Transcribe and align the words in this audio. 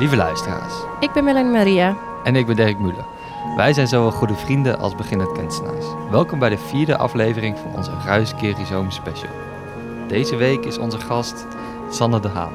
Lieve 0.00 0.16
luisteraars, 0.16 0.74
Ik 1.00 1.12
ben 1.12 1.24
Melanie 1.24 1.52
Maria. 1.52 1.96
en 2.24 2.36
ik 2.36 2.46
ben 2.46 2.56
Dirk 2.56 2.78
Muller. 2.78 3.04
Wij 3.56 3.72
zijn 3.72 3.86
zowel 3.88 4.10
goede 4.10 4.34
vrienden 4.34 4.78
als 4.78 4.94
beginnend 4.94 5.32
kunstenaars. 5.32 5.84
Welkom 6.10 6.38
bij 6.38 6.48
de 6.48 6.58
vierde 6.58 6.96
aflevering 6.96 7.58
van 7.58 7.74
onze 7.74 7.90
Ruis 8.04 8.34
Kerizoom 8.34 8.90
special. 8.90 9.30
Deze 10.08 10.36
week 10.36 10.64
is 10.64 10.78
onze 10.78 10.98
gast 10.98 11.46
Sanne 11.90 12.20
de 12.20 12.28
Haan. 12.28 12.52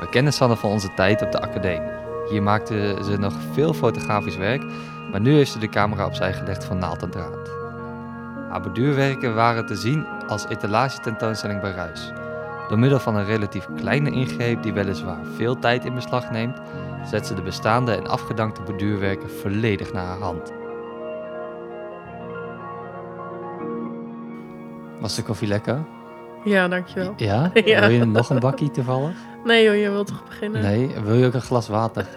We 0.00 0.08
kennen 0.08 0.32
Sanne 0.32 0.56
van 0.56 0.70
onze 0.70 0.94
tijd 0.94 1.22
op 1.22 1.32
de 1.32 1.40
academie. 1.40 1.90
Hier 2.28 2.42
maakte 2.42 2.98
ze 3.04 3.16
nog 3.18 3.34
veel 3.52 3.74
fotografisch 3.74 4.36
werk, 4.36 4.62
maar 5.10 5.20
nu 5.20 5.34
heeft 5.34 5.52
ze 5.52 5.58
de 5.58 5.68
camera 5.68 6.06
opzij 6.06 6.32
gelegd 6.32 6.64
van 6.64 6.78
naald 6.78 7.02
en 7.02 7.10
draad. 7.10 7.50
Haar 8.50 8.60
borduurwerken 8.60 9.34
waren 9.34 9.66
te 9.66 9.76
zien 9.76 10.06
als 10.28 10.46
etalagetentoonstelling 10.48 11.60
bij 11.60 11.72
Ruis. 11.72 12.12
Door 12.68 12.78
middel 12.78 12.98
van 12.98 13.16
een 13.16 13.24
relatief 13.24 13.68
kleine 13.76 14.10
ingreep 14.10 14.62
die 14.62 14.72
weliswaar 14.72 15.24
veel 15.36 15.58
tijd 15.58 15.84
in 15.84 15.94
beslag 15.94 16.30
neemt, 16.30 16.58
zet 17.04 17.26
ze 17.26 17.34
de 17.34 17.42
bestaande 17.42 17.92
en 17.92 18.06
afgedankte 18.06 18.62
borduurwerken 18.62 19.30
volledig 19.30 19.92
naar 19.92 20.04
haar 20.04 20.18
hand. 20.18 20.52
Was 25.00 25.14
de 25.14 25.22
koffie 25.22 25.48
lekker? 25.48 25.84
Ja, 26.44 26.68
dankjewel. 26.68 27.14
Ja? 27.16 27.50
Ja. 27.64 27.80
Wil 27.80 27.90
je 27.90 28.04
nog 28.04 28.30
een 28.30 28.38
bakkie 28.38 28.70
toevallig? 28.70 29.16
Nee 29.44 29.64
joh, 29.64 29.76
je 29.76 29.90
wilt 29.90 30.06
toch 30.06 30.24
beginnen? 30.24 30.62
Nee? 30.62 30.90
Wil 31.04 31.14
je 31.14 31.26
ook 31.26 31.34
een 31.34 31.40
glas 31.40 31.68
water? 31.68 32.06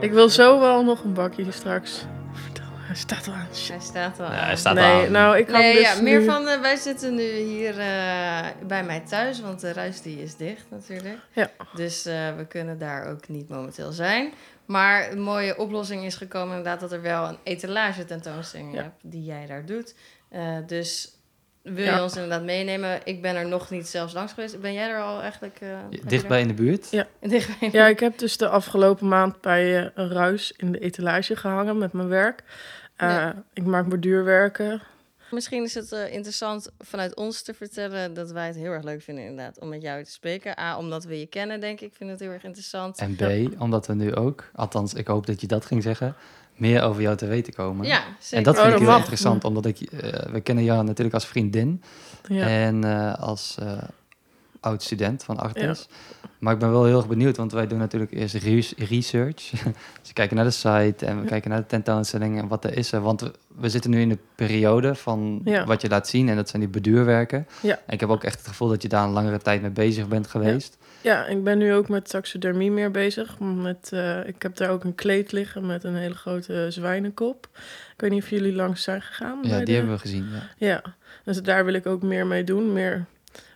Ik 0.00 0.12
wil 0.12 0.28
zo 0.28 0.60
wel 0.60 0.84
nog 0.84 1.04
een 1.04 1.12
bakje 1.12 1.52
straks. 1.52 2.06
Hij 2.86 2.96
staat 2.96 3.26
al 3.28 3.32
aan. 3.32 3.46
Hij 3.68 3.80
staat 3.80 4.20
al 4.20 4.26
Ja, 4.32 4.44
hij 4.44 4.56
staat 4.56 4.74
nee, 4.74 5.06
aan. 5.06 5.12
nou 5.12 5.36
ik 5.38 5.48
had 5.48 5.60
Nee, 5.60 5.72
dus 5.74 5.82
ja, 5.94 6.02
meer 6.02 6.18
nu- 6.20 6.24
van, 6.24 6.48
eh, 6.48 6.60
wij 6.60 6.76
zitten 6.76 7.14
nu 7.14 7.30
hier 7.30 7.78
eh, 7.78 8.46
bij 8.66 8.84
mij 8.84 9.00
thuis, 9.00 9.40
want 9.40 9.60
de 9.60 9.72
ruis 9.72 10.02
die 10.02 10.22
is 10.22 10.36
dicht 10.36 10.64
natuurlijk. 10.70 11.18
Ja. 11.32 11.50
Dus 11.74 12.06
eh, 12.06 12.36
we 12.36 12.46
kunnen 12.46 12.78
daar 12.78 13.06
ook 13.06 13.28
niet 13.28 13.48
momenteel 13.48 13.92
zijn. 13.92 14.32
Maar 14.66 15.10
een 15.12 15.20
mooie 15.20 15.58
oplossing 15.58 16.04
is 16.04 16.14
gekomen 16.16 16.56
inderdaad 16.56 16.80
dat 16.80 16.92
er 16.92 17.02
wel 17.02 17.28
een 17.28 17.38
etalage 17.42 18.04
tentoonstelling 18.04 18.74
Ja. 18.74 18.82
hebt 18.82 19.00
die 19.02 19.24
jij 19.24 19.46
daar 19.46 19.64
doet. 19.66 19.94
Eh, 20.28 20.56
dus 20.66 21.15
wil 21.74 21.84
Ja. 21.84 21.96
je 21.96 22.02
ons 22.02 22.14
inderdaad 22.14 22.42
meenemen? 22.42 23.00
Ik 23.04 23.22
ben 23.22 23.36
er 23.36 23.46
nog 23.46 23.70
niet 23.70 23.86
zelfs 23.88 24.12
langs 24.12 24.32
geweest. 24.32 24.60
Ben 24.60 24.72
jij 24.72 24.88
er 24.90 25.00
al 25.02 25.20
eigenlijk? 25.20 25.58
eh, 25.60 25.68
Dichtbij 26.06 26.40
in 26.40 26.48
de 26.48 26.54
buurt? 26.54 26.90
Ja. 26.90 27.06
Dichtbij. 27.20 27.68
Ja, 27.72 27.86
ik 27.86 28.00
heb 28.00 28.18
dus 28.18 28.36
de 28.36 28.48
afgelopen 28.48 29.08
maand 29.08 29.40
bij 29.40 29.78
eh, 29.84 29.90
een 29.94 30.10
ruis 30.12 30.52
in 30.56 30.72
de 30.72 30.78
etalage 30.78 31.36
gehangen 31.36 31.78
met 31.78 31.92
mijn 31.92 32.08
werk. 32.08 32.42
Eh, 32.96 33.08
Ja. 33.08 33.42
Ik 33.52 33.64
maak 33.64 33.88
borduurwerken. 33.88 34.82
Misschien 35.30 35.62
is 35.62 35.74
het 35.74 35.92
eh, 35.92 36.12
interessant 36.12 36.70
vanuit 36.78 37.14
ons 37.16 37.42
te 37.42 37.54
vertellen 37.54 38.14
dat 38.14 38.30
wij 38.30 38.46
het 38.46 38.56
heel 38.56 38.70
erg 38.72 38.84
leuk 38.84 39.02
vinden 39.02 39.24
inderdaad 39.24 39.58
om 39.60 39.68
met 39.68 39.82
jou 39.82 40.04
te 40.04 40.10
spreken. 40.10 40.58
A, 40.58 40.78
omdat 40.78 41.04
we 41.04 41.18
je 41.18 41.26
kennen, 41.26 41.60
denk 41.60 41.80
ik. 41.80 41.86
Ik 41.90 41.94
vind 41.96 42.10
het 42.10 42.20
heel 42.20 42.30
erg 42.30 42.44
interessant. 42.44 42.98
En 42.98 43.16
B, 43.16 43.60
omdat 43.60 43.86
we 43.86 43.94
nu 43.94 44.14
ook, 44.14 44.50
althans 44.54 44.94
ik 44.94 45.06
hoop 45.06 45.26
dat 45.26 45.40
je 45.40 45.46
dat 45.46 45.66
ging 45.66 45.82
zeggen, 45.82 46.14
meer 46.56 46.82
over 46.82 47.02
jou 47.02 47.16
te 47.16 47.26
weten 47.26 47.52
komen. 47.52 47.86
Ja, 47.86 48.02
zeker. 48.18 48.36
En 48.36 48.42
dat 48.42 48.54
Oh, 48.56 48.60
vind 48.60 48.72
ik 48.72 48.78
dat 48.78 48.80
heel 48.80 48.88
mag. 48.90 48.98
interessant, 48.98 49.44
omdat 49.44 49.66
ik, 49.66 49.80
eh, 49.80 50.32
we 50.32 50.40
kennen 50.40 50.64
jou 50.64 50.84
natuurlijk 50.84 51.14
als 51.14 51.26
vriendin 51.26 51.82
Ja. 52.28 52.46
en 52.46 52.84
eh, 52.84 53.14
als 53.22 53.56
eh, 53.60 53.72
oud-student 54.60 55.24
van 55.24 55.38
Artes. 55.38 55.88
Maar 56.38 56.52
ik 56.52 56.58
ben 56.58 56.70
wel 56.70 56.84
heel 56.84 56.96
erg 56.96 57.08
benieuwd, 57.08 57.36
want 57.36 57.52
wij 57.52 57.66
doen 57.66 57.78
natuurlijk 57.78 58.12
eerst 58.12 58.34
re- 58.34 58.84
research. 58.84 59.50
dus 60.00 60.06
we 60.06 60.12
kijken 60.12 60.36
naar 60.36 60.44
de 60.44 60.50
site 60.50 61.06
en 61.06 61.16
we 61.16 61.22
Ja. 61.22 61.28
kijken 61.28 61.50
naar 61.50 61.60
de 61.60 61.66
tentoonstelling 61.66 62.38
en 62.38 62.48
wat 62.48 62.64
er 62.64 62.76
is 62.76 62.92
er. 62.92 63.00
Want 63.00 63.20
we, 63.20 63.32
we 63.56 63.68
zitten 63.68 63.90
nu 63.90 64.00
in 64.00 64.08
de 64.08 64.18
periode 64.34 64.94
van 64.94 65.40
Ja. 65.44 65.64
wat 65.64 65.80
je 65.82 65.88
laat 65.88 66.08
zien 66.08 66.28
en 66.28 66.36
dat 66.36 66.48
zijn 66.48 66.62
die 66.62 66.70
beduurwerken. 66.70 67.46
Ja. 67.62 67.78
En 67.86 67.92
ik 67.94 68.00
heb 68.00 68.08
ook 68.08 68.24
echt 68.24 68.38
het 68.38 68.46
gevoel 68.48 68.68
dat 68.68 68.82
je 68.82 68.88
daar 68.88 69.04
een 69.04 69.10
langere 69.10 69.38
tijd 69.38 69.60
mee 69.62 69.70
bezig 69.70 70.08
bent 70.08 70.26
geweest. 70.26 70.78
Ja, 71.00 71.26
ik 71.26 71.44
ben 71.44 71.58
nu 71.58 71.74
ook 71.74 71.88
met 71.88 72.08
taxidermie 72.10 72.70
meer 72.70 72.90
bezig. 72.90 73.38
Met, 73.38 73.90
eh, 73.92 74.26
ik 74.26 74.42
heb 74.42 74.56
daar 74.56 74.70
ook 74.70 74.84
een 74.84 74.94
kleed 74.94 75.32
liggen 75.32 75.66
met 75.66 75.84
een 75.84 75.96
hele 75.96 76.14
grote 76.14 76.66
zwijnenkop. 76.70 77.48
Ik 77.94 78.00
weet 78.00 78.10
niet 78.10 78.22
of 78.22 78.30
jullie 78.30 78.52
langs 78.54 78.82
zijn 78.82 79.02
gegaan. 79.02 79.38
Ja, 79.42 79.56
die 79.56 79.64
de- 79.64 79.72
hebben 79.72 79.92
we 79.92 79.98
gezien. 79.98 80.28
Ja. 80.32 80.66
Ja, 80.66 80.82
dus 81.24 81.42
daar 81.42 81.64
wil 81.64 81.74
ik 81.74 81.86
ook 81.86 82.02
meer 82.02 82.26
mee 82.26 82.44
doen. 82.44 82.72
Meer 82.72 83.04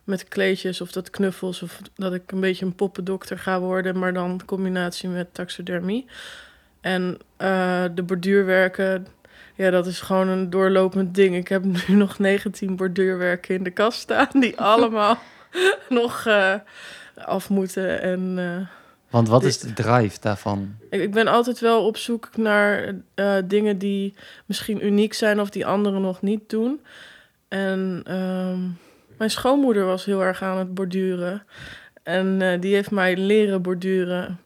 met 0.05 0.29
kleedjes 0.29 0.81
of 0.81 0.93
dat 0.93 1.11
knuffels. 1.11 1.63
Of 1.63 1.81
dat 1.95 2.15
ik 2.15 2.33
een 2.33 2.41
beetje 2.41 2.67
een 2.67 2.75
poppendokter 2.75 3.39
ga 3.39 3.61
worden. 3.61 3.99
Maar 3.99 4.13
dan 4.13 4.31
in 4.31 4.45
combinatie 4.45 5.09
met 5.09 5.35
taxidermie. 5.35 6.07
En 6.81 7.19
eh, 7.37 7.85
de 7.95 8.03
borduurwerken, 8.03 9.07
ja, 9.55 9.71
dat 9.71 9.87
is 9.87 10.01
gewoon 10.01 10.29
een 10.29 10.51
doorlopend 10.51 11.15
ding. 11.15 11.35
Ik 11.37 11.49
heb 11.49 11.65
nu 11.89 11.95
nog 11.95 12.19
19 12.19 12.77
borduurwerken 12.77 13.55
in 13.55 13.63
de 13.63 13.71
kast 13.71 14.01
staan. 14.01 14.29
Die 14.33 14.61
allemaal 14.75 15.19
nog 15.89 16.27
eh, 16.27 16.55
af 17.25 17.51
moeten. 17.51 18.01
En 18.01 18.35
eh, 18.39 18.67
Want 19.11 19.29
wat 19.29 19.41
Dit- 19.41 19.51
is 19.51 19.59
de 19.59 19.73
drive 19.73 20.21
daarvan? 20.21 20.75
ik, 20.91 21.01
ik 21.01 21.13
ben 21.13 21.27
altijd 21.27 21.61
wel 21.61 21.87
op 21.87 21.97
zoek 21.97 22.37
naar 22.37 22.95
eh, 23.15 23.37
dingen 23.45 23.79
die 23.79 24.15
misschien 24.47 24.87
uniek 24.87 25.13
zijn 25.15 25.41
of 25.41 25.51
die 25.51 25.67
anderen 25.67 26.01
nog 26.01 26.23
niet 26.23 26.49
doen. 26.51 26.81
En 27.49 28.01
ehm, 28.05 28.59
mijn 29.19 29.31
schoonmoeder 29.31 29.85
was 29.85 30.05
heel 30.05 30.23
erg 30.23 30.43
aan 30.43 30.59
het 30.59 30.75
borduren. 30.75 31.43
En 32.03 32.43
eh, 32.43 32.61
die 32.61 32.75
heeft 32.75 32.91
mij 32.91 33.17
leren 33.17 33.63
borduren. 33.63 34.41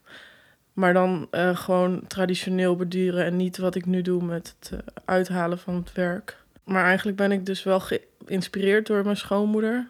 Maar 0.73 0.93
dan 0.93 1.29
gewoon 1.55 2.03
traditioneel 2.07 2.77
borduren 2.77 3.25
en 3.25 3.37
niet 3.37 3.57
wat 3.59 3.75
ik 3.75 3.87
nu 3.87 4.03
doe 4.03 4.25
met 4.25 4.57
het 4.59 4.81
uithalen 5.05 5.59
van 5.59 5.75
het 5.75 5.93
werk. 5.93 6.37
Maar 6.65 6.85
eigenlijk 6.85 7.17
ben 7.17 7.33
ik 7.33 7.47
dus 7.47 7.63
wel 7.63 7.81
geïnspireerd 7.81 8.87
door 8.87 9.05
mijn 9.05 9.17
schoonmoeder. 9.17 9.87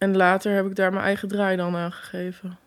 En 0.00 0.16
later 0.16 0.54
heb 0.54 0.66
ik 0.66 0.76
daar 0.76 0.92
mijn 0.92 1.04
eigen 1.04 1.28
draai 1.28 1.56
dan 1.56 1.76
aan 1.76 1.92
gegeven. 1.92 2.58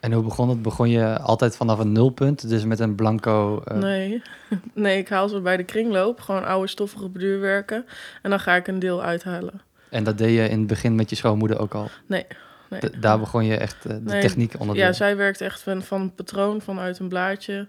En 0.00 0.12
hoe 0.12 0.22
begon 0.22 0.48
het? 0.48 0.62
Begon 0.62 0.90
je 0.90 1.18
altijd 1.18 1.56
vanaf 1.56 1.78
een 1.78 1.92
nulpunt, 1.92 2.48
dus 2.48 2.64
met 2.64 2.80
een 2.80 2.94
blanco... 2.94 3.62
eh, 3.64 3.76
Nee. 3.76 4.22
nee, 4.74 4.98
ik 4.98 5.08
haal 5.08 5.28
ze 5.28 5.40
bij 5.40 5.56
de 5.56 5.62
kringloop. 5.64 6.20
Gewoon 6.20 6.44
oude 6.44 6.66
stoffige 6.68 7.08
borduurwerken. 7.08 7.86
En 8.22 8.30
dan 8.30 8.40
ga 8.40 8.54
ik 8.54 8.66
een 8.66 8.78
deel 8.78 9.02
uithalen. 9.02 9.60
En 9.88 10.04
dat 10.04 10.18
deed 10.18 10.34
je 10.36 10.48
in 10.48 10.58
het 10.58 10.66
begin 10.66 10.94
met 10.94 11.10
je 11.10 11.16
schoonmoeder 11.16 11.58
ook 11.58 11.74
al? 11.74 11.90
Nee. 12.06 12.26
daar 13.00 13.18
begon 13.18 13.44
je 13.44 13.56
echt 13.56 13.84
eh, 13.84 13.92
de 13.92 14.00
Nee, 14.00 14.20
techniek 14.20 14.54
onder 14.58 14.76
Ja, 14.76 14.92
zij 14.92 15.16
werkt 15.16 15.40
echt 15.40 15.60
van, 15.60 15.82
van 15.82 16.00
een 16.00 16.14
patroon 16.14 16.60
vanuit 16.60 16.98
een 16.98 17.08
blaadje. 17.08 17.66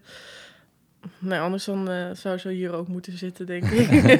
Nee, 1.19 1.39
anders 1.39 1.65
dan 1.65 1.89
eh, 1.89 2.05
zou 2.13 2.37
ze 2.37 2.49
hier 2.49 2.73
ook 2.73 2.87
moeten 2.87 3.17
zitten, 3.17 3.45
denk 3.45 3.63
ik. 3.65 3.89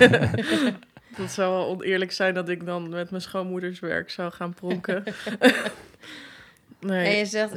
dat 1.18 1.32
zou 1.32 1.54
wel 1.54 1.66
oneerlijk 1.68 2.12
zijn 2.12 2.34
dat 2.34 2.50
ik 2.50 2.66
dan 2.66 2.90
met 2.90 3.10
mijn 3.10 3.22
schoonmoeders 3.22 3.80
werk 3.80 4.10
zou 4.10 4.32
gaan 4.32 4.54
pronken. 4.54 5.04
nee. 6.80 7.06
En 7.08 7.18
je 7.18 7.26
zegt, 7.26 7.54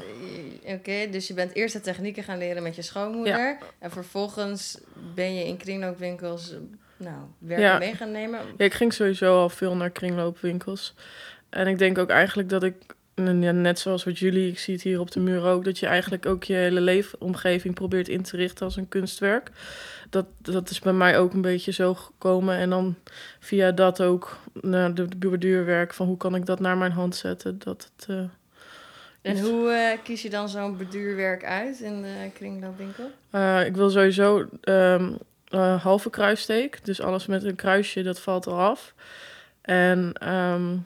oké, 0.64 1.08
dus 1.10 1.26
je 1.26 1.34
bent 1.34 1.54
eerst 1.54 1.72
de 1.74 1.80
technieken 1.80 2.22
gaan 2.22 2.38
leren 2.38 2.62
met 2.62 2.76
je 2.76 2.82
schoonmoeder. 2.82 3.58
En 3.78 3.90
vervolgens 3.90 4.78
ben 5.14 5.34
je 5.34 5.44
in 5.46 5.56
kringloopwinkels, 5.56 6.54
nou, 6.96 7.16
werken 7.38 7.64
Ja. 7.66 7.78
mee 7.78 7.94
gaan 7.94 8.10
nemen. 8.12 8.40
Ja, 8.56 8.64
ik 8.64 8.74
ging 8.74 8.92
sowieso 8.92 9.40
al 9.40 9.48
veel 9.48 9.76
naar 9.76 9.90
kringloopwinkels. 9.90 10.94
En 11.50 11.66
ik 11.66 11.78
denk 11.78 11.98
ook 11.98 12.10
eigenlijk 12.10 12.48
dat 12.48 12.62
ik, 12.62 12.74
en 13.14 13.42
ja, 13.42 13.52
net 13.52 13.78
zoals 13.78 14.04
wat 14.04 14.18
jullie, 14.18 14.50
ik 14.50 14.58
zie 14.58 14.74
het 14.74 14.82
hier 14.82 15.00
op 15.00 15.10
de 15.10 15.20
muur 15.20 15.44
ook, 15.44 15.64
dat 15.64 15.78
je 15.78 15.86
eigenlijk 15.86 16.26
ook 16.26 16.44
je 16.44 16.54
hele 16.54 16.80
leefomgeving 16.80 17.74
probeert 17.74 18.08
in 18.08 18.22
te 18.22 18.36
richten 18.36 18.64
als 18.64 18.76
een 18.76 18.88
kunstwerk. 18.88 19.50
Dat, 20.10 20.26
dat 20.38 20.70
is 20.70 20.78
bij 20.78 20.92
mij 20.92 21.18
ook 21.18 21.32
een 21.32 21.40
beetje 21.40 21.72
zo 21.72 21.94
gekomen. 21.94 22.56
En 22.56 22.70
dan 22.70 22.94
via 23.40 23.72
dat 23.72 24.02
ook 24.02 24.38
naar 24.60 24.94
de 24.94 25.08
borduurwerk, 25.16 25.94
van 25.94 26.06
hoe 26.06 26.16
kan 26.16 26.34
ik 26.34 26.46
dat 26.46 26.60
naar 26.60 26.76
mijn 26.76 26.92
hand 26.92 27.16
zetten. 27.16 27.58
Dat 27.58 27.90
het, 27.96 28.08
eh, 28.08 28.24
En 29.22 29.40
hoe 29.40 29.70
eh, 29.70 29.98
kies 30.02 30.22
je 30.22 30.30
dan 30.30 30.48
zo'n 30.48 30.76
beduurwerk 30.76 31.44
uit 31.44 31.80
in 31.80 32.02
de 32.02 32.30
kringloopwinkel? 32.34 33.10
Eh, 33.30 33.66
ik 33.66 33.76
wil 33.76 33.90
sowieso 33.90 34.48
ehm, 34.60 35.12
eh, 35.48 35.82
halve 35.82 36.10
kruissteek. 36.10 36.84
Dus 36.84 37.00
alles 37.00 37.26
met 37.26 37.44
een 37.44 37.54
kruisje, 37.54 38.02
dat 38.02 38.20
valt 38.20 38.46
eraf. 38.46 38.94
En 39.60 40.12
ehm, 40.12 40.76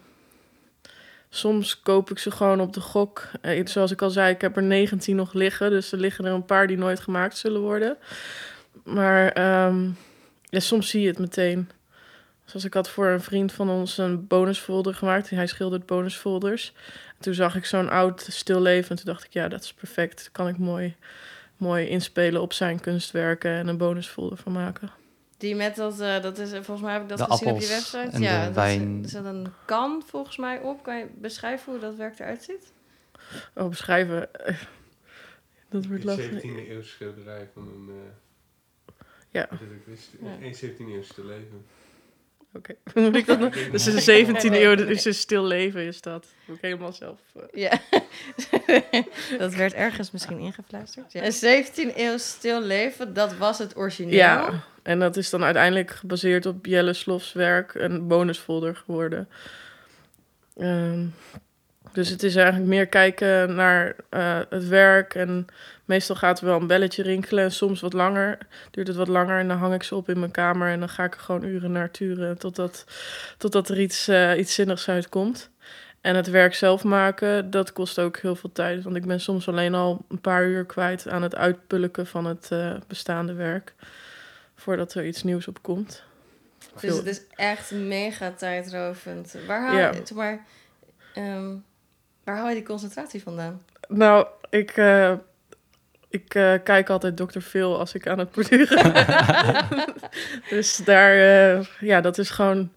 soms 1.31 1.81
koop 1.81 2.11
ik 2.11 2.19
ze 2.19 2.31
gewoon 2.31 2.61
op 2.61 2.73
de 2.73 2.81
gok. 2.81 3.29
Eh, 3.41 3.67
zoals 3.67 3.91
ik 3.91 4.03
al 4.03 4.11
zei, 4.11 4.35
ik 4.35 4.41
heb 4.41 4.57
er 4.57 4.63
19 4.63 5.17
nog 5.17 5.33
liggen. 5.33 5.71
Dus 5.71 5.93
er 5.93 5.99
liggen 5.99 6.25
er 6.25 6.33
een 6.33 6.45
paar 6.45 6.67
die 6.67 6.79
nooit 6.79 7.01
gemaakt 7.01 7.37
zullen 7.37 7.61
worden. 7.61 7.97
Maar 8.85 9.33
ehm, 9.33 9.89
ja, 10.43 10.61
soms 10.61 10.89
zie 10.89 11.01
je 11.01 11.09
het 11.09 11.19
meteen. 11.19 11.71
Zoals 12.45 12.65
ik 12.65 12.75
had 12.75 12.91
voor 12.91 13.07
een 13.07 13.21
vriend 13.21 13.53
van 13.53 13.71
ons 13.71 13.99
een 13.99 14.27
bonusfolder 14.27 14.95
gemaakt. 14.95 15.31
Hij 15.31 15.47
schildert 15.47 15.87
bonusfolders. 15.87 16.73
Toen 17.21 17.35
zag 17.35 17.57
ik 17.57 17.65
zo'n 17.65 17.91
oud 17.91 18.27
stilleven. 18.31 18.91
En 18.91 18.97
toen 18.97 19.13
dacht 19.13 19.25
ik, 19.25 19.33
ja, 19.33 19.49
dat 19.49 19.63
is 19.63 19.73
perfect. 19.73 20.17
Dat 20.17 20.33
kan 20.33 20.49
ik 20.49 20.59
mooi 20.59 20.97
mooi 21.59 21.87
inspelen 21.87 22.43
op 22.43 22.53
zijn 22.53 22.81
kunstwerken 22.81 23.51
en 23.51 23.69
een 23.69 23.77
bonusfolder 23.77 24.39
van 24.39 24.53
maken. 24.53 24.91
Die 25.39 25.55
met 25.55 25.77
dat, 25.77 26.01
eh, 26.01 26.23
dat 26.23 26.39
is, 26.39 26.51
volgens 26.51 26.81
mij 26.81 26.93
heb 26.93 27.03
ik 27.03 27.09
dat 27.09 27.19
De 27.19 27.25
gezien 27.25 27.49
op 27.49 27.61
je 27.61 27.67
appels 27.67 27.91
website. 27.93 28.17
en 28.17 28.23
ja, 28.23 28.39
de 28.39 28.45
dat 28.47 28.55
wijn. 28.55 28.99
Is, 29.05 29.15
er 29.15 29.25
zit 29.25 29.25
een 29.25 29.53
kan 29.65 30.03
volgens 30.07 30.37
mij 30.37 30.61
op. 30.61 30.83
Kan 30.83 30.99
je 30.99 31.07
beschrijven 31.15 31.73
hoe 31.73 31.81
dat 31.81 31.95
werk 31.97 32.19
eruit 32.19 32.43
ziet? 32.43 32.73
Oh, 33.55 33.69
beschrijven. 33.69 34.29
Dat 35.71 35.87
wordt 35.87 36.03
Een 36.03 36.09
lastig. 36.09 36.43
17e 36.43 36.69
eeuwse 36.69 36.89
schilderij 36.89 37.49
van 37.53 37.63
een... 37.69 37.89
eh 37.89 39.05
Ja. 39.31 39.49
Een 40.41 40.55
17e 40.55 40.79
eeuwse 40.79 41.15
te 41.15 41.25
leven. 41.25 41.67
Oké. 42.59 42.75
Moet 43.01 43.17
ik 43.17 43.27
dat 43.27 43.39
nog? 43.41 43.55
Dus 43.71 43.87
in 43.87 43.95
de 43.95 44.27
17e 44.27 44.53
eeuw, 44.53 44.75
dus 44.75 45.05
een 45.05 45.15
stil 45.15 45.45
leven 45.45 45.87
is 45.87 46.01
dat. 46.01 46.27
Moet 46.45 46.57
ik 46.57 46.63
helemaal 46.63 46.93
zelf... 46.93 47.19
eh, 47.35 47.43
Ja, 47.53 47.81
dat 49.39 49.55
werd 49.55 49.73
ergens 49.75 50.11
misschien 50.11 50.39
ingefluisterd. 50.39 51.13
Ja. 51.13 51.23
Een 51.25 51.65
17e 51.65 51.97
eeuw 51.97 52.19
stil 52.19 52.63
leven, 52.63 53.15
dat 53.15 53.37
was 53.37 53.59
het 53.59 53.77
origineel. 53.77 54.15
Ja, 54.15 54.65
en 54.83 54.99
dat 54.99 55.17
is 55.17 55.31
dan 55.31 55.45
uiteindelijk 55.45 55.91
gebaseerd 55.91 56.47
op 56.47 56.67
Jelle 56.67 56.93
Slofs 56.93 57.33
werk 57.33 57.75
een 57.75 58.07
bonusfolder 58.07 58.77
geworden. 58.77 59.29
Ehm, 60.57 61.07
dus 61.93 62.09
het 62.09 62.23
is 62.23 62.37
eigenlijk 62.37 62.67
meer 62.67 62.87
kijken 62.87 63.55
naar 63.55 63.97
eh, 64.09 64.41
het 64.49 64.69
werk. 64.69 65.15
En 65.15 65.47
meestal 65.85 66.17
gaat 66.17 66.41
er 66.41 66.47
wel 66.47 66.61
een 66.61 66.67
belletje 66.67 67.03
rinkelen. 67.03 67.45
En 67.45 67.53
soms 67.53 67.81
wat 67.81 67.93
langer. 67.93 68.39
Duurt 68.71 68.87
het 68.87 68.97
wat 68.97 69.09
langer. 69.09 69.39
En 69.39 69.49
dan 69.49 69.59
hang 69.59 69.75
ik 69.75 69.83
ze 69.83 69.95
op 69.95 70.09
in 70.09 70.19
mijn 70.19 70.31
kamer. 70.31 70.69
En 70.71 70.79
dan 70.79 70.89
ga 70.89 71.05
ik 71.05 71.15
er 71.15 71.21
gewoon 71.21 71.45
uren 71.45 71.73
naar 71.73 71.91
turen. 71.91 72.39
Totdat, 72.39 72.85
totdat 73.39 73.69
er 73.69 73.81
iets, 73.81 74.09
eh, 74.09 74.39
iets 74.39 74.55
zinnigs 74.55 74.89
uitkomt. 74.89 75.51
En 76.01 76.17
het 76.17 76.31
werk 76.31 76.55
zelf 76.55 76.85
maken, 76.85 77.51
dat 77.51 77.73
kost 77.73 77.99
ook 77.99 78.17
heel 78.19 78.37
veel 78.37 78.53
tijd. 78.53 78.83
Want 78.83 78.97
ik 78.97 79.07
ben 79.07 79.21
soms 79.21 79.49
alleen 79.49 79.75
al 79.75 80.05
een 80.09 80.21
paar 80.21 80.45
uur 80.45 80.65
kwijt 80.65 81.09
aan 81.09 81.23
het 81.23 81.37
uitpulken 81.37 82.07
van 82.07 82.25
het 82.25 82.49
eh, 82.51 82.75
bestaande 82.87 83.33
werk. 83.33 83.75
Voordat 84.55 84.95
er 84.95 85.07
iets 85.07 85.23
nieuws 85.23 85.49
op 85.49 85.63
komt. 85.63 86.03
Dus 86.81 86.97
het 86.97 87.07
is 87.07 87.21
echt 87.35 87.71
mega 87.71 88.31
tijdrovend. 88.31 89.35
Waar 89.47 89.67
haal 89.67 89.77
Ja. 89.77 89.89
je, 89.91 90.01
zeg 90.05 90.17
maar, 90.17 90.45
ehm, 91.15 91.55
waar 92.29 92.37
haal 92.37 92.49
je 92.49 92.55
die 92.55 92.65
concentratie 92.65 93.23
vandaan? 93.23 93.63
Nou, 93.89 94.27
ik, 94.51 94.71
eh, 94.71 95.13
ik 96.09 96.35
eh, 96.35 96.55
kijk 96.65 96.91
altijd 96.91 97.17
Dr. 97.17 97.41
Phil 97.41 97.79
als 97.79 97.95
ik 97.95 98.07
aan 98.07 98.19
het 98.19 98.31
borduren 98.31 98.93
dus 100.51 100.77
daar, 100.77 101.13
eh, 101.13 101.65
ja, 101.81 102.01
dat 102.01 102.19
is 102.19 102.31
gewoon 102.31 102.73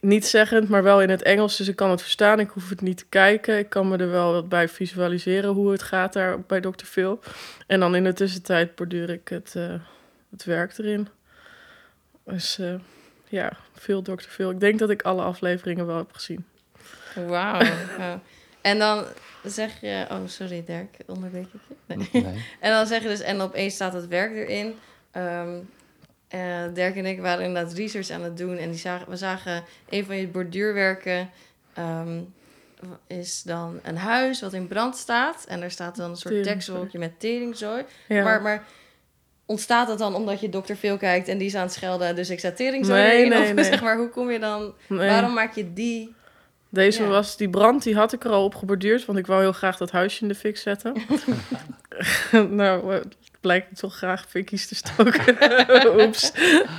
niet 0.00 0.26
zeggend, 0.26 0.68
maar 0.68 0.82
wel 0.82 1.02
in 1.02 1.10
het 1.10 1.22
Engels. 1.22 1.56
Dus 1.56 1.68
ik 1.68 1.76
kan 1.76 1.90
het 1.90 2.02
verstaan. 2.02 2.40
Ik 2.40 2.50
hoef 2.50 2.68
het 2.68 2.80
niet 2.80 2.96
te 2.96 3.06
kijken. 3.08 3.58
Ik 3.58 3.68
kan 3.68 3.88
me 3.88 3.96
er 3.96 4.10
wel 4.10 4.32
wat 4.32 4.48
bij 4.48 4.68
visualiseren 4.68 5.50
hoe 5.50 5.72
het 5.72 5.82
gaat 5.82 6.12
daar 6.12 6.40
bij 6.40 6.60
Dr. 6.60 6.84
Phil. 6.84 7.20
En 7.66 7.80
dan 7.80 7.94
in 7.94 8.04
de 8.04 8.12
tussentijd 8.12 8.74
borduur 8.74 9.10
ik 9.10 9.28
het, 9.28 9.52
het 10.30 10.44
werk 10.44 10.78
erin. 10.78 11.08
Dus 12.24 12.60
ja, 13.28 13.52
veel 13.72 14.02
Dr. 14.02 14.28
Phil. 14.28 14.50
Ik 14.50 14.60
denk 14.60 14.78
dat 14.78 14.90
ik 14.90 15.02
alle 15.02 15.22
afleveringen 15.22 15.86
wel 15.86 15.96
heb 15.96 16.12
gezien. 16.12 16.44
Wauw. 17.14 17.62
ja. 17.98 18.20
En 18.60 18.78
dan 18.78 19.04
zeg 19.44 19.80
je... 19.80 20.06
Oh, 20.10 20.18
sorry 20.26 20.62
Dirk, 20.66 20.96
onderbreek 21.06 21.46
ik 21.52 21.60
je? 21.68 21.94
Nee. 21.94 22.22
Nee. 22.22 22.44
En 22.60 22.70
dan 22.70 22.86
zeg 22.86 23.02
je 23.02 23.08
dus, 23.08 23.20
en 23.20 23.40
opeens 23.40 23.74
staat 23.74 23.92
het 23.92 24.08
werk 24.08 24.34
erin. 24.34 24.74
Ehm, 25.10 25.58
eh, 26.28 26.64
Dirk 26.74 26.96
en 26.96 27.06
ik 27.06 27.20
waren 27.20 27.44
inderdaad 27.44 27.72
research 27.72 28.10
aan 28.10 28.22
het 28.22 28.36
doen. 28.36 28.56
En 28.56 28.70
die 28.70 28.78
zagen, 28.78 29.08
we 29.10 29.16
zagen 29.16 29.64
een 29.88 30.04
van 30.04 30.16
je 30.16 30.28
borduurwerken. 30.28 31.30
ehm, 31.74 32.20
is 33.06 33.42
dan 33.42 33.80
een 33.82 33.96
huis 33.96 34.40
wat 34.40 34.52
in 34.52 34.66
brand 34.66 34.96
staat. 34.96 35.44
En 35.48 35.62
er 35.62 35.70
staat 35.70 35.96
dan 35.96 36.10
een 36.10 36.16
soort 36.16 36.42
tekstwolkje 36.42 36.98
met 36.98 37.20
teringzooi. 37.20 37.84
Ja. 38.08 38.22
Maar, 38.22 38.42
maar 38.42 38.64
ontstaat 39.46 39.86
dat 39.86 39.98
dan 39.98 40.14
omdat 40.14 40.40
je 40.40 40.48
dokter 40.48 40.76
veel 40.76 40.96
kijkt 40.96 41.28
en 41.28 41.38
die 41.38 41.46
is 41.46 41.54
aan 41.54 41.62
het 41.62 41.72
schelden, 41.72 42.16
dus 42.16 42.30
ik 42.30 42.40
zet 42.40 42.56
teringzooi 42.56 43.02
Nee, 43.02 43.28
nee, 43.28 43.42
of 43.42 43.52
nee. 43.54 43.64
zeg 43.64 43.82
maar, 43.82 43.96
hoe 43.96 44.08
kom 44.08 44.30
je 44.30 44.38
dan... 44.38 44.74
Nee. 44.86 45.08
Waarom 45.08 45.32
maak 45.32 45.54
je 45.54 45.72
die... 45.72 46.14
Deze 46.70 47.02
Ja. 47.02 47.08
was, 47.08 47.36
die 47.36 47.50
brand, 47.50 47.82
die 47.82 47.94
had 47.94 48.12
ik 48.12 48.24
er 48.24 48.30
al 48.30 48.44
op 48.44 48.54
geborduurd, 48.54 49.04
want 49.04 49.18
ik 49.18 49.26
wou 49.26 49.40
heel 49.40 49.52
graag 49.52 49.76
dat 49.76 49.90
huisje 49.90 50.22
in 50.22 50.28
de 50.28 50.34
fik 50.34 50.56
zetten. 50.56 50.92
nou, 52.50 52.94
eh, 52.94 53.00
blijkt 53.40 53.78
toch 53.78 53.96
graag 53.96 54.24
fikkies 54.28 54.68
te 54.68 54.74
stoken. 54.74 55.36
Oeps, 56.06 56.32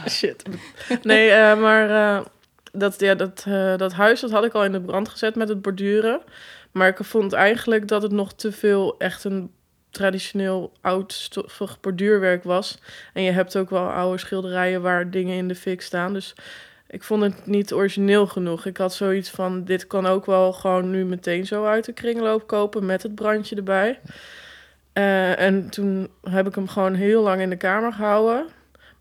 shit. 0.09 0.43
Nee, 1.03 1.29
eh, 1.29 1.59
maar 1.59 1.89
eh, 1.89 2.25
dat, 2.71 2.99
ja, 2.99 3.15
dat, 3.15 3.43
dat 3.77 3.93
huis 3.93 4.19
dat 4.19 4.31
had 4.31 4.45
ik 4.45 4.53
al 4.53 4.63
in 4.63 4.71
de 4.71 4.81
brand 4.81 5.09
gezet 5.09 5.35
met 5.35 5.49
het 5.49 5.61
borduren. 5.61 6.21
Maar 6.71 6.87
ik 6.87 6.97
vond 7.01 7.33
eigenlijk 7.33 7.87
dat 7.87 8.01
het 8.01 8.11
nog 8.11 8.33
te 8.33 8.51
veel 8.51 8.95
echt 8.97 9.23
een 9.23 9.51
traditioneel 9.89 10.71
oudstoffig 10.81 11.79
borduurwerk 11.79 12.43
was. 12.43 12.77
En 13.13 13.23
je 13.23 13.31
hebt 13.31 13.57
ook 13.57 13.69
wel 13.69 13.89
oude 13.89 14.17
schilderijen 14.17 14.81
waar 14.81 15.09
dingen 15.09 15.37
in 15.37 15.47
de 15.47 15.55
fik 15.55 15.81
staan. 15.81 16.13
Dus 16.13 16.35
ik 16.91 17.03
vond 17.03 17.23
het 17.23 17.45
niet 17.45 17.73
origineel 17.73 18.27
genoeg. 18.27 18.65
Ik 18.65 18.77
had 18.77 18.93
zoiets 18.93 19.29
van, 19.29 19.63
dit 19.63 19.87
kan 19.87 20.05
ook 20.05 20.25
wel 20.25 20.53
gewoon 20.53 20.89
nu 20.89 21.05
meteen 21.05 21.45
zo 21.45 21.65
uit 21.65 21.85
de 21.85 21.93
kringloop 21.93 22.47
kopen 22.47 22.85
met 22.85 23.03
het 23.03 23.15
brandje 23.15 23.55
erbij. 23.55 23.99
Eh, 24.93 25.39
en 25.39 25.69
toen 25.69 26.09
heb 26.23 26.47
ik 26.47 26.55
hem 26.55 26.67
gewoon 26.67 26.93
heel 26.93 27.23
lang 27.23 27.41
in 27.41 27.49
de 27.49 27.57
kamer 27.57 27.93
gehouden. 27.93 28.47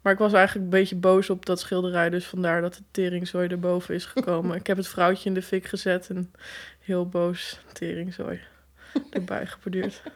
Maar 0.01 0.13
ik 0.13 0.19
was 0.19 0.33
eigenlijk 0.33 0.65
een 0.65 0.79
beetje 0.81 0.97
boos 0.97 1.31
op 1.31 1.47
dat 1.47 1.61
schilderij. 1.61 2.11
Dus 2.11 2.27
vandaar 2.27 2.61
dat 2.61 2.75
de 2.75 2.83
teringzooi 2.91 3.49
erboven 3.49 3.95
is 3.95 4.05
gekomen. 4.05 4.57
ik 4.57 4.67
heb 4.67 4.77
het 4.77 4.89
vrouwtje 4.89 5.29
in 5.29 5.35
de 5.35 5.43
fik 5.43 5.67
gezet 5.67 6.09
en 6.11 6.33
heel 6.81 7.09
boos 7.09 7.61
teringzooi 7.73 8.41
erbij 9.11 9.47
geborduurd. 9.47 10.03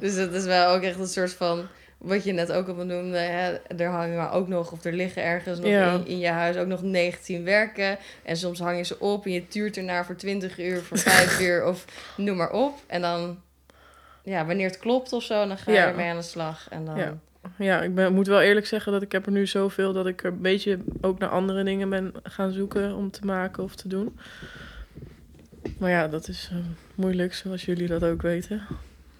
Dus 0.00 0.14
het 0.14 0.32
is 0.32 0.44
wel 0.44 0.74
ook 0.74 0.82
echt 0.82 0.98
een 0.98 1.06
soort 1.06 1.32
van... 1.32 1.68
Wat 2.02 2.24
je 2.24 2.32
net 2.32 2.52
ook 2.52 2.68
al 2.68 2.74
benoemde, 2.74 3.18
hè, 3.18 3.52
er 3.76 3.88
hangen 3.90 4.30
ook 4.30 4.48
nog, 4.48 4.72
of 4.72 4.84
er 4.84 4.92
liggen 4.92 5.22
ergens 5.22 5.58
nog 5.58 5.68
Ja. 5.68 5.92
in, 5.94 6.06
in 6.06 6.18
je 6.18 6.28
huis 6.28 6.56
ook 6.56 6.66
nog 6.66 6.82
19 6.82 7.44
werken. 7.44 7.98
En 8.22 8.36
soms 8.36 8.58
hang 8.58 8.76
je 8.76 8.84
ze 8.84 8.98
op 9.00 9.24
en 9.24 9.32
je 9.32 9.48
tuurt 9.48 9.76
ernaar 9.76 10.06
voor 10.06 10.16
20 10.16 10.58
uur, 10.58 10.82
voor 10.82 10.98
5 11.14 11.40
uur 11.40 11.66
of 11.66 11.84
noem 12.16 12.36
maar 12.36 12.50
op. 12.50 12.78
En 12.86 13.00
dan, 13.00 13.40
ja, 14.22 14.46
wanneer 14.46 14.66
het 14.66 14.78
klopt 14.78 15.12
of 15.12 15.22
zo, 15.22 15.46
dan 15.48 15.58
ga 15.58 15.70
je 15.70 15.76
Ja. 15.76 15.88
ermee 15.88 16.10
aan 16.10 16.16
de 16.16 16.22
slag. 16.22 16.66
En 16.70 16.84
dan, 16.84 16.96
Ja. 16.98 17.18
Ja, 17.58 17.82
ik 17.82 17.94
ben, 17.94 18.12
moet 18.14 18.26
wel 18.26 18.40
eerlijk 18.40 18.66
zeggen 18.66 18.92
dat 18.92 19.02
ik 19.02 19.12
heb 19.12 19.26
er 19.26 19.32
nu 19.32 19.46
zoveel 19.46 19.92
dat 19.92 20.06
ik 20.06 20.22
er 20.24 20.30
een 20.32 20.40
beetje 20.40 20.78
ook 21.00 21.18
naar 21.18 21.28
andere 21.28 21.64
dingen 21.64 21.88
ben 21.90 22.12
gaan 22.22 22.52
zoeken 22.52 22.94
om 22.96 23.10
te 23.10 23.24
maken 23.24 23.62
of 23.62 23.74
te 23.76 23.88
doen. 23.88 24.18
Maar 25.78 25.90
ja, 25.90 26.08
dat 26.08 26.28
is 26.28 26.48
eh, 26.52 26.58
moeilijk, 26.94 27.34
zoals 27.34 27.64
jullie 27.64 27.86
dat 27.86 28.04
ook 28.04 28.22
weten. 28.22 28.62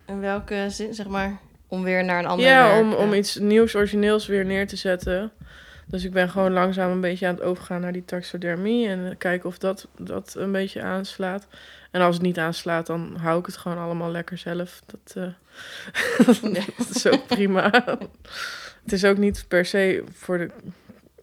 In 0.06 0.20
welke 0.20 0.66
zin, 0.68 0.94
zeg 0.94 1.06
maar, 1.08 1.38
om 1.72 1.82
weer 1.82 2.04
naar 2.04 2.18
een 2.18 2.26
ander 2.26 2.46
Ja, 2.46 2.68
werk, 2.68 2.80
om, 2.80 2.92
om 2.92 3.14
iets 3.14 3.36
nieuws, 3.36 3.74
origineels 3.74 4.26
weer 4.26 4.44
neer 4.44 4.66
te 4.66 4.76
zetten. 4.76 5.32
Dus 5.86 6.04
ik 6.04 6.12
ben 6.12 6.30
gewoon 6.30 6.52
langzaam 6.52 6.90
een 6.90 7.00
beetje 7.00 7.26
aan 7.26 7.34
het 7.34 7.42
overgaan 7.42 7.80
naar 7.80 7.92
die 7.92 8.04
taxidermie. 8.04 8.88
En 8.88 9.14
kijken 9.18 9.48
of 9.48 9.58
dat, 9.58 9.88
dat 9.98 10.34
een 10.38 10.52
beetje 10.52 10.82
aanslaat. 10.82 11.46
En 11.90 12.00
als 12.00 12.14
het 12.14 12.24
niet 12.24 12.38
aanslaat, 12.38 12.86
dan 12.86 13.16
hou 13.20 13.38
ik 13.38 13.46
het 13.46 13.56
gewoon 13.56 13.78
allemaal 13.78 14.10
lekker 14.10 14.38
zelf. 14.38 14.82
Dat, 14.86 15.16
eh, 15.16 16.42
dat 16.78 16.90
is 16.94 17.06
ook 17.06 17.26
prima. 17.26 17.70
het 18.82 18.92
is 18.92 19.04
ook 19.04 19.18
niet 19.18 19.44
per 19.48 19.64
se 19.64 20.04
voor 20.12 20.38
de. 20.38 20.50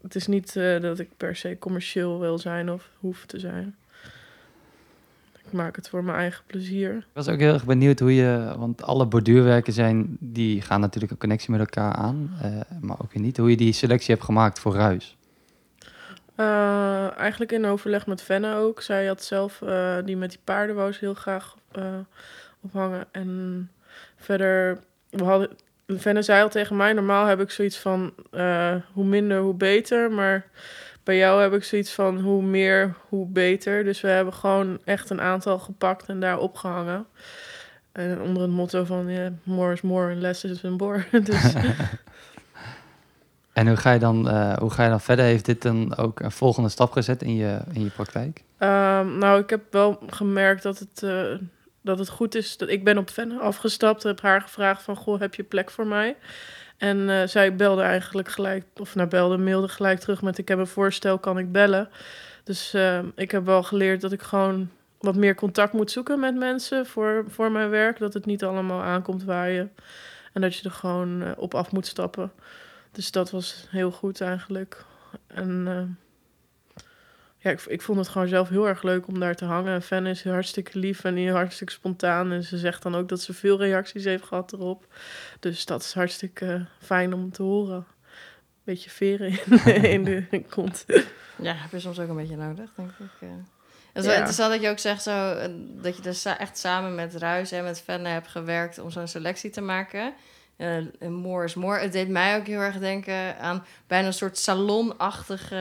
Het 0.01 0.15
is 0.15 0.27
niet 0.27 0.55
eh, 0.55 0.81
dat 0.81 0.99
ik 0.99 1.09
per 1.17 1.35
se 1.35 1.57
commercieel 1.59 2.19
wil 2.19 2.37
zijn 2.37 2.71
of 2.71 2.89
hoef 2.99 3.25
te 3.25 3.39
zijn. 3.39 3.75
Ik 5.49 5.55
maak 5.55 5.75
het 5.75 5.89
voor 5.89 6.03
mijn 6.03 6.17
eigen 6.17 6.43
plezier. 6.45 6.95
Ik 6.95 7.05
was 7.13 7.27
ook 7.27 7.39
heel 7.39 7.53
erg 7.53 7.65
benieuwd 7.65 7.99
hoe 7.99 8.15
je, 8.15 8.53
want 8.57 8.83
alle 8.83 9.05
borduurwerken 9.05 9.73
zijn, 9.73 10.17
die 10.19 10.61
gaan 10.61 10.79
natuurlijk 10.79 11.11
een 11.11 11.17
connectie 11.17 11.51
met 11.51 11.59
elkaar 11.59 11.93
aan, 11.93 12.31
eh, 12.41 12.51
maar 12.81 12.97
ook 13.01 13.13
weer 13.13 13.23
niet. 13.23 13.37
Hoe 13.37 13.49
je 13.49 13.57
die 13.57 13.73
selectie 13.73 14.13
hebt 14.13 14.25
gemaakt 14.25 14.59
voor 14.59 14.73
Ruis. 14.75 15.17
Eh, 16.35 17.17
eigenlijk 17.17 17.51
in 17.51 17.65
overleg 17.65 18.07
met 18.07 18.21
Fenne 18.21 18.55
ook. 18.55 18.81
Zij 18.81 19.05
had 19.05 19.23
zelf 19.23 19.61
eh, 19.61 19.97
die 20.05 20.17
met 20.17 20.29
die 20.29 20.39
paarden 20.43 20.75
wou 20.75 20.91
ze 20.91 20.99
heel 20.99 21.13
graag 21.13 21.55
ophangen. 22.61 23.05
En 23.11 23.71
verder, 24.15 24.79
we 25.09 25.23
hadden, 25.23 26.23
zei 26.23 26.43
al 26.43 26.49
tegen 26.49 26.75
mij, 26.75 26.93
normaal 26.93 27.25
heb 27.25 27.39
ik 27.39 27.51
zoiets 27.51 27.77
van 27.77 28.13
hoe 28.93 29.05
minder, 29.05 29.39
hoe 29.39 29.53
beter. 29.53 30.11
Maar 30.11 30.45
bij 31.09 31.17
jou 31.17 31.41
heb 31.41 31.53
ik 31.53 31.63
zoiets 31.63 31.91
van 31.91 32.19
hoe 32.19 32.41
meer, 32.41 32.95
hoe 33.07 33.27
beter. 33.27 33.83
Dus 33.83 34.01
we 34.01 34.07
hebben 34.07 34.33
gewoon 34.33 34.79
echt 34.83 35.09
een 35.09 35.21
aantal 35.21 35.59
gepakt 35.59 36.07
en 36.07 36.19
daar 36.19 36.39
opgehangen. 36.39 37.05
En 37.91 38.21
onder 38.21 38.41
het 38.41 38.51
motto 38.51 38.83
van 38.83 39.07
ja, 39.07 39.31
more 39.43 39.73
is 39.73 39.81
more 39.81 40.11
and 40.11 40.21
less 40.21 40.43
is 40.43 40.61
more. 40.61 41.05
dus 41.23 41.53
En 43.53 43.67
hoe 43.67 43.77
ga 43.77 43.91
je 43.91 43.99
dan, 43.99 44.29
eh, 44.29 44.57
hoe 44.57 44.69
ga 44.69 44.83
je 44.83 44.89
dan 44.89 45.01
verder? 45.01 45.25
Heeft 45.25 45.45
dit 45.45 45.61
dan 45.61 45.97
ook 45.97 46.19
een 46.19 46.31
volgende 46.31 46.69
stap 46.69 46.91
gezet 46.91 47.23
in 47.23 47.35
je, 47.35 47.59
in 47.73 47.83
je 47.83 47.89
praktijk? 47.89 48.43
Ehm, 48.57 49.17
nou, 49.17 49.41
ik 49.41 49.49
heb 49.49 49.61
wel 49.71 49.99
gemerkt 50.07 50.63
dat 50.63 50.79
het, 50.79 51.03
eh, 51.03 51.35
dat 51.81 51.99
het 51.99 52.09
goed 52.09 52.35
is. 52.35 52.57
Dat 52.57 52.69
ik 52.69 52.83
ben 52.83 52.97
op 52.97 53.09
Fenne 53.09 53.39
afgestapt, 53.39 54.03
heb 54.03 54.21
haar 54.21 54.41
gevraagd 54.41 54.81
van... 54.81 54.95
Goh, 54.95 55.19
heb 55.19 55.35
je 55.35 55.43
plek 55.43 55.71
voor 55.71 55.87
mij? 55.87 56.15
En 56.79 57.09
eh, 57.09 57.27
zij 57.27 57.55
belde 57.55 57.81
eigenlijk 57.81 58.29
gelijk, 58.29 58.65
of 58.77 58.95
nou 58.95 59.09
belde, 59.09 59.37
mailde 59.37 59.67
gelijk 59.67 59.99
terug 59.99 60.21
met... 60.21 60.37
Ik 60.37 60.47
heb 60.47 60.59
een 60.59 60.67
voorstel, 60.67 61.19
kan 61.19 61.37
ik 61.37 61.51
bellen? 61.51 61.89
Dus 62.43 62.73
ehm, 62.73 63.05
ik 63.15 63.31
heb 63.31 63.45
wel 63.45 63.63
geleerd 63.63 64.01
dat 64.01 64.11
ik 64.11 64.21
gewoon 64.21 64.69
wat 64.99 65.15
meer 65.15 65.35
contact 65.35 65.73
moet 65.73 65.91
zoeken 65.91 66.19
met 66.19 66.35
mensen 66.35 66.85
voor, 66.85 67.23
voor 67.27 67.51
mijn 67.51 67.69
werk. 67.69 67.99
Dat 67.99 68.13
het 68.13 68.25
niet 68.25 68.43
allemaal 68.43 68.81
aankomt 68.81 69.23
waaien. 69.23 69.71
En 70.33 70.41
dat 70.41 70.55
je 70.55 70.63
er 70.63 70.75
gewoon 70.75 71.21
eh, 71.21 71.31
op 71.35 71.53
af 71.53 71.71
moet 71.71 71.87
stappen. 71.87 72.31
Dus 72.91 73.11
dat 73.11 73.31
was 73.31 73.67
heel 73.69 73.91
goed 73.91 74.21
eigenlijk. 74.21 74.85
En... 75.27 75.67
ja, 77.41 77.49
ik, 77.51 77.61
ik 77.61 77.81
vond 77.81 77.97
het 77.99 78.07
gewoon 78.07 78.27
zelf 78.27 78.49
heel 78.49 78.67
erg 78.67 78.83
leuk 78.83 79.07
om 79.07 79.19
daar 79.19 79.35
te 79.35 79.45
hangen. 79.45 79.73
En 79.73 79.81
Fan 79.81 80.05
is 80.07 80.23
hartstikke 80.23 80.79
lief 80.79 81.03
en 81.03 81.15
die 81.15 81.31
hartstikke 81.31 81.73
spontaan. 81.73 82.31
En 82.31 82.43
ze 82.43 82.57
zegt 82.57 82.83
dan 82.83 82.95
ook 82.95 83.09
dat 83.09 83.21
ze 83.21 83.33
veel 83.33 83.57
reacties 83.57 84.03
heeft 84.03 84.23
gehad 84.23 84.53
erop. 84.53 84.85
Dus 85.39 85.65
dat 85.65 85.81
is 85.81 85.93
hartstikke 85.93 86.45
eh, 86.53 86.61
fijn 86.85 87.13
om 87.13 87.31
te 87.31 87.43
horen. 87.43 87.85
beetje 88.63 88.89
veren 88.89 89.39
in, 89.65 89.83
in 89.95 90.03
de 90.03 90.43
kont. 90.49 90.85
Ja, 91.41 91.53
heb 91.55 91.71
je 91.71 91.79
soms 91.79 91.99
ook 91.99 92.09
een 92.09 92.15
beetje 92.15 92.35
nodig, 92.37 92.69
denk 92.75 92.89
ik. 92.89 93.05
eh. 93.19 93.29
Het 93.93 93.97
is 93.97 94.03
wel 94.03 94.11
Ja. 94.13 94.17
interessant 94.17 94.51
dat 94.51 94.61
je 94.61 94.69
ook 94.69 94.79
zegt 94.79 95.03
zo, 95.03 95.31
eh, 95.33 95.49
dat 95.57 95.95
je 95.95 96.01
dus 96.01 96.25
echt 96.25 96.57
samen 96.57 96.95
met 96.95 97.15
Ruis 97.15 97.51
en 97.51 97.63
met 97.63 97.81
Fenne 97.81 98.09
hebt 98.09 98.27
gewerkt 98.27 98.79
om 98.79 98.91
zo'n 98.91 99.07
selectie 99.07 99.49
te 99.49 99.61
maken. 99.61 100.13
En 100.59 100.91
more 101.13 101.43
is 101.45 101.53
more. 101.53 101.79
Het 101.79 101.91
deed 101.91 102.09
mij 102.09 102.37
ook 102.37 102.45
heel 102.47 102.59
erg 102.59 102.77
denken 102.77 103.37
aan 103.39 103.65
bijna 103.87 104.07
een 104.07 104.13
soort 104.13 104.37
salonachtige, 104.37 105.55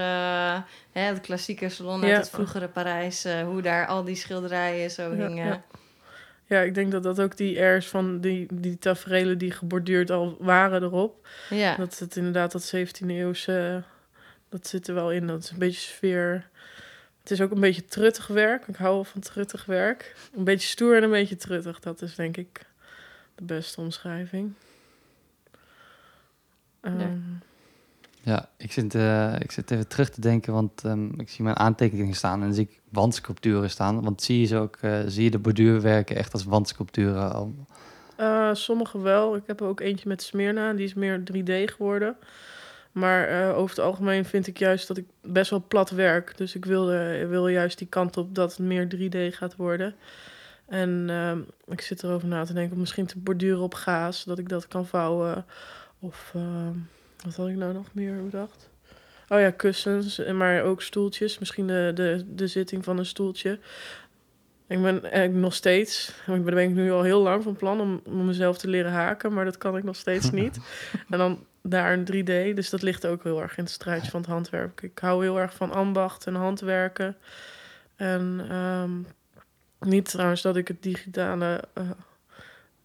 hè, 0.92 1.00
het 1.00 1.20
klassieke 1.20 1.68
salon 1.68 2.02
uit 2.02 2.10
Ja. 2.10 2.16
het 2.18 2.30
vroegere 2.30 2.68
Parijs. 2.68 3.24
eh, 3.24 3.42
hoe 3.42 3.62
daar 3.62 3.86
al 3.86 4.04
die 4.04 4.14
schilderijen 4.16 4.90
zo 4.90 5.02
Ja, 5.14 5.26
hingen. 5.26 5.46
ja. 5.46 5.62
Ja, 6.46 6.60
ik 6.60 6.74
denk 6.74 6.90
dat 6.92 7.02
dat 7.02 7.20
ook 7.20 7.36
die 7.36 7.58
airs 7.60 7.86
van 7.88 8.20
die, 8.20 8.46
die 8.52 8.78
tafereelen 8.78 9.38
die 9.38 9.50
geborduurd 9.50 10.10
al 10.10 10.36
waren 10.40 10.82
erop. 10.82 11.28
Ja. 11.50 11.76
Dat 11.76 11.98
het 11.98 12.16
inderdaad 12.16 12.52
dat 12.52 12.72
17e 12.74 13.06
eeuwse, 13.14 13.82
dat 14.48 14.66
zit 14.66 14.88
er 14.88 14.94
wel 14.94 15.12
in. 15.12 15.26
Dat 15.26 15.42
is 15.42 15.50
een 15.50 15.58
beetje 15.58 15.80
sfeer. 15.80 16.48
Het 17.20 17.30
is 17.30 17.40
ook 17.40 17.50
een 17.50 17.60
beetje 17.60 17.84
truttig 17.84 18.26
werk. 18.26 18.66
Ik 18.66 18.76
hou 18.76 18.94
wel 18.94 19.04
van 19.04 19.20
truttig 19.20 19.64
werk. 19.64 20.14
Een 20.36 20.44
beetje 20.44 20.68
stoer 20.68 20.96
en 20.96 21.02
een 21.02 21.10
beetje 21.10 21.36
truttig. 21.36 21.80
Dat 21.80 22.02
is 22.02 22.14
denk 22.14 22.36
ik 22.36 22.60
de 23.34 23.44
beste 23.44 23.80
omschrijving. 23.80 24.52
Ehm, 26.80 27.18
Ja, 28.22 28.48
ik 28.56 28.72
zit, 28.72 28.94
eh, 28.94 29.34
ik 29.38 29.50
zit 29.50 29.70
even 29.70 29.88
terug 29.88 30.10
te 30.10 30.20
denken, 30.20 30.52
want 30.52 30.84
ehm, 30.84 31.20
ik 31.20 31.28
zie 31.28 31.44
mijn 31.44 31.56
aantekeningen 31.56 32.14
staan 32.14 32.40
en 32.40 32.46
dan 32.46 32.54
zie 32.54 32.68
ik 32.70 32.80
wandsculpturen 32.88 33.70
staan. 33.70 34.02
Want 34.02 34.22
zie 34.22 34.40
je 34.40 34.46
ze 34.46 34.56
ook, 34.56 34.76
eh, 34.80 34.98
zie 35.06 35.24
je 35.24 35.30
de 35.30 35.38
borduurwerken 35.38 36.16
echt 36.16 36.32
als 36.32 36.44
wandsculpturen? 36.44 37.32
al? 37.32 37.54
Eh, 38.16 38.50
sommige 38.52 39.00
wel. 39.00 39.36
Ik 39.36 39.42
heb 39.46 39.60
er 39.60 39.66
ook 39.66 39.80
eentje 39.80 40.08
met 40.08 40.22
Smyrna. 40.22 40.72
Die 40.72 40.84
is 40.84 40.94
meer 40.94 41.24
3D 41.24 41.70
geworden. 41.70 42.16
Maar 42.92 43.28
eh, 43.28 43.56
over 43.58 43.76
het 43.76 43.84
algemeen 43.84 44.24
vind 44.24 44.46
ik 44.46 44.58
juist 44.58 44.88
dat 44.88 44.96
ik 44.96 45.04
best 45.22 45.50
wel 45.50 45.64
plat 45.68 45.90
werk. 45.90 46.36
Dus 46.36 46.54
ik 46.54 46.64
wilde, 46.64 47.26
wil 47.26 47.48
juist 47.48 47.78
die 47.78 47.86
kant 47.86 48.16
op 48.16 48.34
dat 48.34 48.50
het 48.50 48.66
meer 48.66 48.88
3D 48.88 49.34
gaat 49.34 49.56
worden. 49.56 49.94
En 50.66 51.04
ehm, 51.08 51.40
ik 51.66 51.80
zit 51.80 52.02
erover 52.02 52.28
na 52.28 52.44
te 52.44 52.52
denken 52.52 52.72
om 52.72 52.80
misschien 52.80 53.06
te 53.06 53.18
borduren 53.18 53.62
op 53.62 53.74
gaas. 53.74 54.24
Dat 54.24 54.38
ik 54.38 54.48
dat 54.48 54.68
kan 54.68 54.86
vouwen. 54.86 55.44
Of 55.98 56.32
ehm, 56.34 56.74
wat 57.24 57.36
had 57.36 57.48
ik 57.48 57.56
nou 57.56 57.72
nog 57.72 57.86
meer 57.92 58.24
bedacht? 58.24 58.70
Oh 59.28 59.40
ja, 59.40 59.50
kussens, 59.50 60.18
en 60.18 60.36
maar 60.36 60.62
ook 60.62 60.82
stoeltjes. 60.82 61.38
Misschien 61.38 61.66
de, 61.66 61.90
de, 61.94 62.24
de 62.34 62.46
zitting 62.46 62.84
van 62.84 62.98
een 62.98 63.06
stoeltje. 63.06 63.58
Ik 64.66 64.82
ben 64.82 65.02
eigenlijk 65.02 65.34
nog 65.34 65.54
steeds, 65.54 66.08
ik 66.08 66.24
ben, 66.26 66.44
daar 66.44 66.54
ben 66.54 66.68
ik 66.68 66.74
nu 66.74 66.90
al 66.90 67.02
heel 67.02 67.22
lang 67.22 67.42
van 67.42 67.56
plan 67.56 67.80
om, 67.80 68.00
om 68.04 68.26
mezelf 68.26 68.58
te 68.58 68.68
leren 68.68 68.92
haken, 68.92 69.32
maar 69.32 69.44
dat 69.44 69.58
kan 69.58 69.76
ik 69.76 69.84
nog 69.84 69.96
steeds 69.96 70.30
niet. 70.40 70.58
en 71.08 71.18
dan 71.18 71.46
daar 71.62 71.92
een 71.92 72.06
3D, 72.12 72.54
dus 72.54 72.70
dat 72.70 72.82
ligt 72.82 73.06
ook 73.06 73.22
heel 73.22 73.42
erg 73.42 73.56
in 73.56 73.64
het 73.64 73.72
strijdje 73.72 74.10
van 74.10 74.20
het 74.20 74.30
handwerk. 74.30 74.82
Ik 74.82 74.98
hou 74.98 75.22
heel 75.22 75.40
erg 75.40 75.54
van 75.54 75.72
ambacht 75.72 76.26
en 76.26 76.34
handwerken. 76.34 77.16
En 77.96 78.46
ehm, 78.48 78.90
niet 79.90 80.10
trouwens 80.10 80.42
dat 80.42 80.56
ik 80.56 80.68
het 80.68 80.82
digitale, 80.82 81.64
eh, 81.72 81.90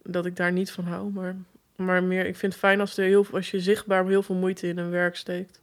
dat 0.04 0.26
ik 0.26 0.36
daar 0.36 0.52
niet 0.52 0.72
van 0.72 0.84
hou, 0.84 1.12
maar, 1.12 1.36
maar 1.76 2.04
meer, 2.04 2.26
ik 2.26 2.36
vind 2.36 2.52
het 2.52 2.62
fijn 2.62 2.80
als, 2.80 2.98
er 2.98 3.06
heel, 3.06 3.26
als 3.34 3.52
je 3.52 3.60
zichtbaar 3.60 4.06
heel 4.06 4.24
veel 4.24 4.36
moeite 4.36 4.68
in 4.68 4.78
een 4.78 4.90
werk 4.90 5.16
steekt. 5.16 5.62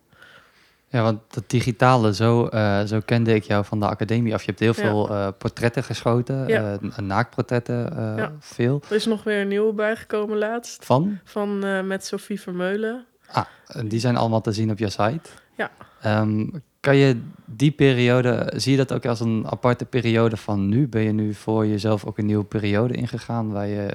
Ja, 0.88 1.02
want 1.02 1.20
dat 1.28 1.44
digitale, 1.46 2.14
zo, 2.14 2.46
eh, 2.46 2.82
zo 2.84 3.00
kende 3.04 3.34
ik 3.34 3.42
jou 3.42 3.64
van 3.64 3.80
de 3.80 3.86
academie 3.88 4.34
af. 4.34 4.40
Je 4.40 4.46
hebt 4.46 4.60
heel 4.60 4.74
Ja. 4.76 4.80
veel 4.82 5.10
eh, 5.10 5.28
portretten 5.38 5.84
geschoten, 5.84 6.48
Ja. 6.48 6.78
eh, 6.82 6.98
naaktportretten, 6.98 7.96
eh, 7.96 8.16
Ja. 8.16 8.32
veel. 8.40 8.82
Er 8.88 8.94
is 8.96 9.06
nog 9.06 9.24
weer 9.24 9.40
een 9.40 9.48
nieuwe 9.48 9.72
bijgekomen 9.72 10.38
laatst, 10.38 10.84
Van? 10.84 11.18
van, 11.24 11.86
met 11.86 12.04
Sophie 12.06 12.40
Vermeulen. 12.40 13.04
Ah, 13.32 13.44
die 13.86 14.00
zijn 14.00 14.16
allemaal 14.16 14.40
te 14.40 14.52
zien 14.52 14.70
op 14.70 14.78
je 14.78 14.88
site. 14.88 15.30
Ja. 15.56 15.70
Ehm, 16.00 16.46
kan 16.80 16.96
je 16.96 17.20
die 17.44 17.70
periode, 17.70 18.52
zie 18.56 18.70
je 18.72 18.78
dat 18.78 18.92
ook 18.92 19.06
als 19.06 19.20
een 19.20 19.46
aparte 19.50 19.84
periode 19.84 20.36
van 20.36 20.68
nu? 20.68 20.88
Ben 20.88 21.02
je 21.02 21.12
nu 21.12 21.34
voor 21.34 21.66
jezelf 21.66 22.04
ook 22.04 22.18
een 22.18 22.26
nieuwe 22.26 22.44
periode 22.44 22.94
ingegaan 22.94 23.50
waar 23.52 23.66
je 23.66 23.90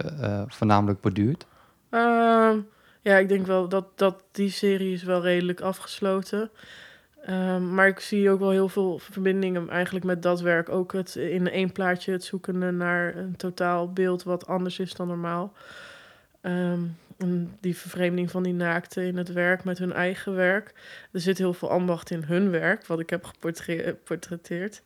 voornamelijk 0.47 1.01
borduurt? 1.01 1.45
Ehm, 1.95 2.59
ja, 3.01 3.17
ik 3.17 3.27
denk 3.27 3.45
wel 3.45 3.67
dat, 3.69 3.85
dat 3.95 4.23
die 4.31 4.49
serie 4.49 4.93
is 4.93 5.03
wel 5.03 5.21
redelijk 5.21 5.61
afgesloten. 5.61 6.51
Ehm, 7.25 7.73
maar 7.73 7.87
ik 7.87 7.99
zie 7.99 8.29
ook 8.29 8.39
wel 8.39 8.49
heel 8.49 8.69
veel 8.69 8.99
verbindingen 8.99 9.69
eigenlijk 9.69 10.05
met 10.05 10.21
dat 10.21 10.41
werk. 10.41 10.69
Ook 10.69 10.93
het 10.93 11.15
in 11.15 11.49
één 11.49 11.71
plaatje 11.71 12.11
het 12.11 12.23
zoeken 12.23 12.77
naar 12.77 13.15
een 13.15 13.35
totaal 13.35 13.93
beeld 13.93 14.23
wat 14.23 14.47
anders 14.47 14.79
is 14.79 14.93
dan 14.93 15.07
normaal. 15.07 15.53
Ehm, 16.41 16.81
en 17.17 17.57
die 17.59 17.77
vervreemding 17.77 18.31
van 18.31 18.43
die 18.43 18.53
naakten 18.53 19.03
in 19.03 19.17
het 19.17 19.33
werk 19.33 19.63
met 19.63 19.77
hun 19.77 19.93
eigen 19.93 20.35
werk. 20.35 20.73
Er 21.11 21.19
zit 21.19 21.37
heel 21.37 21.53
veel 21.53 21.69
ambacht 21.69 22.11
in 22.11 22.23
hun 22.23 22.49
werk, 22.49 22.85
wat 22.85 22.99
ik 22.99 23.09
heb 23.09 23.25
geportretteerd. 23.25 24.81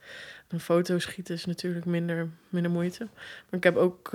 Een 0.48 0.60
foto 0.60 1.00
schieten 1.00 1.36
is 1.36 1.46
natuurlijk 1.46 1.86
minder, 1.86 2.30
minder 2.50 2.72
moeite. 2.72 3.08
Maar 3.50 3.60
ik 3.60 3.64
heb 3.64 3.76
ook 3.76 4.12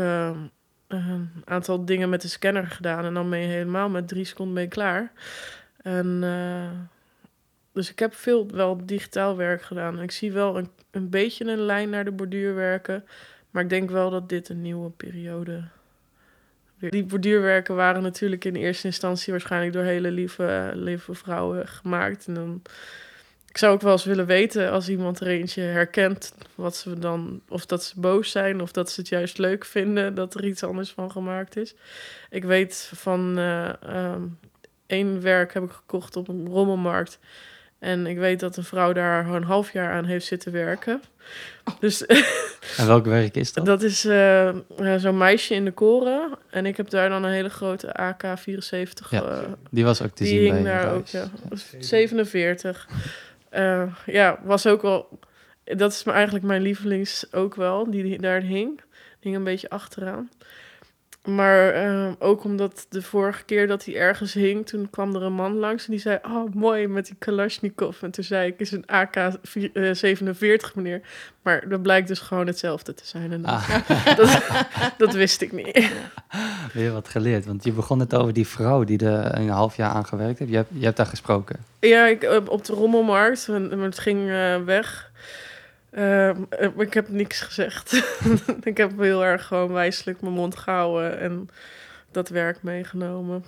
een 0.95 1.43
aantal 1.45 1.85
dingen 1.85 2.09
met 2.09 2.23
de 2.23 2.29
scanner 2.29 2.67
gedaan. 2.67 3.05
En 3.05 3.15
dan 3.15 3.31
ben 3.31 3.39
je 3.39 3.47
helemaal 3.47 3.89
met 3.89 4.09
drie 4.09 4.25
seconden 4.25 4.63
je 4.63 4.69
klaar. 4.69 5.13
En, 5.77 6.19
eh, 6.23 6.71
dus 7.73 7.91
ik 7.91 7.99
heb 7.99 8.15
veel 8.15 8.51
wel 8.51 8.87
digitaal 8.87 9.37
werk 9.37 9.63
gedaan. 9.63 10.01
Ik 10.01 10.11
zie 10.11 10.33
wel 10.33 10.59
een, 10.59 10.69
een 10.91 11.11
beetje 11.11 11.45
een 11.45 11.61
lijn 11.61 11.91
naar 11.91 12.05
de 12.05 12.13
borduurwerken. 12.13 13.05
Maar 13.51 13.63
ik 13.63 13.69
denk 13.69 13.91
wel 13.91 14.11
dat 14.11 14.29
dit 14.29 14.49
een 14.49 14.63
nieuwe 14.63 14.91
periode... 14.91 15.65
Die 16.79 17.05
borduurwerken 17.05 17.75
waren 17.75 18.03
natuurlijk 18.03 18.45
in 18.45 18.55
eerste 18.55 18.87
instantie... 18.87 19.33
waarschijnlijk 19.33 19.73
door 19.73 19.83
hele 19.83 20.11
lieve, 20.11 20.71
lieve 20.75 21.15
vrouwen 21.15 21.69
gemaakt. 21.69 22.27
En 22.27 22.35
dan... 22.35 22.63
Ik 23.55 23.61
zou 23.61 23.73
ook 23.73 23.81
wel 23.81 23.93
eens 23.93 24.05
willen 24.05 24.27
weten 24.27 24.71
als 24.71 24.89
iemand 24.89 25.21
er 25.21 25.27
eentje 25.27 25.63
herkent, 25.63 26.35
wat 26.55 26.77
ze 26.77 26.99
dan, 26.99 27.41
of 27.49 27.67
dat 27.67 27.85
ze 27.85 28.01
boos 28.01 28.31
zijn, 28.31 28.61
of 28.61 28.73
dat 28.73 28.91
ze 28.91 29.01
het 29.01 29.09
juist 29.09 29.39
leuk 29.39 29.65
vinden 29.65 30.15
dat 30.15 30.35
er 30.35 30.45
iets 30.45 30.63
anders 30.63 30.91
van 30.91 31.11
gemaakt 31.11 31.57
is. 31.57 31.75
Ik 32.31 32.45
weet 32.45 32.91
van 32.95 33.39
eh, 33.39 33.83
ehm, 33.83 34.23
één 34.87 35.23
werk 35.23 35.55
heb 35.55 35.63
ik 35.63 35.71
gekocht 35.71 36.17
op 36.17 36.29
een 36.29 36.49
rommelmarkt. 36.49 37.19
En 37.79 38.07
ik 38.07 38.19
weet 38.19 38.41
dat 38.41 38.57
een 38.57 38.65
vrouw 38.65 38.93
daar 38.93 39.27
een 39.27 39.43
half 39.45 39.73
jaar 39.73 39.93
aan 39.93 40.05
heeft 40.05 40.27
zitten 40.27 40.53
werken. 40.53 41.03
Dus 41.81 42.07
En 42.77 42.87
welk 42.87 43.05
werk 43.05 43.37
is 43.37 43.53
dat? 43.53 43.67
dat 43.67 43.83
is 43.83 44.05
eh, 44.05 44.49
eh, 44.49 44.55
zo'n 44.97 45.17
meisje 45.17 45.55
in 45.55 45.65
de 45.65 45.73
koren. 45.73 46.39
En 46.51 46.67
ik 46.67 46.77
heb 46.77 46.91
daar 46.91 47.09
dan 47.09 47.25
een 47.25 47.33
hele 47.33 47.51
grote 47.51 47.95
AK-74. 47.95 49.11
Ja, 49.11 49.23
eh, 49.23 49.39
Die 49.71 49.85
was 49.85 50.03
ook 50.03 50.15
te 50.15 50.25
die 50.25 50.33
zien 50.33 50.53
bij 50.53 50.63
daar 50.63 50.95
ook, 50.95 51.07
thuis. 51.07 51.31
ja. 51.73 51.79
47. 51.81 52.89
Eh, 53.55 53.95
ja, 54.07 54.39
was 54.43 54.67
ook 54.67 54.83
wel... 54.83 55.19
Dat 55.65 55.93
is 55.93 56.03
eigenlijk 56.03 56.45
mijn 56.45 56.63
lievelings 56.63 57.33
ook 57.33 57.55
wel, 57.55 57.91
die, 57.91 58.19
daar 58.21 58.41
hing. 58.41 58.81
Hing 59.21 59.37
een 59.37 59.45
beetje 59.45 59.71
achteraan. 59.71 60.31
Maar 61.25 61.69
eh, 61.69 62.11
ook 62.19 62.45
omdat 62.45 62.87
de 62.89 63.03
vorige 63.03 63.45
keer 63.45 63.67
dat 63.67 63.85
hij 63.85 63.97
ergens 63.97 64.35
hing, 64.35 64.67
toen 64.67 64.91
kwam 64.91 65.15
er 65.15 65.23
een 65.23 65.33
man 65.33 65.55
langs 65.57 65.85
en 65.85 65.91
die 65.91 66.01
zei: 66.01 66.19
Oh, 66.23 66.55
mooi 66.55 66.87
met 66.89 67.07
die 67.07 67.15
Kalashnikov. 67.19 68.03
En 68.03 68.11
toen 68.11 68.25
zei 68.25 68.49
ik: 68.51 68.61
Is 68.61 68.73
een 68.73 68.85
AK-47, 68.87 70.75
meneer. 70.75 71.01
Maar 71.43 71.69
dat 71.69 71.83
blijkt 71.83 72.09
dus 72.09 72.19
gewoon 72.19 72.47
hetzelfde 72.47 72.95
te 72.95 73.07
zijn. 73.07 73.33
En 73.33 73.43
dat, 73.43 73.51
Ah, 73.51 73.89
dat, 74.17 74.41
dat 74.99 75.13
wist 75.13 75.41
ik 75.41 75.53
niet. 75.53 75.91
weer 76.73 76.93
wat 76.93 77.09
geleerd. 77.09 77.47
Want 77.47 77.65
je 77.65 77.73
begon 77.73 78.01
het 78.01 78.15
over 78.15 78.33
die 78.33 78.47
vrouw 78.47 78.85
die 78.85 79.07
er 79.07 79.39
een 79.39 79.49
half 79.49 79.77
jaar 79.77 79.91
aan 79.91 80.07
gewerkt 80.07 80.39
heeft. 80.39 80.51
Je 80.51 80.57
hebt, 80.57 80.71
je 80.73 80.85
hebt 80.85 80.97
daar 80.97 81.07
gesproken. 81.07 81.57
Ja, 81.81 82.07
ik, 82.07 82.23
eh, 82.23 82.41
op 82.49 82.65
de 82.65 82.73
rommelmarkt. 82.73 83.49
en 83.49 83.79
Het 83.81 83.99
ging 83.99 84.31
eh, 84.31 84.57
weg. 84.65 85.13
Ehm, 85.95 86.43
eh, 86.49 86.69
ik 86.79 86.95
heb 86.95 87.09
niks 87.09 87.41
gezegd. 87.41 87.93
ik 88.63 88.77
heb 88.77 88.99
heel 88.99 89.25
erg 89.25 89.47
gewoon 89.47 89.73
wijselijk 89.73 90.21
mijn 90.21 90.35
mond 90.35 90.57
gehouden 90.57 91.19
en 91.19 91.49
dat 92.11 92.29
werk 92.29 92.63
meegenomen. 92.63 93.45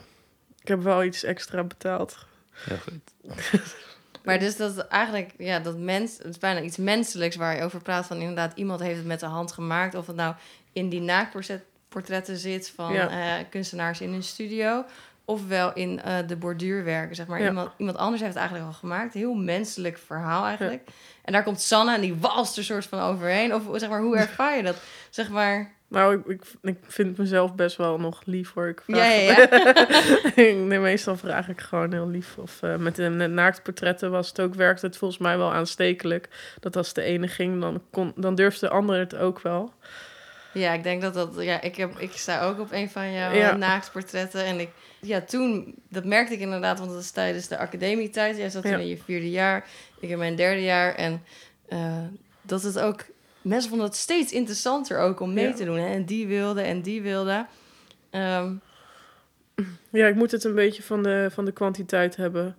Ik 0.60 0.68
heb 0.68 0.82
wel 0.82 1.04
iets 1.04 1.24
extra 1.24 1.64
betaald. 1.64 2.26
Heel 2.50 2.76
goed. 2.78 3.34
Maar 4.24 4.38
dus 4.38 4.56
dat 4.56 4.76
is 4.76 4.86
eigenlijk, 4.86 5.30
ja, 5.38 5.58
dat 5.58 5.78
mens, 5.78 6.16
het 6.18 6.26
is 6.26 6.38
bijna 6.38 6.60
iets 6.60 6.76
menselijks 6.76 7.36
waar 7.36 7.56
je 7.56 7.62
over 7.62 7.82
praat. 7.82 8.06
Van 8.06 8.16
inderdaad, 8.20 8.52
iemand 8.54 8.80
heeft 8.80 8.96
het 8.96 9.06
met 9.06 9.20
de 9.20 9.26
hand 9.26 9.52
gemaakt. 9.52 9.94
Of 9.94 10.06
het 10.06 10.16
nou 10.16 10.34
in 10.72 10.88
die 10.88 11.00
naaktportretten 11.00 12.36
zit 12.36 12.70
van 12.74 12.92
Ja. 12.92 13.38
eh, 13.38 13.44
kunstenaars 13.50 14.00
in 14.00 14.10
hun 14.10 14.22
studio. 14.22 14.84
Ofwel 15.28 15.72
in 15.72 16.02
eh, 16.02 16.16
de 16.26 16.36
borduurwerken, 16.36 17.16
zeg 17.16 17.26
maar. 17.26 17.40
Ja. 17.40 17.48
Iemand, 17.48 17.70
iemand 17.76 17.96
anders 17.96 18.20
heeft 18.20 18.34
het 18.34 18.42
eigenlijk 18.42 18.72
al 18.72 18.78
gemaakt. 18.78 19.14
Heel 19.14 19.34
menselijk 19.34 19.98
verhaal 19.98 20.44
eigenlijk. 20.44 20.88
En 21.24 21.32
daar 21.32 21.42
komt 21.42 21.60
Sanne 21.60 21.94
en 21.94 22.00
die 22.00 22.14
walst 22.14 22.56
er 22.56 22.64
soort 22.64 22.86
van 22.86 23.00
overheen. 23.00 23.54
Of 23.54 23.62
zeg 23.72 23.88
maar, 23.88 24.00
hoe 24.00 24.16
ervaar 24.26 24.56
je 24.56 24.62
dat? 24.62 24.76
Zeg 25.10 25.28
maar, 25.30 25.74
Nou, 25.88 26.18
ik, 26.18 26.26
ik, 26.26 26.42
ik 26.62 26.78
vind 26.86 27.18
mezelf 27.18 27.54
best 27.54 27.76
wel 27.76 27.98
nog 27.98 28.22
lief 28.24 28.52
hoor. 28.52 28.68
Ik 28.68 28.80
vraag 28.80 28.98
ja, 28.98 29.04
ja, 29.04 29.48
ja. 30.34 30.36
nee, 30.66 30.78
meestal 30.78 31.16
vraag 31.16 31.48
ik 31.48 31.60
gewoon 31.60 31.92
heel 31.92 32.08
lief. 32.08 32.38
Of 32.38 32.62
eh, 32.62 32.76
met 32.76 32.96
de 32.96 33.08
naaktportretten 33.08 34.10
was 34.10 34.28
het 34.28 34.40
ook, 34.40 34.54
werkte 34.54 34.86
het 34.86 34.96
volgens 34.96 35.20
mij 35.20 35.36
wel 35.38 35.52
aanstekelijk. 35.52 36.28
Dat 36.60 36.76
als 36.76 36.92
de 36.92 37.02
ene 37.02 37.28
ging, 37.28 37.60
dan, 37.60 37.82
kon, 37.90 38.12
dan 38.16 38.34
durfde 38.34 38.66
de 38.66 38.72
andere 38.72 38.98
het 38.98 39.16
ook 39.16 39.40
wel. 39.40 39.72
Ja, 40.58 40.72
ik 40.72 40.82
denk 40.82 41.02
dat 41.02 41.14
dat... 41.14 41.34
Ja, 41.38 41.60
ik, 41.60 41.76
heb, 41.76 41.98
ik 41.98 42.12
sta 42.12 42.42
ook 42.42 42.58
op 42.60 42.72
een 42.72 42.90
van 42.90 43.12
jouw 43.12 43.32
Ja. 43.32 43.80
En 44.32 44.60
ik, 44.60 44.68
ja, 45.00 45.20
toen... 45.20 45.74
Dat 45.88 46.04
merkte 46.04 46.34
ik 46.34 46.40
inderdaad, 46.40 46.78
want 46.78 46.90
dat 46.90 47.00
is 47.00 47.10
tijdens 47.10 47.48
de 47.48 47.58
academietijd. 47.58 48.36
Jij 48.36 48.50
zat 48.50 48.62
toen 48.62 48.70
Ja. 48.70 48.78
in 48.78 48.86
je 48.86 48.98
vierde 49.04 49.30
jaar. 49.30 49.68
Ik 50.00 50.08
in 50.08 50.18
mijn 50.18 50.36
derde 50.36 50.62
jaar. 50.62 50.94
En 50.94 51.22
eh, 51.68 52.04
dat 52.42 52.62
het 52.62 52.78
ook... 52.78 53.04
Mensen 53.42 53.68
vonden 53.68 53.86
het 53.88 53.96
steeds 53.96 54.32
interessanter 54.32 54.98
ook 54.98 55.20
om 55.20 55.32
mee 55.32 55.46
Ja. 55.48 55.54
te 55.54 55.64
doen. 55.64 55.76
Hè? 55.78 55.86
En 55.94 56.04
die 56.04 56.26
wilde 56.26 56.60
en 56.62 56.82
die 56.82 57.02
wilde. 57.02 57.46
Ehm, 58.10 58.52
Ja, 59.90 60.06
ik 60.06 60.14
moet 60.14 60.30
het 60.30 60.44
een 60.44 60.54
beetje 60.54 60.82
van 60.82 61.02
de, 61.02 61.28
van 61.32 61.44
de 61.44 61.52
kwantiteit 61.52 62.16
hebben. 62.16 62.56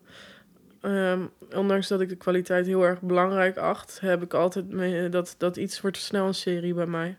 Ehm, 0.81 1.21
ondanks 1.55 1.87
dat 1.87 2.01
ik 2.01 2.09
de 2.09 2.15
kwaliteit 2.15 2.65
heel 2.65 2.83
erg 2.83 3.01
belangrijk 3.01 3.57
acht, 3.57 3.99
heb 3.99 4.21
ik 4.23 4.33
altijd 4.33 4.69
mee, 4.69 5.09
dat, 5.09 5.35
dat 5.37 5.57
iets 5.57 5.81
wordt 5.81 5.97
snel 5.97 6.27
een 6.27 6.33
serie 6.33 6.73
bij 6.73 6.85
mij. 6.85 7.17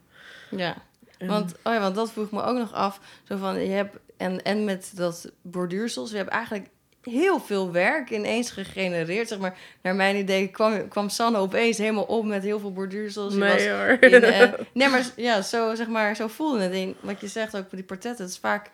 Ja. 0.51 0.77
En- 1.19 1.27
Want, 1.29 1.53
oh 1.63 1.73
ja, 1.73 1.81
want 1.81 1.95
dat 1.95 2.13
vroeg 2.13 2.31
me 2.31 2.43
ook 2.43 2.59
nog 2.59 2.73
af. 2.73 3.01
Zo 3.25 3.37
van, 3.37 3.61
je 3.65 3.71
hebt, 3.71 3.97
en, 4.17 4.43
en 4.43 4.65
met 4.65 4.91
dat 4.95 5.31
borduursels, 5.43 6.11
we 6.11 6.17
hebben 6.17 6.35
eigenlijk 6.35 6.69
heel 7.03 7.41
veel 7.41 7.73
werk 7.73 8.11
ineens 8.11 8.51
gegenereerd. 8.51 9.29
Zeg 9.29 9.39
maar, 9.39 9.57
naar 9.83 9.95
mijn 9.95 10.17
idee 10.17 10.49
kwam, 10.49 10.89
kwam 10.89 11.09
Sanne 11.09 11.39
opeens 11.39 11.79
helemaal 11.79 12.05
op 12.05 12.25
met 12.25 12.43
heel 12.43 12.59
veel 12.61 12.73
borduursels. 12.73 13.37
Was 13.37 13.55
nee 13.57 13.71
hoor. 13.71 13.97
in, 14.01 14.23
eh, 14.23 14.53
nee, 14.75 14.89
maar 14.89 15.07
ja, 15.17 15.43
zo, 15.43 15.75
zeg 15.75 15.87
maar, 15.89 16.17
zo 16.17 16.27
voelde 16.29 16.61
het. 16.63 16.73
En 16.73 16.95
wat 17.01 17.21
je 17.21 17.29
zegt 17.29 17.57
ook 17.57 17.65
voor 17.69 17.77
die 17.79 17.87
portretten, 17.87 18.25
het 18.25 18.33
is 18.35 18.41
vaak 18.41 18.71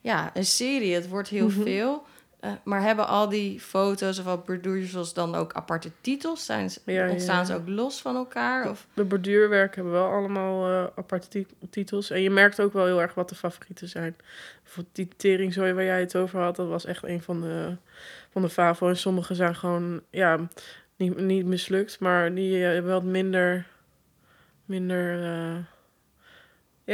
ja, 0.00 0.30
een 0.34 0.44
serie. 0.44 0.94
Het 0.94 1.08
wordt 1.08 1.28
heel 1.28 1.48
Mhm. 1.48 1.62
veel. 1.62 2.04
Eh, 2.40 2.50
maar 2.64 2.82
hebben 2.82 3.06
al 3.06 3.28
die 3.28 3.60
foto's 3.60 4.18
of 4.18 4.26
al 4.26 4.38
borduursels 4.38 5.14
dan 5.14 5.34
ook 5.34 5.52
aparte 5.52 5.90
titels? 6.00 6.44
Zijn 6.44 6.70
ze, 6.70 6.80
Ja, 6.84 7.04
ja, 7.04 7.10
ontstaan 7.10 7.46
ze 7.46 7.54
ook 7.54 7.68
los 7.68 8.00
van 8.00 8.16
elkaar? 8.16 8.70
Of? 8.70 8.86
De 8.94 9.04
borduurwerk 9.04 9.74
hebben 9.74 9.92
wel 9.92 10.10
allemaal 10.10 10.68
eh, 10.70 10.86
aparte 10.96 11.28
ti- 11.28 11.46
titels. 11.70 12.10
En 12.10 12.20
je 12.22 12.30
merkt 12.30 12.60
ook 12.60 12.72
wel 12.72 12.84
heel 12.86 13.00
erg 13.00 13.14
wat 13.14 13.28
de 13.28 13.34
favorieten 13.34 13.88
zijn. 13.88 14.16
Voor 14.64 14.84
die 14.92 15.08
teringzooi 15.16 15.72
waar 15.72 15.84
jij 15.84 16.00
het 16.00 16.16
over 16.16 16.40
had, 16.40 16.56
dat 16.56 16.68
was 16.68 16.84
echt 16.84 17.02
een 17.04 17.22
van 17.22 17.40
de, 17.40 17.76
van 18.30 18.42
de 18.42 18.48
favo. 18.48 18.88
En 18.88 18.96
sommige 18.96 19.34
zijn 19.34 19.54
gewoon, 19.54 20.00
ja, 20.10 20.48
niet, 20.96 21.16
niet 21.20 21.46
mislukt, 21.46 22.00
maar 22.00 22.34
die 22.34 22.64
eh, 22.64 22.72
hebben 22.72 22.92
wat 22.92 23.02
minder, 23.04 23.66
minder, 24.64 25.18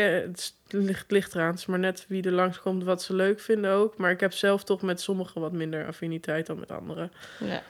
ja, 0.00 0.02
het 0.02 0.54
ligt, 0.68 1.10
ligt 1.10 1.34
eraan. 1.34 1.50
Het 1.50 1.58
is 1.58 1.66
maar 1.66 1.78
net 1.78 2.04
wie 2.08 2.22
er 2.22 2.32
langskomt 2.32 2.84
wat 2.84 3.02
ze 3.02 3.14
leuk 3.14 3.40
vinden 3.40 3.70
ook. 3.70 3.96
Maar 3.96 4.10
ik 4.10 4.20
heb 4.20 4.32
zelf 4.32 4.64
toch 4.64 4.82
met 4.82 5.00
sommige 5.00 5.40
wat 5.40 5.52
minder 5.52 5.86
affiniteit 5.86 6.46
dan 6.46 6.58
met 6.58 6.72
andere. 6.72 7.08
Ja. 7.40 7.62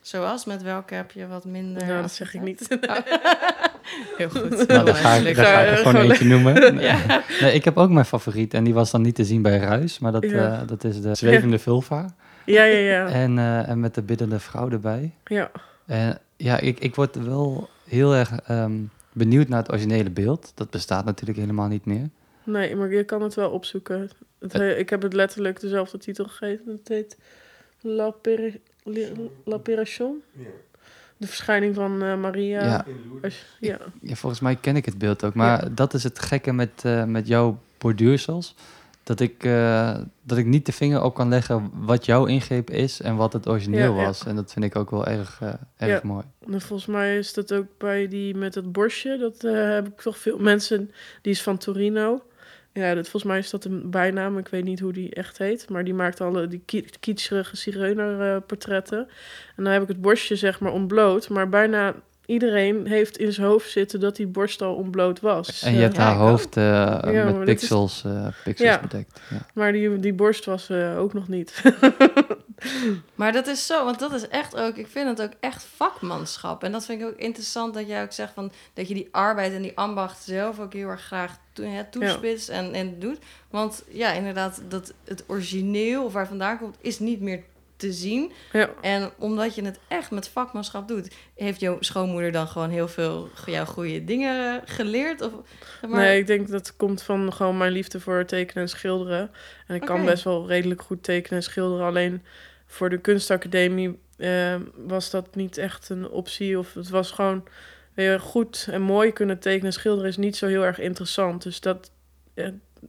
Zoals, 0.00 0.44
met 0.44 0.62
welke 0.62 0.94
heb 0.94 1.10
je 1.10 1.26
wat 1.26 1.44
minder... 1.44 1.86
nou, 1.86 2.00
dat 2.02 2.12
zeg 2.12 2.34
ik 2.34 2.40
niet. 2.40 2.66
Heel 4.16 4.28
goed. 4.30 4.66
Nou, 4.68 4.84
dan 4.84 4.94
ga 4.94 5.14
ik, 5.14 5.36
dan 5.36 5.44
ga 5.44 5.60
ik 5.60 5.70
er 5.70 5.76
gewoon 5.76 5.96
eentje 6.10 6.24
noemen. 6.24 6.74
Nee, 7.40 7.52
ik 7.54 7.64
heb 7.64 7.76
ook 7.76 7.90
mijn 7.90 8.04
favoriet 8.04 8.54
en 8.54 8.64
die 8.64 8.74
was 8.74 8.90
dan 8.90 9.02
niet 9.02 9.14
te 9.14 9.24
zien 9.24 9.42
bij 9.42 9.58
Ruis, 9.58 9.98
maar 9.98 10.12
dat, 10.12 10.22
Ja. 10.24 10.60
eh, 10.60 10.68
dat 10.68 10.84
is 10.84 11.00
de 11.00 11.14
zwevende 11.14 11.58
vulva. 11.58 12.14
ja, 12.44 12.64
ja, 12.64 12.78
ja. 12.78 13.08
En, 13.08 13.38
eh, 13.38 13.68
en 13.68 13.80
met 13.80 13.94
de 13.94 14.02
biddende 14.02 14.38
vrouw 14.40 14.70
erbij. 14.70 15.12
ja. 15.24 15.50
En 15.86 16.18
ja, 16.36 16.58
ik, 16.60 16.78
ik 16.80 16.94
word 16.94 17.14
wel 17.14 17.68
heel 17.88 18.14
erg 18.14 18.30
ehm, 18.46 18.72
benieuwd 19.18 19.48
naar 19.48 19.58
het 19.62 19.70
originele 19.72 20.10
beeld. 20.10 20.52
Dat 20.54 20.70
bestaat 20.70 21.04
natuurlijk 21.04 21.38
helemaal 21.38 21.68
niet 21.68 21.84
meer. 21.84 22.08
Nee, 22.44 22.76
maar 22.76 22.92
je 22.92 23.04
kan 23.04 23.22
het 23.22 23.34
wel 23.34 23.50
opzoeken. 23.50 24.10
Het, 24.38 24.52
he- 24.52 24.74
ik 24.76 24.90
heb 24.90 25.02
het 25.02 25.12
letterlijk 25.12 25.60
dezelfde 25.60 25.98
titel 25.98 26.24
gegeven. 26.24 26.72
Het 26.72 26.88
heet 26.88 27.16
La, 27.80 28.14
La 29.44 29.56
Peration. 29.58 30.22
De 31.16 31.26
verschijning 31.26 31.74
van 31.74 32.02
eh, 32.02 32.16
Maria. 32.20 32.64
Ja. 32.64 32.84
Als- 33.22 33.44
ja. 33.60 33.78
Ja, 34.00 34.14
volgens 34.14 34.40
mij 34.40 34.56
ken 34.56 34.76
ik 34.76 34.84
het 34.84 34.98
beeld 34.98 35.24
ook. 35.24 35.34
Maar 35.34 35.74
dat 35.74 35.94
is 35.94 36.02
het 36.02 36.18
gekke 36.18 36.52
met, 36.52 36.70
eh, 36.84 37.04
met 37.04 37.26
jouw 37.26 37.58
borduursels. 37.78 38.54
Dat 39.08 39.20
ik, 39.20 39.44
eh, 39.44 39.98
dat 40.22 40.38
ik 40.38 40.46
niet 40.46 40.66
de 40.66 40.72
vinger 40.72 41.02
op 41.02 41.14
kan 41.14 41.28
leggen 41.28 41.70
wat 41.74 42.06
jouw 42.06 42.24
ingreep 42.26 42.70
is 42.70 43.00
en 43.00 43.16
wat 43.16 43.32
het 43.32 43.48
origineel 43.48 43.94
Ja, 43.94 44.00
ja. 44.00 44.06
was. 44.06 44.24
En 44.26 44.36
dat 44.36 44.52
vind 44.52 44.64
ik 44.64 44.76
ook 44.76 44.90
wel 44.90 45.06
erg, 45.06 45.38
eh, 45.42 45.48
erg 45.76 46.02
Ja. 46.02 46.08
mooi. 46.08 46.24
En 46.52 46.60
volgens 46.60 46.88
mij 46.88 47.18
is 47.18 47.32
dat 47.34 47.52
ook 47.52 47.66
bij 47.78 48.08
die 48.08 48.34
met 48.34 48.54
het 48.54 48.72
borstje. 48.72 49.18
Dat 49.18 49.44
eh, 49.44 49.52
heb 49.72 49.86
ik 49.86 50.00
toch 50.00 50.18
veel 50.18 50.38
mensen. 50.38 50.90
Die 51.22 51.32
is 51.32 51.42
van 51.42 51.58
Torino. 51.58 52.22
Ja, 52.72 52.94
dat, 52.94 53.02
volgens 53.08 53.32
mij 53.32 53.38
is 53.38 53.50
dat 53.50 53.64
een 53.64 53.90
bijnaam. 53.90 54.38
Ik 54.38 54.48
weet 54.48 54.64
niet 54.64 54.80
hoe 54.80 54.92
die 54.92 55.14
echt 55.14 55.38
heet. 55.38 55.68
Maar 55.68 55.84
die 55.84 55.94
maakt 55.94 56.20
alle 56.20 56.48
die 56.48 56.62
ki- 56.64 56.84
kitscherige 57.00 57.56
zigeunerportretten. 57.56 59.08
en 59.56 59.64
dan 59.64 59.72
heb 59.72 59.82
ik 59.82 59.88
het 59.88 60.00
borstje 60.00 60.36
zeg 60.36 60.60
maar 60.60 60.72
ontbloot. 60.72 61.28
Maar 61.28 61.48
bijna 61.48 61.94
iedereen 62.28 62.86
heeft 62.86 63.16
in 63.16 63.32
zijn 63.32 63.46
hoofd 63.46 63.70
zitten 63.70 64.00
dat 64.00 64.16
die 64.16 64.26
borst 64.26 64.62
al 64.62 64.74
ontbloot 64.74 65.20
was. 65.20 65.62
En 65.62 65.74
je 65.74 65.80
hebt 65.80 65.96
Ja, 65.96 66.02
haar 66.02 66.16
hoofd 66.16 66.56
eh, 66.56 66.64
Ja, 66.64 67.24
met 67.24 67.44
pixels, 67.44 68.04
eh, 68.04 68.26
pixels 68.44 68.68
Ja. 68.68 68.80
bedekt. 68.80 69.20
Ja. 69.30 69.46
Maar 69.54 69.72
die, 69.72 69.98
die 69.98 70.12
borst 70.12 70.44
was 70.44 70.68
eh, 70.68 70.98
ook 70.98 71.12
nog 71.12 71.28
niet. 71.28 71.62
Maar 73.14 73.32
dat 73.32 73.46
is 73.46 73.66
zo, 73.66 73.84
want 73.84 73.98
dat 73.98 74.12
is 74.12 74.28
echt 74.28 74.56
ook, 74.56 74.76
ik 74.76 74.86
vind 74.86 75.08
het 75.08 75.22
ook 75.22 75.32
echt 75.40 75.66
vakmanschap. 75.76 76.64
En 76.64 76.72
dat 76.72 76.84
vind 76.84 77.00
ik 77.00 77.06
ook 77.06 77.16
interessant 77.16 77.74
dat 77.74 77.86
jij 77.88 78.02
ook 78.02 78.12
zegt 78.12 78.32
van 78.32 78.52
dat 78.74 78.88
je 78.88 78.94
die 78.94 79.08
arbeid 79.10 79.52
en 79.52 79.62
die 79.62 79.76
ambacht 79.76 80.22
zelf 80.24 80.60
ook 80.60 80.72
heel 80.72 80.88
erg 80.88 81.02
graag 81.02 81.38
to, 81.52 81.64
hè, 81.64 81.84
toespitst 81.84 82.48
en, 82.48 82.72
en 82.72 82.98
doet. 82.98 83.18
Want 83.50 83.84
ja, 83.88 84.12
inderdaad, 84.12 84.62
dat 84.68 84.92
het 85.04 85.24
origineel 85.26 86.04
of 86.04 86.12
waar 86.12 86.20
het 86.20 86.30
vandaan 86.30 86.58
komt, 86.58 86.76
is 86.80 86.98
niet 86.98 87.20
meer 87.20 87.42
te 87.78 87.92
zien. 87.92 88.32
ja. 88.52 88.70
En 88.80 89.10
omdat 89.18 89.54
je 89.54 89.64
het 89.64 89.78
echt 89.88 90.10
met 90.10 90.28
vakmanschap 90.28 90.88
doet, 90.88 91.14
heeft 91.34 91.60
jouw 91.60 91.76
schoonmoeder 91.80 92.32
dan 92.32 92.48
gewoon 92.48 92.70
heel 92.70 92.88
veel 92.88 93.28
jouw 93.46 93.64
goede 93.64 94.04
dingen 94.04 94.62
geleerd? 94.64 95.20
Of, 95.20 95.32
zeg 95.80 95.90
maar, 95.90 96.00
Nee, 96.00 96.18
ik 96.18 96.26
denk 96.26 96.48
dat 96.48 96.66
het 96.66 96.76
komt 96.76 97.02
van 97.02 97.32
gewoon 97.32 97.56
mijn 97.56 97.72
liefde 97.72 98.00
voor 98.00 98.24
tekenen 98.24 98.62
en 98.62 98.68
schilderen. 98.68 99.30
En 99.66 99.74
ik 99.74 99.80
kan 99.80 100.04
best 100.04 100.24
wel 100.24 100.46
redelijk 100.46 100.82
goed 100.82 101.02
tekenen 101.02 101.38
en 101.38 101.44
schilderen. 101.44 101.86
Alleen 101.86 102.22
voor 102.66 102.90
de 102.90 102.98
kunstacademie 102.98 103.98
eh, 104.16 104.56
was 104.76 105.10
dat 105.10 105.34
niet 105.34 105.58
echt 105.58 105.88
een 105.88 106.08
optie. 106.08 106.58
Of 106.58 106.74
het 106.74 106.88
was 106.88 107.10
gewoon 107.10 107.44
weer 107.94 108.20
goed 108.20 108.68
en 108.70 108.82
mooi 108.82 109.12
kunnen 109.12 109.38
tekenen 109.38 109.66
en 109.66 109.72
schilderen 109.72 110.10
is 110.10 110.16
niet 110.16 110.36
zo 110.36 110.46
heel 110.46 110.64
erg 110.64 110.78
interessant. 110.78 111.42
Dus 111.42 111.60
dat, 111.60 111.90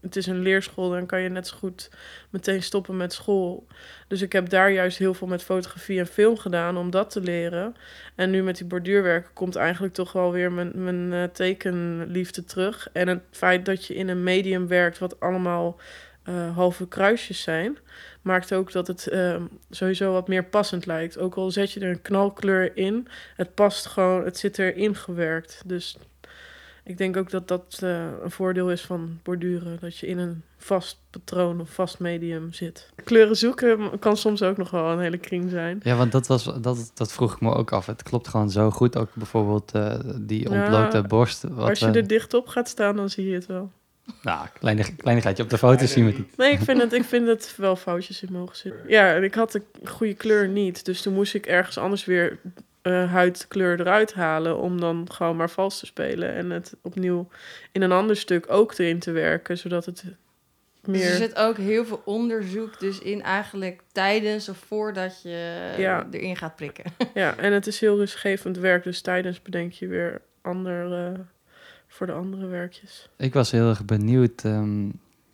het 0.01 0.15
is 0.15 0.25
een 0.25 0.39
leerschool, 0.39 0.89
dan 0.89 1.05
kan 1.05 1.21
je 1.21 1.29
net 1.29 1.47
zo 1.47 1.57
goed 1.57 1.89
meteen 2.29 2.63
stoppen 2.63 2.97
met 2.97 3.13
school. 3.13 3.67
Dus 4.07 4.21
ik 4.21 4.31
heb 4.31 4.49
daar 4.49 4.71
juist 4.71 4.97
heel 4.97 5.13
veel 5.13 5.27
met 5.27 5.43
fotografie 5.43 5.99
en 5.99 6.07
film 6.07 6.37
gedaan 6.37 6.77
om 6.77 6.89
dat 6.89 7.09
te 7.09 7.21
leren. 7.21 7.75
En 8.15 8.29
nu 8.29 8.43
met 8.43 8.57
die 8.57 8.65
borduurwerken 8.65 9.33
komt 9.33 9.55
eigenlijk 9.55 9.93
toch 9.93 10.11
wel 10.11 10.31
weer 10.31 10.51
mijn, 10.51 10.71
mijn 10.73 11.13
eh, 11.13 11.23
tekenliefde 11.23 12.43
terug. 12.43 12.89
En 12.93 13.07
het 13.07 13.21
feit 13.31 13.65
dat 13.65 13.85
je 13.85 13.95
in 13.95 14.09
een 14.09 14.23
medium 14.23 14.67
werkt 14.67 14.97
wat 14.97 15.19
allemaal 15.19 15.79
eh, 16.23 16.55
halve 16.55 16.87
kruisjes 16.87 17.41
zijn, 17.41 17.77
maakt 18.21 18.53
ook 18.53 18.71
dat 18.71 18.87
het 18.87 19.07
eh, 19.07 19.41
sowieso 19.69 20.11
wat 20.11 20.27
meer 20.27 20.43
passend 20.43 20.85
lijkt. 20.85 21.17
Ook 21.17 21.35
al 21.35 21.51
zet 21.51 21.71
je 21.71 21.79
er 21.79 21.89
een 21.89 22.01
knalkleur 22.01 22.77
in, 22.77 23.07
het 23.35 23.53
past 23.53 23.85
gewoon, 23.85 24.25
het 24.25 24.37
zit 24.37 24.59
erin 24.59 24.95
gewerkt. 24.95 25.61
Dus 25.65 25.97
ik 26.89 26.97
denk 26.97 27.17
ook 27.17 27.29
dat 27.29 27.47
dat 27.47 27.79
eh, 27.83 28.05
een 28.23 28.31
voordeel 28.31 28.71
is 28.71 28.81
van 28.81 29.19
borduren. 29.23 29.77
Dat 29.81 29.97
je 29.97 30.07
in 30.07 30.17
een 30.17 30.43
vast 30.57 30.97
patroon 31.09 31.61
of 31.61 31.69
vast 31.69 31.99
medium 31.99 32.53
zit. 32.53 32.89
Kleuren 33.03 33.35
zoeken 33.37 33.99
kan 33.99 34.17
soms 34.17 34.43
ook 34.43 34.57
nog 34.57 34.69
wel 34.71 34.91
een 34.91 34.99
hele 34.99 35.17
kring 35.17 35.49
zijn. 35.49 35.79
Ja, 35.83 35.95
want 35.95 36.11
dat, 36.11 36.27
was, 36.27 36.43
dat, 36.61 36.91
dat 36.93 37.11
vroeg 37.13 37.33
ik 37.33 37.41
me 37.41 37.53
ook 37.53 37.71
af. 37.71 37.85
Het 37.85 38.03
klopt 38.03 38.27
gewoon 38.27 38.49
zo 38.49 38.69
goed. 38.71 38.97
Ook 38.97 39.09
bijvoorbeeld 39.13 39.71
eh, 39.71 39.99
die 40.15 40.49
Ja, 40.49 40.55
ontblote 40.61 41.07
borst. 41.07 41.43
Wat, 41.43 41.69
Als 41.69 41.79
je 41.79 41.91
we- 41.91 41.97
er 41.97 42.07
dicht 42.07 42.33
op 42.33 42.47
gaat 42.47 42.67
staan, 42.69 42.95
dan 42.95 43.09
zie 43.09 43.27
je 43.27 43.33
het 43.33 43.45
wel. 43.45 43.71
Nou, 44.21 44.47
kleine, 44.59 44.95
kleinigheidje. 44.95 45.43
Op 45.43 45.49
de 45.49 45.57
foto 45.57 45.85
zien 45.85 46.05
we 46.05 46.11
niet. 46.11 46.37
Nee, 46.37 46.51
ik 46.51 46.59
vind, 46.59 46.81
het, 46.81 46.93
ik 46.93 47.03
vind 47.03 47.27
het 47.27 47.53
wel 47.57 47.75
foutjes 47.75 48.21
in 48.23 48.31
mogen 48.31 48.55
zitten. 48.55 48.81
Ja, 48.87 49.13
en 49.15 49.23
ik 49.23 49.33
had 49.33 49.51
de 49.51 49.61
goede 49.83 50.13
kleur 50.13 50.47
niet. 50.47 50.85
Dus 50.85 51.01
toen 51.01 51.13
moest 51.13 51.33
ik 51.33 51.45
ergens 51.45 51.77
anders 51.77 52.05
weer 52.05 52.39
eh, 52.89 53.11
huidkleur 53.11 53.79
eruit 53.79 54.13
halen... 54.13 54.57
om 54.57 54.79
dan 54.79 55.07
gewoon 55.11 55.35
maar 55.35 55.49
vals 55.49 55.79
te 55.79 55.85
spelen. 55.85 56.33
En 56.33 56.49
het 56.49 56.75
opnieuw 56.81 57.27
in 57.71 57.81
een 57.81 57.91
ander 57.91 58.15
stuk 58.15 58.45
ook 58.51 58.77
erin 58.77 58.99
te 58.99 59.11
werken... 59.11 59.57
zodat 59.57 59.85
het 59.85 59.95
Dus 60.03 60.13
er 60.81 60.91
meer... 60.91 61.15
zit 61.15 61.35
ook 61.35 61.57
heel 61.57 61.85
veel 61.85 62.01
onderzoek 62.05 62.79
dus 62.79 62.99
in 62.99 63.21
eigenlijk 63.23 63.81
tijdens 63.91 64.49
of 64.49 64.57
voordat 64.57 65.21
je 65.21 65.73
Ja. 65.77 66.07
erin 66.11 66.35
gaat 66.35 66.55
prikken. 66.55 66.83
Ja, 67.13 67.37
en 67.37 67.53
het 67.53 67.67
is 67.67 67.79
heel 67.79 67.97
rustgevend 67.97 68.57
werk. 68.57 68.83
Dus 68.83 69.01
tijdens 69.01 69.41
bedenk 69.41 69.71
je 69.71 69.87
weer 69.87 70.21
ander... 70.41 70.93
eh, 71.13 71.19
voor 71.87 72.07
de 72.07 72.13
andere 72.13 72.45
werkjes. 72.47 73.09
Ik 73.17 73.33
was 73.33 73.51
heel 73.51 73.69
erg 73.69 73.85
benieuwd, 73.85 74.43
ehm, 74.43 74.89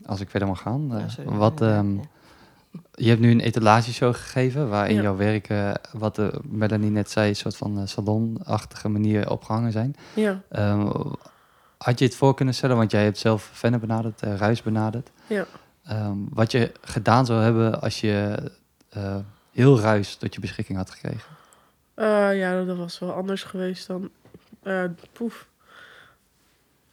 als 0.05 0.19
ik 0.21 0.29
verder 0.29 0.47
mag 0.47 0.61
gaan. 0.61 0.93
eh, 0.93 0.99
Ja, 0.99 1.07
sorry. 1.07 1.29
wat, 1.37 1.59
Ja, 1.59 1.77
ehm, 1.77 1.95
ja. 1.95 2.01
Je 2.93 3.09
hebt 3.09 3.21
nu 3.21 3.31
een 3.31 3.39
etalageshow 3.39 4.13
gegeven, 4.15 4.69
waarin 4.69 4.95
Ja. 4.95 5.01
jouw 5.01 5.15
werken, 5.15 5.79
wat 5.91 6.15
de 6.15 6.33
Melanie 6.43 6.89
net 6.91 7.09
zei, 7.11 7.29
een 7.29 7.35
soort 7.35 7.57
van 7.57 7.77
eh, 7.79 7.85
salonachtige 7.87 8.89
manier 8.89 9.29
opgehangen 9.29 9.71
zijn. 9.71 9.95
Ja, 10.13 10.41
Ehm, 10.49 10.87
had 11.77 11.99
je 11.99 12.05
het 12.05 12.15
voor 12.15 12.35
kunnen 12.35 12.53
stellen, 12.53 12.75
want 12.77 12.91
jij 12.91 13.03
hebt 13.03 13.17
zelf 13.17 13.49
Venne 13.53 13.77
benaderd, 13.79 14.21
eh, 14.21 14.35
Ruis 14.35 14.61
benaderd. 14.61 15.09
Ja. 15.27 15.45
Ehm, 15.85 16.17
wat 16.29 16.51
je 16.51 16.71
gedaan 16.81 17.25
zou 17.25 17.41
hebben 17.41 17.81
als 17.81 18.01
je 18.01 18.35
eh, 18.89 19.15
heel 19.51 19.79
Ruis 19.79 20.15
tot 20.15 20.33
je 20.33 20.39
beschikking 20.39 20.77
had 20.77 20.89
gekregen. 20.91 21.29
Eh, 21.93 22.37
ja 22.37 22.63
dat 22.63 22.77
was 22.77 22.99
wel 22.99 23.11
anders 23.13 23.43
geweest 23.43 23.87
dan... 23.87 24.09
eh 24.63 24.83
poef. 25.11 25.47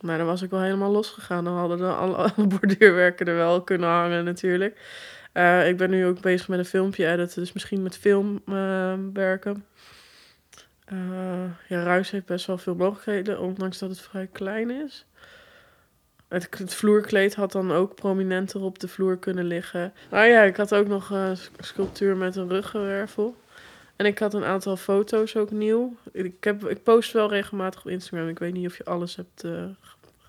Nou, 0.00 0.18
dan 0.18 0.26
was 0.26 0.42
ik 0.42 0.50
wel 0.50 0.60
helemaal 0.60 0.90
losgegaan. 0.90 1.44
Dan 1.44 1.56
hadden 1.56 1.96
alle, 1.98 2.14
alle 2.16 2.46
borduurwerken 2.58 3.26
er 3.26 3.34
wel 3.34 3.62
kunnen 3.62 3.88
hangen 3.88 4.24
natuurlijk. 4.24 4.80
Eh, 5.32 5.68
ik 5.68 5.76
ben 5.76 5.90
nu 5.90 6.06
ook 6.06 6.20
bezig 6.20 6.48
met 6.48 6.58
een 6.58 6.64
filmpje 6.64 7.06
editen, 7.06 7.40
dus 7.40 7.52
misschien 7.52 7.82
met 7.82 7.98
film 7.98 8.42
eh, 8.46 8.94
werken. 9.12 9.64
Eh, 10.84 11.44
ja, 11.68 11.82
Ruis 11.82 12.10
heeft 12.10 12.26
best 12.26 12.46
wel 12.46 12.58
veel 12.58 12.74
mogelijkheden, 12.74 13.40
ondanks 13.40 13.78
dat 13.78 13.90
het 13.90 14.00
vrij 14.00 14.28
klein 14.32 14.70
is. 14.70 15.06
Het, 16.28 16.48
het 16.58 16.74
vloerkleed 16.74 17.34
had 17.34 17.52
dan 17.52 17.72
ook 17.72 17.94
prominenter 17.94 18.60
op 18.60 18.78
de 18.78 18.88
vloer 18.88 19.18
kunnen 19.18 19.44
liggen. 19.44 19.92
Nou 20.10 20.26
ja, 20.26 20.42
ik 20.42 20.56
had 20.56 20.74
ook 20.74 20.86
nog 20.86 21.10
een 21.10 21.36
sculptuur 21.58 22.16
met 22.16 22.36
een 22.36 22.48
ruggenwervel. 22.48 23.36
En 23.96 24.06
ik 24.06 24.18
had 24.18 24.34
een 24.34 24.44
aantal 24.44 24.76
foto's 24.76 25.36
ook 25.36 25.50
nieuw. 25.50 25.96
Ik, 26.12 26.44
heb, 26.44 26.68
ik 26.68 26.82
post 26.82 27.12
wel 27.12 27.28
regelmatig 27.28 27.80
op 27.80 27.90
Instagram. 27.90 28.28
Ik 28.28 28.38
weet 28.38 28.52
niet 28.52 28.66
of 28.66 28.76
je 28.76 28.84
alles 28.84 29.16
hebt 29.16 29.44
uh, 29.44 29.64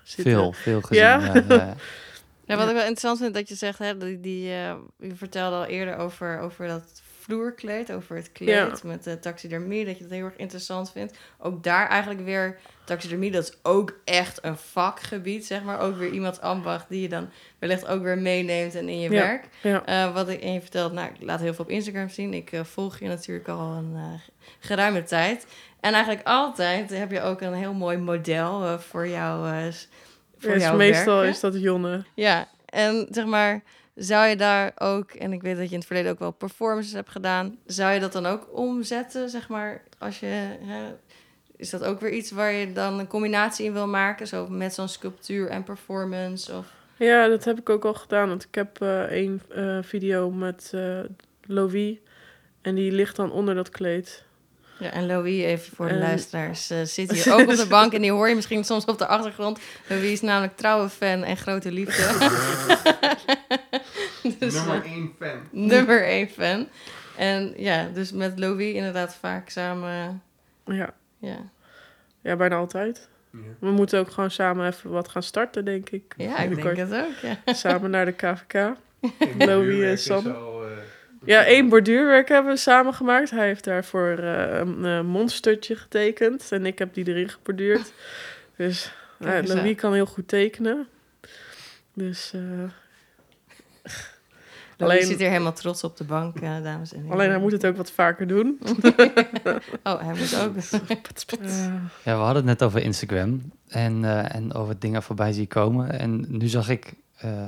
zitten. 0.02 0.32
Veel, 0.32 0.52
veel 0.52 0.80
gezien. 0.80 1.02
Ja? 1.02 1.20
Ja? 1.34 1.44
Ja, 1.48 1.74
ja. 2.46 2.56
Wat 2.56 2.66
ik 2.68 2.72
wel 2.74 2.80
interessant 2.82 3.18
vind 3.18 3.34
dat 3.34 3.48
je 3.48 3.54
zegt, 3.54 3.78
hè, 3.78 3.96
die, 3.96 4.20
die, 4.20 4.50
eh, 4.50 4.74
je 4.98 5.14
vertelde 5.14 5.56
al 5.56 5.64
eerder 5.64 5.96
over, 5.96 6.38
over 6.40 6.66
dat 6.66 7.02
vloerkleed, 7.20 7.92
over 7.92 8.16
het 8.16 8.32
kleed 8.32 8.48
Ja. 8.48 8.72
met 8.84 9.04
de 9.04 9.18
taxidermie, 9.18 9.84
dat 9.84 9.96
je 9.96 10.02
dat 10.02 10.12
heel 10.12 10.24
erg 10.24 10.36
interessant 10.36 10.92
vindt. 10.92 11.16
Ook 11.38 11.62
daar 11.62 11.88
eigenlijk 11.88 12.24
weer, 12.24 12.58
taxidermie, 12.84 13.30
dat 13.30 13.42
is 13.42 13.58
ook 13.62 13.98
echt 14.04 14.38
een 14.44 14.56
vakgebied, 14.56 15.46
zeg 15.46 15.62
maar. 15.62 15.80
Ook 15.80 15.96
weer 15.96 16.10
iemand 16.10 16.40
ambacht 16.40 16.88
die 16.88 17.00
je 17.02 17.08
dan 17.08 17.28
wellicht 17.58 17.86
ook 17.86 18.02
weer 18.02 18.18
meeneemt 18.18 18.74
en 18.74 18.88
in 18.88 19.00
je 19.00 19.10
Ja. 19.10 19.20
werk. 19.20 19.48
Ja. 19.62 19.84
Eh, 19.84 20.14
wat 20.14 20.28
ik 20.28 20.40
en 20.42 20.52
je 20.52 20.60
vertelt, 20.60 20.92
nou, 20.92 21.08
ik 21.14 21.22
laat 21.22 21.40
heel 21.40 21.54
veel 21.54 21.64
op 21.64 21.70
Instagram 21.70 22.08
zien. 22.08 22.34
Ik 22.34 22.52
eh, 22.52 22.64
volg 22.64 22.98
je 22.98 23.06
natuurlijk 23.08 23.48
al 23.48 23.72
een 23.72 24.20
geruime 24.60 25.02
tijd. 25.02 25.46
En 25.80 25.92
eigenlijk 25.92 26.26
altijd 26.26 26.90
heb 26.90 27.10
je 27.10 27.20
ook 27.20 27.40
een 27.40 27.54
heel 27.54 27.74
mooi 27.74 27.96
model 27.96 28.78
voor 28.80 29.08
jou. 29.08 29.62
Voor 30.44 30.58
Ja, 30.58 30.70
dus 30.70 30.78
meestal 30.78 31.14
werken. 31.14 31.30
is 31.32 31.40
dat 31.40 31.60
Jonne. 31.60 32.04
Ja, 32.14 32.48
en 32.64 33.06
zeg 33.10 33.24
maar, 33.24 33.62
zou 33.94 34.26
je 34.26 34.36
daar 34.36 34.72
ook, 34.78 35.10
en 35.10 35.32
ik 35.32 35.42
weet 35.42 35.56
dat 35.56 35.64
je 35.64 35.70
in 35.72 35.78
het 35.78 35.86
verleden 35.86 36.12
ook 36.12 36.18
wel 36.18 36.30
performances 36.30 36.92
hebt 36.92 37.10
gedaan, 37.10 37.56
zou 37.66 37.92
je 37.92 38.00
dat 38.00 38.12
dan 38.12 38.26
ook 38.26 38.48
omzetten, 38.52 39.30
zeg 39.30 39.48
maar, 39.48 39.82
als 39.98 40.20
je, 40.20 40.26
hè, 40.60 40.94
is 41.56 41.70
dat 41.70 41.84
ook 41.84 42.00
weer 42.00 42.12
iets 42.12 42.30
waar 42.30 42.52
je 42.52 42.72
dan 42.72 42.98
een 42.98 43.06
combinatie 43.06 43.66
in 43.66 43.72
wil 43.72 43.86
maken, 43.88 44.26
zo 44.26 44.48
met 44.48 44.74
zo'n 44.74 44.88
sculptuur 44.88 45.48
en 45.48 45.62
performance? 45.62 46.56
Of... 46.56 46.72
Ja, 46.96 47.28
dat 47.28 47.44
heb 47.44 47.58
ik 47.58 47.68
ook 47.68 47.84
al 47.84 47.94
gedaan. 47.94 48.28
Want 48.28 48.44
ik 48.44 48.54
heb 48.54 48.80
eh 48.80 49.02
één 49.02 49.42
eh, 49.48 49.78
video 49.82 50.30
met 50.30 50.72
Louis. 51.42 51.96
En 52.62 52.74
die 52.74 52.92
ligt 52.92 53.16
dan 53.16 53.32
onder 53.32 53.54
dat 53.54 53.68
kleed. 53.70 54.23
Ja, 54.78 54.90
en 54.90 55.06
Louis, 55.06 55.42
even 55.44 55.72
voor 55.76 55.88
de 55.88 55.92
En- 55.94 55.98
luisteraars, 56.00 56.70
eh, 56.70 56.82
zit 56.82 57.12
hier 57.12 57.32
ook 57.34 57.48
op 57.50 57.56
de 57.56 57.66
bank 57.68 57.92
en 57.92 58.00
die 58.02 58.12
hoor 58.12 58.28
je 58.28 58.34
misschien 58.34 58.64
soms 58.64 58.84
op 58.84 58.98
de 58.98 59.06
achtergrond. 59.06 59.58
Louis 59.88 60.10
is 60.12 60.20
namelijk 60.20 60.56
trouwe 60.56 60.88
fan 60.88 61.24
en 61.24 61.36
grote 61.36 61.72
liefde. 61.72 62.02
dus, 64.38 64.54
Nummer 64.54 64.84
eh, 64.84 64.92
1 64.92 65.12
fan. 65.18 65.38
nummer 65.50 66.04
één 66.04 66.28
fan. 66.28 66.68
En 67.16 67.54
ja, 67.56 67.88
dus 67.94 68.12
met 68.12 68.38
Louis 68.38 68.74
inderdaad 68.74 69.14
vaak 69.14 69.48
samen, 69.48 70.22
Ja, 70.66 70.94
ja. 71.18 71.36
ja 72.20 72.36
bijna 72.36 72.56
altijd. 72.56 73.08
Ja. 73.32 73.38
We 73.58 73.70
moeten 73.70 73.98
ook 73.98 74.10
gewoon 74.10 74.30
samen 74.30 74.66
even 74.66 74.90
wat 74.90 75.08
gaan 75.08 75.22
starten, 75.22 75.64
denk 75.64 75.90
ik. 75.90 76.14
Ja, 76.16 76.38
ik 76.38 76.54
denk 76.62 76.76
het 76.76 76.94
ook, 76.94 77.14
ja. 77.22 77.52
Samen 77.54 77.90
naar 77.90 78.04
de 78.04 78.12
KVK. 78.12 78.72
Louis 79.38 79.82
en 79.84 79.90
is 79.90 80.04
Sam. 80.04 80.22
Ja, 81.24 81.44
één 81.44 81.68
borduurwerk 81.68 82.28
hebben 82.28 82.52
we 82.52 82.58
samen 82.58 82.94
gemaakt. 82.94 83.30
Hij 83.30 83.46
heeft 83.46 83.64
daarvoor 83.64 84.18
eh, 84.18 84.58
een 84.58 84.84
eh, 84.84 85.00
monstertje 85.00 85.76
getekend. 85.76 86.52
En 86.52 86.66
ik 86.66 86.78
heb 86.78 86.94
die 86.94 87.08
erin 87.08 87.28
geborduurd. 87.28 87.92
Dus 88.56 88.92
Louis 89.18 89.50
aan. 89.50 89.74
kan 89.74 89.92
heel 89.94 90.06
goed 90.06 90.28
tekenen. 90.28 90.86
Dus 91.94 92.32
eh, 92.34 92.40
Alleen- 94.78 95.06
zit 95.06 95.18
hier 95.18 95.28
helemaal 95.28 95.52
trots 95.52 95.84
op 95.84 95.96
de 95.96 96.04
bank, 96.04 96.40
dames 96.40 96.92
en 96.92 96.98
heren. 96.98 97.12
alleen 97.12 97.30
hij 97.30 97.38
moet 97.38 97.52
het 97.52 97.66
ook 97.66 97.76
wat 97.76 97.90
vaker 97.90 98.26
doen. 98.26 98.58
Oh, 99.82 100.00
hij 100.00 100.14
moet 100.14 100.40
ook. 100.40 100.54
Ja, 102.04 102.16
we 102.16 102.22
hadden 102.22 102.36
het 102.36 102.44
net 102.44 102.62
over 102.62 102.82
Instagram 102.82 103.52
en, 103.68 104.04
eh, 104.04 104.34
en 104.34 104.54
over 104.54 104.78
dingen 104.78 105.02
voorbij 105.02 105.32
zien 105.32 105.48
komen. 105.48 105.98
En 105.98 106.24
nu 106.28 106.46
zag 106.46 106.68
ik 106.68 106.94
eh, 107.16 107.46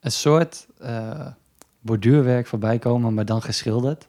een 0.00 0.12
soort 0.12 0.66
eh, 0.78 1.26
borduurwerk 1.84 2.46
voorbij 2.46 2.78
komen, 2.78 3.14
maar 3.14 3.24
dan 3.24 3.42
geschilderd. 3.42 4.06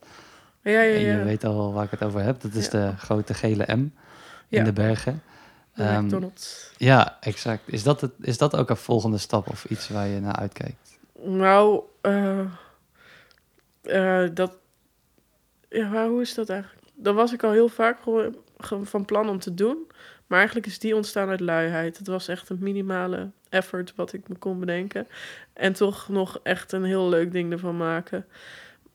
ja, 0.61 0.71
ja, 0.71 0.79
En 0.93 0.99
je 0.99 1.05
ja. 1.17 1.23
weet 1.23 1.43
al 1.43 1.73
waar 1.73 1.83
ik 1.83 1.91
het 1.91 2.03
over 2.03 2.21
heb. 2.21 2.41
Dat 2.41 2.53
is 2.53 2.65
Ja. 2.65 2.71
de 2.71 2.97
grote 2.97 3.33
gele 3.33 3.63
M 3.67 3.69
in 3.79 3.91
Ja. 4.47 4.63
de 4.63 4.73
bergen. 4.73 5.21
De 5.73 5.83
Ehm, 5.83 6.03
McDonald's. 6.05 6.71
ja, 6.77 7.17
exact. 7.21 7.61
Is 7.65 7.83
dat, 7.83 8.01
het, 8.01 8.11
is 8.21 8.38
dat 8.38 8.55
ook 8.55 8.69
een 8.69 8.77
volgende 8.77 9.17
stap 9.17 9.49
of 9.49 9.65
iets 9.65 9.89
waar 9.89 10.07
je 10.07 10.19
naar 10.19 10.35
uitkijkt? 10.35 10.97
Nou, 11.23 11.81
eh, 12.01 12.39
eh, 13.81 14.29
dat... 14.33 14.57
Ja, 15.69 16.07
hoe 16.07 16.21
is 16.21 16.33
dat 16.33 16.49
eigenlijk? 16.49 16.83
Dat 16.93 17.15
was 17.15 17.33
ik 17.33 17.43
al 17.43 17.51
heel 17.51 17.67
vaak 17.69 17.97
van 18.83 19.05
plan 19.05 19.29
om 19.29 19.39
te 19.39 19.53
doen. 19.53 19.77
Maar 20.27 20.38
eigenlijk 20.38 20.67
is 20.67 20.79
die 20.79 20.95
ontstaan 20.95 21.29
uit 21.29 21.39
luiheid. 21.39 21.97
Het 21.97 22.07
was 22.07 22.27
echt 22.27 22.49
een 22.49 22.57
minimale 22.59 23.31
effort 23.49 23.95
wat 23.95 24.13
ik 24.13 24.27
me 24.27 24.35
kon 24.35 24.59
bedenken. 24.59 25.07
En 25.53 25.73
toch 25.73 26.09
nog 26.09 26.39
echt 26.43 26.71
een 26.71 26.83
heel 26.83 27.09
leuk 27.09 27.31
ding 27.31 27.51
ervan 27.51 27.77
maken. 27.77 28.25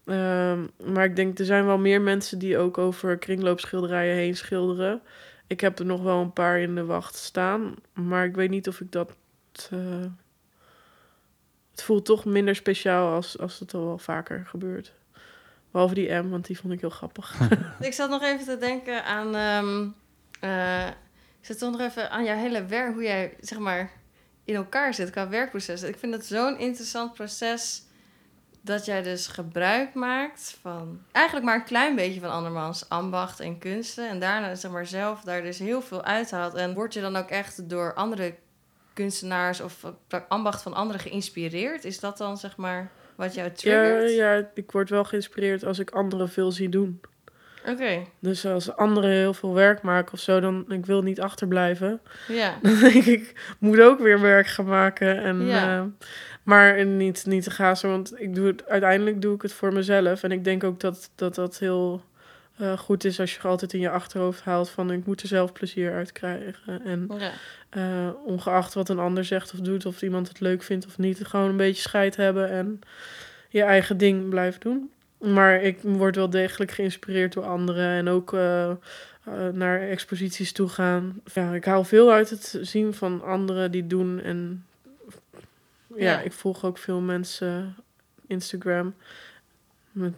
Ehm, 0.04 0.66
maar 0.84 1.04
ik 1.04 1.16
denk, 1.16 1.38
er 1.38 1.44
zijn 1.44 1.66
wel 1.66 1.78
meer 1.78 2.00
mensen 2.00 2.38
die 2.38 2.58
ook 2.58 2.78
over 2.78 3.18
kringloopschilderijen 3.18 4.16
heen 4.16 4.36
schilderen. 4.36 5.00
Ik 5.46 5.60
heb 5.60 5.78
er 5.78 5.84
nog 5.84 6.02
wel 6.02 6.20
een 6.20 6.32
paar 6.32 6.60
in 6.60 6.74
de 6.74 6.84
wacht 6.84 7.14
staan. 7.14 7.74
Maar 7.92 8.24
ik 8.24 8.34
weet 8.34 8.50
niet 8.50 8.68
of 8.68 8.80
ik 8.80 8.92
dat... 8.92 9.12
eh, 9.70 9.78
het 11.70 11.82
voelt 11.82 12.04
toch 12.04 12.24
minder 12.24 12.54
speciaal 12.56 13.14
als, 13.14 13.38
als 13.38 13.58
het 13.58 13.74
al 13.74 13.84
wel 13.84 13.98
vaker 13.98 14.46
gebeurt. 14.46 14.92
Behalve 15.70 15.94
die 15.94 16.12
M, 16.12 16.28
want 16.28 16.46
die 16.46 16.58
vond 16.58 16.72
ik 16.72 16.80
heel 16.80 16.90
grappig. 16.90 17.40
ik 17.80 17.92
zat 17.92 18.10
nog 18.10 18.22
even 18.22 18.44
te 18.44 18.58
denken 18.58 19.04
aan... 19.04 19.34
ehm 19.34 19.88
eh, 20.40 20.88
ik 21.40 21.46
zat 21.46 21.58
toch 21.58 21.70
nog 21.70 21.80
even 21.80 22.10
aan 22.10 22.24
jouw 22.24 22.36
hele 22.36 22.64
werk, 22.64 22.92
hoe 22.92 23.02
jij, 23.02 23.36
zeg 23.40 23.58
maar, 23.58 23.90
in 24.44 24.54
elkaar 24.54 24.94
zit 24.94 25.10
qua 25.10 25.28
werkproces. 25.28 25.82
Ik 25.82 25.98
vind 25.98 26.14
het 26.14 26.26
zo'n 26.26 26.58
interessant 26.58 27.12
proces 27.12 27.82
dat 28.60 28.84
jij 28.84 29.02
dus 29.02 29.26
gebruik 29.26 29.94
maakt 29.94 30.58
van... 30.60 31.02
Eigenlijk 31.12 31.46
maar 31.46 31.54
een 31.54 31.64
klein 31.64 31.96
beetje 31.96 32.20
van 32.20 32.30
andermans 32.30 32.88
ambacht 32.88 33.40
en 33.40 33.58
kunsten. 33.58 34.08
En 34.08 34.18
daarna, 34.18 34.54
zeg 34.54 34.70
maar, 34.70 34.86
zelf 34.86 35.20
daar 35.20 35.42
dus 35.42 35.58
heel 35.58 35.82
veel 35.82 36.04
uithaalt. 36.04 36.54
En 36.54 36.74
word 36.74 36.94
je 36.94 37.00
dan 37.00 37.16
ook 37.16 37.28
echt 37.28 37.68
door 37.68 37.94
andere 37.94 38.34
kunstenaars 38.92 39.60
of 39.60 39.84
ambacht 40.28 40.62
van 40.62 40.74
anderen 40.74 41.00
geïnspireerd? 41.00 41.84
Is 41.84 42.00
dat 42.00 42.18
dan, 42.18 42.36
zeg 42.36 42.56
maar, 42.56 42.90
wat 43.14 43.34
jou 43.34 43.48
ja, 43.48 43.54
triggert? 43.54 44.14
ja, 44.14 44.50
ik 44.54 44.72
word 44.72 44.90
wel 44.90 45.04
geïnspireerd 45.04 45.64
als 45.64 45.78
ik 45.78 45.90
anderen 45.90 46.28
veel 46.28 46.52
zie 46.52 46.68
doen. 46.68 47.00
Oké, 47.68 48.02
Dus 48.18 48.46
als 48.46 48.76
anderen 48.76 49.10
heel 49.10 49.34
veel 49.34 49.54
werk 49.54 49.82
maken 49.82 50.12
of 50.12 50.20
zo, 50.20 50.40
dan 50.40 50.64
ik 50.68 50.86
wil 50.86 51.02
niet 51.02 51.20
achterblijven. 51.20 52.00
ja. 52.28 52.54
Dan 52.62 52.78
denk 52.78 52.94
ik, 53.04 53.20
ik 53.20 53.34
moet 53.58 53.80
ook 53.80 53.98
weer 54.00 54.20
werk 54.20 54.46
gaan 54.46 54.64
maken. 54.66 55.22
En, 55.22 55.46
Ja. 55.46 55.76
eh, 55.78 55.82
maar 56.42 56.86
niet, 56.86 57.26
niet 57.26 57.42
te 57.42 57.50
gazen, 57.50 57.90
want 57.90 58.20
ik 58.20 58.34
doe 58.34 58.46
het, 58.46 58.68
uiteindelijk 58.68 59.22
doe 59.22 59.34
ik 59.34 59.42
het 59.42 59.52
voor 59.52 59.72
mezelf. 59.72 60.22
En 60.22 60.32
ik 60.32 60.44
denk 60.44 60.64
ook 60.64 60.80
dat 60.80 61.10
dat, 61.14 61.34
dat 61.34 61.58
heel 61.58 62.02
eh, 62.56 62.78
goed 62.78 63.04
is 63.04 63.20
als 63.20 63.34
je 63.34 63.40
altijd 63.42 63.72
in 63.72 63.80
je 63.80 63.90
achterhoofd 63.90 64.42
haalt 64.42 64.70
van 64.70 64.90
ik 64.90 65.06
moet 65.06 65.20
er 65.22 65.28
zelf 65.28 65.52
plezier 65.52 65.92
uit 65.92 66.12
krijgen. 66.12 66.84
En 66.84 67.10
ja. 67.18 67.30
Eh, 67.70 68.08
ongeacht 68.24 68.74
wat 68.74 68.88
een 68.88 68.98
ander 68.98 69.24
zegt 69.24 69.52
of 69.52 69.58
doet, 69.58 69.86
of 69.86 70.02
iemand 70.02 70.28
het 70.28 70.40
leuk 70.40 70.62
vindt 70.62 70.86
of 70.86 70.98
niet, 70.98 71.26
gewoon 71.26 71.48
een 71.48 71.56
beetje 71.56 71.82
scheid 71.82 72.16
hebben 72.16 72.50
en 72.50 72.80
je 73.48 73.62
eigen 73.62 73.96
ding 73.96 74.28
blijven 74.28 74.60
doen. 74.60 74.90
Maar 75.20 75.62
ik 75.62 75.78
word 75.82 76.16
wel 76.16 76.30
degelijk 76.30 76.70
geïnspireerd 76.70 77.32
door 77.32 77.44
anderen 77.44 77.88
en 77.88 78.08
ook 78.08 78.32
eh, 78.32 78.70
eh, 78.70 78.76
naar 79.52 79.80
exposities 79.80 80.52
toe 80.52 80.68
gaan. 80.68 81.20
Ja, 81.34 81.54
ik 81.54 81.64
haal 81.64 81.84
veel 81.84 82.12
uit 82.12 82.30
het 82.30 82.58
zien 82.60 82.94
van 82.94 83.22
anderen 83.24 83.70
die 83.70 83.86
doen. 83.86 84.20
En 84.20 84.64
ja, 85.86 85.96
Ja. 85.96 86.20
ik 86.20 86.32
volg 86.32 86.64
ook 86.64 86.78
veel 86.78 87.00
mensen 87.00 87.74
Instagram 88.26 88.94
met, 89.92 90.12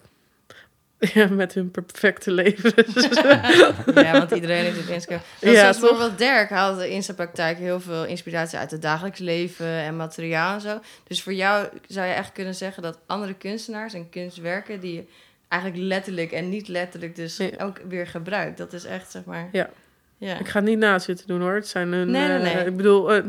ja, 1.14 1.28
met 1.28 1.54
hun 1.54 1.70
perfecte 1.70 2.30
leven. 2.30 2.72
ja, 4.04 4.12
want 4.12 4.30
iedereen 4.40 4.64
heeft 4.64 4.76
het 4.76 4.88
Instagram. 4.88 5.20
Ja, 5.40 5.52
zoals 5.54 5.78
bijvoorbeeld 5.78 6.18
Dirk 6.18 6.50
haalt 6.50 6.80
in 6.80 7.02
zijn 7.02 7.16
praktijk 7.16 7.58
heel 7.58 7.80
veel 7.80 8.04
inspiratie 8.04 8.58
uit 8.58 8.70
het 8.70 8.82
dagelijks 8.82 9.18
leven 9.18 9.66
en 9.66 9.96
materiaal 9.96 10.54
en 10.54 10.60
zo. 10.60 10.80
Dus 11.06 11.22
voor 11.22 11.32
jou 11.32 11.68
zou 11.86 12.06
je 12.06 12.12
echt 12.12 12.32
kunnen 12.32 12.54
zeggen 12.54 12.82
dat 12.82 12.98
andere 13.06 13.34
kunstenaars 13.34 13.94
en 13.94 14.08
kunstwerken 14.10 14.80
die 14.80 14.94
je 14.94 15.04
eigenlijk 15.48 15.82
letterlijk 15.82 16.32
en 16.32 16.48
niet 16.48 16.68
letterlijk 16.68 17.16
dus 17.16 17.36
Ja. 17.36 17.50
ook 17.58 17.80
weer 17.88 18.06
gebruikt. 18.06 18.58
Dat 18.58 18.72
is 18.72 18.84
echt, 18.84 19.10
zeg 19.10 19.24
maar... 19.24 19.48
Ja. 19.52 19.70
Ja. 20.18 20.38
Ik 20.38 20.48
ga 20.48 20.58
het 20.58 20.68
niet 20.68 20.78
na 20.78 20.98
zitten 20.98 21.26
doen 21.26 21.40
hoor. 21.40 21.54
Het 21.54 21.68
zijn 21.68 21.92
hun. 21.92 22.10
Nee, 22.10 22.28
nee, 22.28 22.36
eh, 22.36 22.54
nee. 22.54 22.66
ik 22.66 22.76
bedoel, 22.76 23.12
eh, 23.12 23.24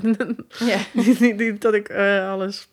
ja. 0.60 0.78
niet, 0.92 1.20
niet, 1.20 1.38
niet 1.38 1.62
dat 1.62 1.74
ik 1.74 1.90
eh, 1.90 2.32
alles 2.32 2.68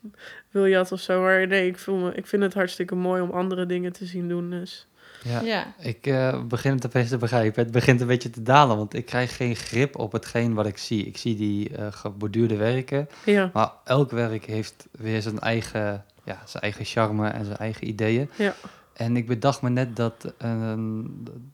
Wiljat 0.51 0.93
of 0.93 1.01
zo. 1.01 1.21
Maar 1.21 1.47
nee, 1.47 1.67
ik, 1.67 1.79
voel 1.79 1.97
me, 1.97 2.15
ik 2.15 2.27
vind 2.27 2.43
het 2.43 2.55
hartstikke 2.55 2.95
mooi 2.95 3.23
om 3.23 3.31
andere 3.31 3.67
dingen 3.67 3.93
te 3.93 4.07
zien 4.07 4.29
doen. 4.29 4.51
Dus. 4.51 4.87
Ja. 5.23 5.41
Ja. 5.41 5.75
Ik 5.79 6.07
eh, 6.07 6.43
begin 6.45 6.73
het 6.75 6.87
opeens 6.87 7.09
te 7.09 7.17
begrijpen. 7.17 7.63
Het 7.63 7.73
begint 7.73 8.01
een 8.01 8.07
beetje 8.07 8.31
te 8.31 8.43
dalen, 8.43 8.77
want 8.77 8.95
ik 8.95 9.07
krijg 9.07 9.37
geen 9.37 9.57
grip 9.57 9.99
op 9.99 10.13
hetgeen 10.13 10.55
wat 10.55 10.67
ik 10.67 10.79
zie. 10.79 11.07
Ik 11.07 11.17
zie 11.17 11.37
die 11.37 11.77
eh 11.77 11.87
geborduurde 11.91 12.57
werken, 12.57 13.09
Ja, 13.25 13.51
maar 13.53 13.71
elk 13.85 14.11
werk 14.11 14.45
heeft 14.45 14.87
weer 14.91 15.23
zijn 15.23 15.39
eigen, 15.39 16.05
ja, 16.25 16.43
zijn 16.45 16.63
eigen 16.63 16.85
charme 16.85 17.29
en 17.29 17.45
zijn 17.45 17.57
eigen 17.59 17.89
ideeën. 17.89 18.31
Ja. 18.37 18.55
En 18.93 19.17
ik 19.17 19.27
bedacht 19.27 19.63
me 19.63 19.69
net 19.71 19.97
dat, 19.97 20.33
ehm, 20.39 21.03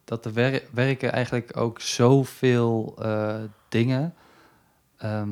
dat 0.05 0.22
de 0.22 0.33
wer- 0.33 0.62
werken 0.72 1.12
eigenlijk 1.12 1.57
ook 1.57 1.81
zoveel 1.81 2.94
eh 2.98 3.35
dingen, 3.68 4.14
ehm, 4.96 5.31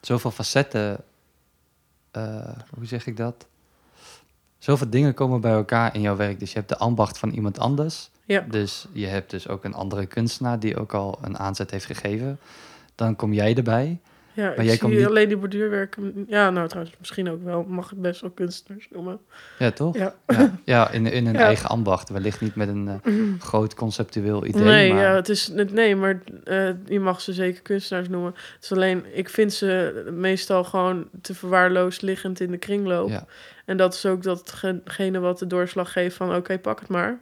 zoveel 0.00 0.30
facetten, 0.30 1.00
hoe 2.74 2.86
zeg 2.86 3.06
ik 3.06 3.16
dat? 3.16 3.46
Zoveel 4.66 4.90
dingen 4.90 5.14
komen 5.14 5.40
bij 5.40 5.52
elkaar 5.52 5.94
in 5.94 6.00
jouw 6.00 6.16
werk. 6.16 6.38
Dus 6.40 6.50
je 6.52 6.56
hebt 6.58 6.68
de 6.68 6.76
ambacht 6.78 7.18
van 7.18 7.30
iemand 7.30 7.58
anders. 7.58 8.10
ja. 8.24 8.44
Dus 8.50 8.86
je 8.92 9.06
hebt 9.06 9.30
dus 9.30 9.48
ook 9.48 9.64
een 9.64 9.74
andere 9.74 10.06
kunstenaar 10.06 10.58
die 10.58 10.76
ook 10.76 10.94
al 10.94 11.18
een 11.22 11.38
aanzet 11.38 11.70
heeft 11.70 11.84
gegeven. 11.84 12.38
Dan 12.94 13.16
kom 13.16 13.32
jij 13.32 13.54
erbij. 13.54 13.98
ja 14.32 14.42
Maar 14.44 14.52
ik 14.52 14.60
jij 14.62 14.70
zie 14.70 14.78
komt 14.78 14.92
niet- 14.94 15.06
alleen 15.06 15.28
die 15.28 15.36
borduurwerken. 15.36 16.24
Ja, 16.28 16.50
nou 16.50 16.68
trouwens, 16.68 16.96
misschien 16.98 17.30
ook 17.30 17.44
wel. 17.44 17.64
Mag 17.68 17.90
het 17.90 18.00
best 18.02 18.20
wel 18.20 18.30
kunstenaars 18.30 18.88
noemen. 18.90 19.18
Ja, 19.58 19.70
toch? 19.70 19.96
Ja. 19.96 20.14
Ja, 20.26 20.58
ja 20.64 20.90
in, 20.90 21.06
in 21.06 21.24
hun 21.26 21.34
Ja. 21.40 21.40
eigen 21.40 21.68
ambacht. 21.68 22.08
Wellicht 22.08 22.40
niet 22.40 22.54
met 22.54 22.68
een 22.68 22.88
eh, 23.02 23.12
groot 23.38 23.74
conceptueel 23.74 24.44
idee. 24.46 24.62
nee, 24.62 24.92
maar... 24.92 25.02
ja, 25.02 25.14
het 25.14 25.28
is, 25.28 25.46
het- 25.54 25.72
nee, 25.72 25.96
maar 25.96 26.20
eh, 26.44 26.68
je 26.86 27.00
mag 27.00 27.20
ze 27.20 27.32
zeker 27.32 27.62
kunstenaars 27.62 28.08
noemen. 28.08 28.34
Het 28.54 28.64
is 28.64 28.72
alleen, 28.72 29.04
ik 29.12 29.28
vind 29.28 29.52
ze 29.52 30.02
meestal 30.14 30.64
gewoon 30.64 31.08
te 31.22 31.34
verwaarloosd 31.34 32.02
liggend 32.02 32.40
in 32.40 32.50
de 32.50 32.58
kringloop. 32.58 33.24
En 33.66 33.76
dat 33.76 33.94
is 33.94 34.06
ook 34.06 34.22
datgene 34.22 35.18
wat 35.18 35.38
de 35.38 35.46
doorslag 35.46 35.92
geeft 35.92 36.16
van 36.16 36.34
oké, 36.34 36.58
pak 36.58 36.80
het 36.80 36.88
maar. 36.88 37.18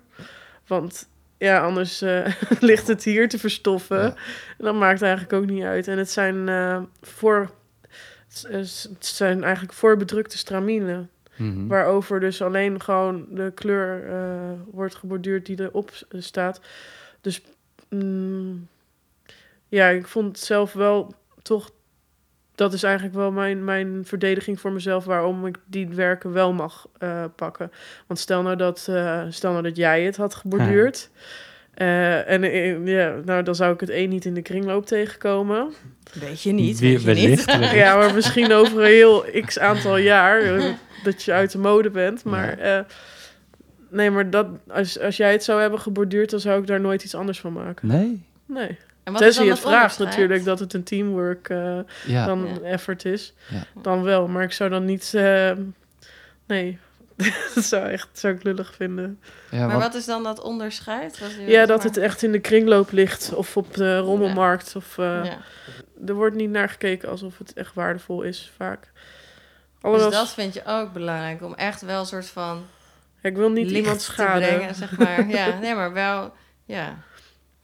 Want 0.66 1.08
ja, 1.38 1.60
anders 1.60 2.02
eh, 2.02 2.26
ligt 2.60 2.86
het 2.86 3.04
hier 3.04 3.28
te 3.28 3.38
verstoffen. 3.38 4.02
Ja. 4.02 4.14
En 4.58 4.64
dat 4.64 4.74
maakt 4.74 5.02
eigenlijk 5.02 5.32
ook 5.32 5.46
niet 5.46 5.62
uit. 5.62 5.88
En 5.88 5.98
het 5.98 6.10
zijn 6.10 6.48
eh, 6.48 6.82
voor... 7.00 7.50
Het 8.48 8.88
zijn 8.98 9.42
eigenlijk 9.42 9.72
voorbedrukte 9.72 10.38
straminen. 10.38 11.10
Mhm. 11.36 11.66
Waarover 11.66 12.20
dus 12.20 12.42
alleen 12.42 12.80
gewoon 12.80 13.26
de 13.30 13.52
kleur 13.54 14.08
eh, 14.08 14.52
wordt 14.70 14.94
geborduurd 14.94 15.46
die 15.46 15.60
erop 15.60 15.90
staat. 16.10 16.60
Dus 17.20 17.42
mm, 17.88 18.68
ja, 19.68 19.88
ik 19.88 20.06
vond 20.06 20.26
het 20.26 20.46
zelf 20.46 20.72
wel 20.72 21.14
toch. 21.42 21.70
Dat 22.54 22.72
is 22.72 22.82
eigenlijk 22.82 23.14
wel 23.14 23.30
mijn, 23.32 23.64
mijn 23.64 24.02
verdediging 24.04 24.60
voor 24.60 24.72
mezelf 24.72 25.04
waarom 25.04 25.46
ik 25.46 25.56
die 25.66 25.88
werken 25.88 26.32
wel 26.32 26.52
mag 26.52 26.86
eh, 26.98 27.24
pakken. 27.36 27.70
Want 28.06 28.20
stel 28.20 28.42
nou 28.42 28.56
dat, 28.56 28.86
eh, 28.90 29.22
stel 29.28 29.50
nou 29.50 29.62
dat 29.62 29.76
jij 29.76 30.02
het 30.02 30.16
had 30.16 30.34
geborduurd. 30.34 31.10
eh, 31.74 32.30
en 32.30 32.42
ja, 32.86 33.14
nou, 33.24 33.42
dan 33.42 33.54
zou 33.54 33.74
ik 33.74 33.80
het 33.80 33.90
één 33.90 34.08
niet 34.08 34.24
in 34.24 34.34
de 34.34 34.42
kringloop 34.42 34.86
tegenkomen. 34.86 35.72
Weet 36.20 36.42
je 36.42 36.52
niet, 36.52 36.78
Wie- 36.78 36.98
weet 36.98 37.20
je 37.20 37.28
niet. 37.28 37.44
wellicht. 37.44 37.74
Ja, 37.74 37.96
maar 37.96 38.14
misschien 38.14 38.52
over 38.52 38.78
een 38.78 38.84
heel 38.86 39.24
x 39.46 39.58
aantal 39.58 39.96
jaar 40.12 40.42
dat 41.04 41.22
je 41.22 41.32
uit 41.32 41.52
de 41.52 41.58
mode 41.58 41.90
bent. 41.90 42.24
Maar 42.24 42.58
eh, 42.58 42.80
nee, 43.90 44.10
maar 44.10 44.30
dat, 44.30 44.46
als, 44.68 45.00
als 45.00 45.16
jij 45.16 45.32
het 45.32 45.44
zou 45.44 45.60
hebben 45.60 45.80
geborduurd, 45.80 46.30
dan 46.30 46.40
zou 46.40 46.60
ik 46.60 46.66
daar 46.66 46.80
nooit 46.80 47.04
iets 47.04 47.14
anders 47.14 47.40
van 47.40 47.52
maken. 47.52 47.88
Nee? 47.88 48.22
Nee. 48.46 48.78
En 49.04 49.12
wat 49.12 49.22
is 49.22 49.26
Tenzij 49.36 49.44
dan 49.44 49.44
je 49.54 49.60
het 49.60 49.68
vraagt 49.70 49.98
natuurlijk 49.98 50.44
dat 50.44 50.58
het 50.58 50.72
een 50.74 50.82
teamwork 50.82 51.48
eh, 51.48 51.78
Ja. 52.06 52.26
dan 52.26 52.48
Ja. 52.62 52.68
effort 52.68 53.04
is. 53.04 53.32
Ja. 53.48 53.62
Dan 53.82 54.02
wel, 54.02 54.28
maar 54.28 54.42
ik 54.42 54.52
zou 54.52 54.70
dan 54.70 54.84
niet... 54.84 55.14
eh, 55.14 55.52
nee, 56.46 56.78
dat 57.54 57.64
zou, 57.64 57.86
echt, 57.88 58.08
zou 58.12 58.34
ik 58.34 58.42
lullig 58.42 58.74
vinden. 58.74 59.20
ja 59.50 59.66
Maar 59.66 59.78
wat 59.78 59.94
is 59.94 60.04
dan 60.04 60.22
dat 60.22 60.40
onderscheid? 60.42 61.20
Ja, 61.46 61.66
dat 61.66 61.76
maar- 61.76 61.86
het 61.86 61.96
echt 61.96 62.22
in 62.22 62.32
de 62.32 62.40
kringloop 62.40 62.90
ligt. 62.90 63.34
Of 63.34 63.56
op 63.56 63.74
de 63.74 63.98
rommelmarkt. 63.98 64.76
Of, 64.76 64.98
eh, 64.98 65.24
Ja. 65.24 65.36
Er 66.06 66.14
wordt 66.14 66.36
niet 66.36 66.50
naar 66.50 66.68
gekeken 66.68 67.08
alsof 67.08 67.38
het 67.38 67.52
echt 67.52 67.74
waardevol 67.74 68.22
is, 68.22 68.52
vaak. 68.56 68.92
Dus 69.80 70.02
dat 70.10 70.30
vind 70.32 70.54
je 70.54 70.62
ook 70.66 70.92
belangrijk, 70.92 71.42
om 71.42 71.54
echt 71.54 71.80
wel 71.82 72.00
een 72.00 72.06
soort 72.06 72.26
van 72.26 72.66
ja, 73.22 73.28
ik 73.28 73.36
wil 73.36 73.50
niet 73.50 73.70
iemand 73.70 74.00
schaden. 74.02 74.48
brengen, 74.48 74.74
zeg 74.74 74.98
maar. 74.98 75.28
Ja, 75.36 75.58
nee, 75.58 75.74
maar 75.74 75.92
wel, 75.92 76.32
ja. 76.64 76.98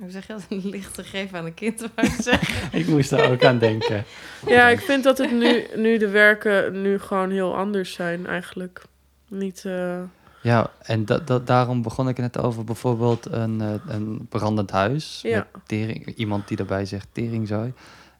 Hoe 0.00 0.10
zeg 0.10 0.26
je 0.26 0.32
dat? 0.32 0.46
Een 0.48 0.68
licht 0.68 0.94
te 0.94 1.04
geven 1.04 1.38
aan 1.38 1.44
een 1.44 1.54
kind, 1.54 1.82
ik 1.96 2.16
zeggen. 2.20 2.78
Ik 2.78 2.86
moest 2.86 3.10
daar 3.10 3.30
ook 3.30 3.44
aan 3.44 3.58
denken. 3.58 4.04
Ja, 4.46 4.68
ik 4.68 4.80
vind 4.80 5.04
dat 5.04 5.18
het 5.18 5.32
nu, 5.32 5.66
nu 5.76 5.98
de 5.98 6.08
werken 6.08 6.82
nu 6.82 6.98
gewoon 6.98 7.30
heel 7.30 7.56
anders 7.56 7.92
zijn 7.92 8.26
eigenlijk. 8.26 8.82
Niet, 9.28 9.64
eh, 9.64 9.98
Ja, 10.42 10.70
en 10.82 11.04
dat, 11.04 11.26
dat, 11.26 11.46
daarom 11.46 11.82
begon 11.82 12.08
ik 12.08 12.18
net 12.18 12.38
over 12.38 12.64
bijvoorbeeld 12.64 13.26
een, 13.32 13.60
eh, 13.60 13.94
een 13.94 14.26
brandend 14.28 14.70
huis. 14.70 15.20
Ja. 15.22 15.36
Met 15.36 15.62
tering, 15.66 16.06
iemand 16.16 16.48
die 16.48 16.56
daarbij 16.56 16.84
zegt 16.84 17.08
teringzooi. 17.12 17.72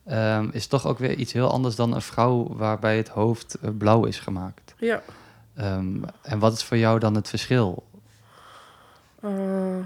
Ehm 0.07 0.49
is 0.53 0.67
toch 0.67 0.87
ook 0.87 0.99
weer 0.99 1.15
iets 1.15 1.33
heel 1.33 1.51
anders 1.51 1.75
dan 1.77 1.95
een 1.95 2.03
vrouw 2.03 2.57
waarbij 2.57 2.97
het 2.97 3.09
hoofd 3.09 3.55
eh, 3.55 3.71
blauw 3.79 4.05
is 4.05 4.19
gemaakt. 4.19 4.75
ja. 4.79 5.03
Ehm, 5.55 5.97
en 6.23 6.39
wat 6.39 6.53
is 6.53 6.65
voor 6.65 6.77
jou 6.77 6.99
dan 6.99 7.15
het 7.15 7.29
verschil? 7.29 7.85
eh, 9.23 9.77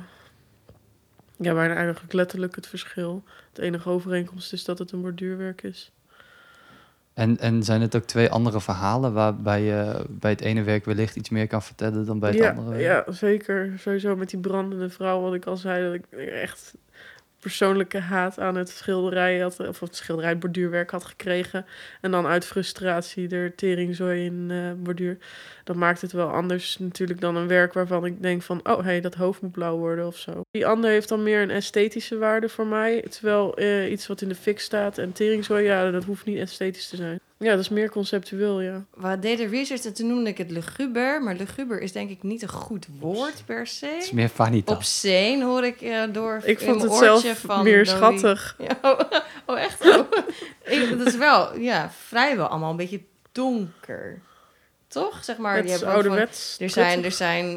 ja, 1.37 1.55
bijna 1.55 1.75
eigenlijk 1.75 2.13
letterlijk 2.13 2.55
het 2.55 2.67
verschil. 2.67 3.23
De 3.53 3.63
enige 3.63 3.89
overeenkomst 3.89 4.53
is 4.53 4.65
dat 4.65 4.79
het 4.79 4.93
een 4.93 5.01
borduurwerk 5.01 5.63
is. 5.63 5.93
En, 7.15 7.39
en 7.39 7.63
zijn 7.63 7.81
het 7.81 7.97
ook 7.97 8.05
twee 8.05 8.31
andere 8.31 8.61
verhalen 8.61 9.13
waarbij 9.13 9.63
je 9.63 10.05
bij 10.09 10.31
het 10.31 10.41
ene 10.41 10.63
werk 10.63 10.85
wellicht 10.85 11.17
iets 11.17 11.29
meer 11.29 11.47
kan 11.47 11.63
vertellen 11.63 12.07
dan 12.07 12.19
bij 12.19 12.31
het 12.31 12.39
ja, 12.39 12.51
andere? 12.51 12.79
ja, 12.79 13.05
zeker. 13.09 13.73
Sowieso 13.79 14.17
met 14.17 14.31
die 14.31 14.41
brandende 14.41 14.91
vrouw, 14.91 15.21
wat 15.21 15.35
ik 15.35 15.47
al 15.47 15.57
zei, 15.57 15.85
dat 15.85 15.95
ik 15.95 16.19
echt 16.29 16.75
persoonlijke 17.45 17.99
haat 17.99 18.39
aan 18.39 18.55
het 18.55 18.69
schilderij 18.69 19.39
had, 19.39 19.61
of 19.69 19.81
het 19.81 19.97
schilderij 19.97 20.39
borduurwerk 20.39 20.91
had 20.91 21.05
gekregen. 21.05 21.67
En 22.01 22.11
dan 22.11 22.27
uit 22.27 22.47
frustratie 22.47 23.29
er 23.29 23.55
teringzooi 23.55 24.25
in 24.25 24.51
eh 24.51 24.73
borduur. 24.77 25.19
Dat 25.65 25.77
maakt 25.77 26.01
het 26.01 26.13
wel 26.13 26.29
anders 26.29 26.79
natuurlijk 26.79 27.21
dan 27.21 27.37
een 27.37 27.47
werk 27.47 27.73
waarvan 27.73 28.05
ik 28.05 28.23
denk 28.23 28.43
van, 28.43 28.61
oh 28.63 28.77
hé, 28.77 28.83
hey, 28.83 29.01
dat 29.01 29.15
hoofd 29.15 29.41
moet 29.41 29.53
blauw 29.53 29.77
worden 29.77 30.07
of 30.07 30.17
zo. 30.17 30.41
Die 30.51 30.67
ander 30.67 30.91
heeft 30.91 31.09
dan 31.09 31.23
meer 31.23 31.43
een 31.43 31.51
esthetische 31.51 32.19
waarde 32.19 32.49
voor 32.49 32.67
mij. 32.67 33.05
Terwijl 33.11 33.57
eh, 33.57 33.91
iets 33.91 34.07
wat 34.07 34.21
in 34.21 34.29
de 34.29 34.35
fik 34.35 34.61
staat 34.61 34.99
en 34.99 35.13
teringzooi, 35.13 35.65
ja, 35.65 35.91
dat 35.91 36.05
hoeft 36.05 36.25
niet 36.25 36.39
esthetisch 36.39 36.89
te 36.89 36.97
zijn. 36.97 37.21
Ja, 37.39 37.51
dat 37.51 37.59
is 37.59 37.69
meer 37.69 37.91
conceptueel, 37.91 38.61
ja. 38.61 38.85
We 38.95 39.19
deden 39.19 39.49
research 39.49 39.85
en 39.85 39.95
toen 39.95 40.07
noemde 40.07 40.31
ik 40.31 40.39
het 40.39 40.51
luguber. 40.51 41.23
Maar 41.23 41.35
luguber 41.35 41.81
is 41.81 41.93
denk 41.93 42.11
ik 42.11 42.23
niet 42.23 42.43
een 42.43 42.49
goed 42.49 42.87
woord 43.01 43.43
per 43.47 43.59
Het 43.59 43.67
is 43.67 43.79
se. 43.79 44.09
meer 44.15 44.29
vanitas. 44.29 44.77
Obscene 44.77 45.45
hoor 45.45 45.65
ik 45.65 45.81
eh, 45.81 46.03
door 46.13 46.41
Ik 46.45 46.61
in 46.61 46.67
vond 46.69 46.83
het 46.83 46.93
zelf 46.95 47.39
van 47.39 47.63
meer 47.65 47.85
Dolly. 47.85 47.97
schattig. 47.97 48.57
Ja, 48.69 48.79
oh, 48.83 49.01
oh, 49.47 49.61
echt? 49.61 49.87
Oh. 49.89 50.07
Ik- 50.65 50.99
dat 50.99 51.07
is 51.07 51.17
wel, 51.17 51.59
ja, 51.59 51.91
vrijwel 51.91 52.47
allemaal 52.47 52.71
een 52.71 52.77
beetje 52.77 53.01
donker. 53.33 54.21
Toch? 54.89 55.25
Zeg 55.25 55.37
maar, 55.37 55.57
het 55.57 55.65
je 55.65 55.71
hebt 55.71 55.83
van- 55.85 55.93
ouderwets. 55.93 56.57
Er 56.61 56.71
zijn, 56.71 57.05
er 57.05 57.13
zijn, 57.13 57.49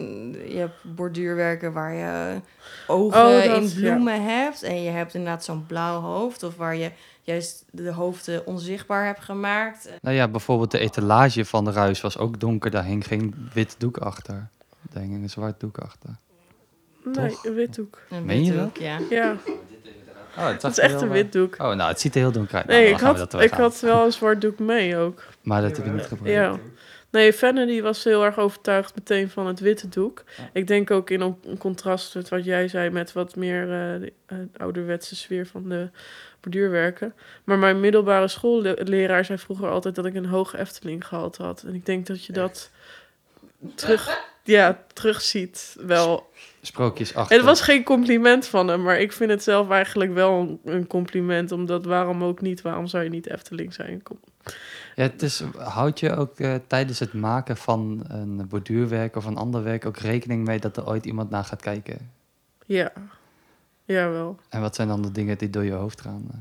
je 0.52 0.58
hebt 0.58 0.76
borduurwerken 0.96 1.74
waar 1.74 1.94
je 1.94 2.40
ogen 2.88 3.26
Oh, 3.26 3.44
dat, 3.44 3.62
in 3.62 3.74
bloemen 3.74 4.24
hebt. 4.24 4.64
En 4.64 4.84
je 4.84 4.90
hebt 4.90 5.14
inderdaad 5.14 5.46
zo'n 5.46 5.66
blauw 5.68 6.00
hoofd. 6.02 6.44
Of 6.44 6.56
waar 6.56 6.76
je 6.76 6.92
juist 7.28 7.66
de 7.72 7.92
hoofden 7.92 8.46
onzichtbaar 8.46 9.06
hebt 9.06 9.24
gemaakt. 9.24 9.90
Nou 10.02 10.16
ja, 10.16 10.28
bijvoorbeeld 10.28 10.72
de 10.72 10.80
etalage 10.80 11.46
van 11.46 11.66
de 11.66 11.72
ruis 11.72 12.02
was 12.02 12.18
ook 12.18 12.40
donker. 12.40 12.72
Daar 12.72 12.84
hing 12.86 13.08
geen 13.08 13.50
wit 13.54 13.76
doek 13.78 13.98
achter. 13.98 14.50
Daar 14.92 15.04
hing 15.04 15.14
een 15.16 15.30
zwart 15.30 15.60
doek 15.60 15.78
achter. 15.78 16.10
Nee, 17.04 17.30
Toch? 17.30 17.46
een 17.46 17.54
witdoek. 17.54 18.02
Een 18.10 18.26
Meen 18.26 18.44
je 18.44 18.52
witdoek, 18.54 18.78
Ja. 18.78 19.00
Ja, 19.10 19.36
Oh, 20.38 20.48
het 20.48 20.62
het 20.62 20.72
is 20.72 20.80
echt 20.80 21.02
een 21.02 21.10
witdoek. 21.10 21.54
Oh, 21.54 21.74
nou, 21.74 21.90
het 21.90 22.00
ziet 22.00 22.16
er 22.16 22.22
heel 22.22 22.32
donker 22.32 22.56
uit. 22.56 22.66
Nou, 22.66 22.80
Nee, 22.82 22.90
ik 22.92 22.98
gaan 22.98 23.14
we 23.14 23.20
had, 23.20 23.32
dat 23.32 23.42
ik 23.42 23.52
had 23.52 23.80
wel 23.80 24.06
een 24.06 24.12
zwart 24.12 24.42
doek 24.42 24.60
mee 24.60 24.98
ook. 24.98 25.24
Maar 25.42 25.62
dat 25.62 25.78
heb 25.78 25.86
je 25.86 25.92
niet 25.92 26.06
gebruikt. 26.06 26.40
Ja. 26.40 26.58
Nee, 27.10 27.66
die 27.66 27.84
was 27.84 28.04
heel 28.04 28.26
erg 28.26 28.38
overtuigd 28.38 28.96
meteen 28.96 29.30
van 29.30 29.48
het 29.48 29.60
witte 29.60 29.90
doek. 29.90 30.24
Ja. 30.38 30.50
Ik 30.54 30.68
denk 30.68 30.92
ook 30.92 31.10
in 31.10 31.22
een 31.22 31.58
contrast 31.58 32.16
met 32.16 32.30
wat 32.30 32.44
jij 32.44 32.68
zei 32.68 32.90
met 32.90 33.14
wat 33.14 33.36
meer 33.36 33.62
eh, 33.62 34.00
de 34.00 34.14
eh, 34.26 34.38
ouderwetse 34.58 35.16
sfeer 35.16 35.48
van 35.48 35.70
de 35.70 35.90
borduurwerken. 36.40 37.14
Maar 37.44 37.58
mijn 37.58 37.80
middelbare 37.80 38.28
schoolleraar 38.28 39.26
zei 39.26 39.38
vroeger 39.38 39.70
altijd 39.70 39.96
dat 39.96 40.06
ik 40.06 40.16
een 40.16 40.26
hoge 40.26 40.58
Efteling 40.58 41.08
gehad 41.08 41.38
had. 41.38 41.64
En 41.64 41.74
ik 41.74 41.86
denk 41.86 42.06
dat 42.06 42.26
je 42.26 42.34
dat 42.34 42.72
terug, 43.76 44.24
ja, 44.44 44.84
terugziet 44.94 45.76
wel. 45.80 46.30
Sprookjes 46.62 47.16
achter. 47.16 47.36
Het 47.36 47.46
was 47.46 47.62
geen 47.62 47.84
compliment 47.84 48.48
van 48.48 48.68
hem, 48.68 48.82
maar 48.82 49.00
ik 49.00 49.12
vind 49.12 49.30
het 49.30 49.44
zelf 49.44 49.70
eigenlijk 49.70 50.14
wel 50.14 50.40
een, 50.40 50.60
een 50.74 50.88
compliment. 50.88 51.52
Omdat 51.52 51.86
waarom 51.86 52.24
ook 52.24 52.42
niet? 52.42 52.62
Waarom 52.62 52.88
zou 52.88 53.04
je 53.04 53.10
niet 53.10 53.30
Efteling 53.30 53.74
zijn? 53.74 54.04
Kom. 54.04 54.20
Ja, 54.98 55.04
het 55.04 55.22
is, 55.22 55.44
houd 55.58 56.00
je 56.00 56.16
ook 56.16 56.40
eh, 56.40 56.56
tijdens 56.68 57.00
het 57.00 57.14
maken 57.14 57.58
van 57.58 58.04
een 58.08 58.48
borduurwerk 58.48 59.16
of 59.16 59.26
een 59.26 59.38
ander 59.38 59.64
werk 59.64 59.86
ook 59.86 59.98
rekening 59.98 60.46
mee 60.46 60.60
dat 60.60 60.78
er 60.78 60.88
ooit 60.88 61.06
iemand 61.06 61.30
naar 61.30 61.44
gaat 61.44 61.62
kijken? 61.62 62.12
Ja, 62.66 62.92
jawel. 63.86 64.40
En 64.50 64.62
wat 64.62 64.76
zijn 64.76 64.88
dan 64.88 65.02
de 65.02 65.12
dingen 65.12 65.38
die 65.38 65.50
door 65.50 65.64
je 65.64 65.72
hoofd 65.72 66.02
gaan? 66.02 66.28
eh? 66.32 66.38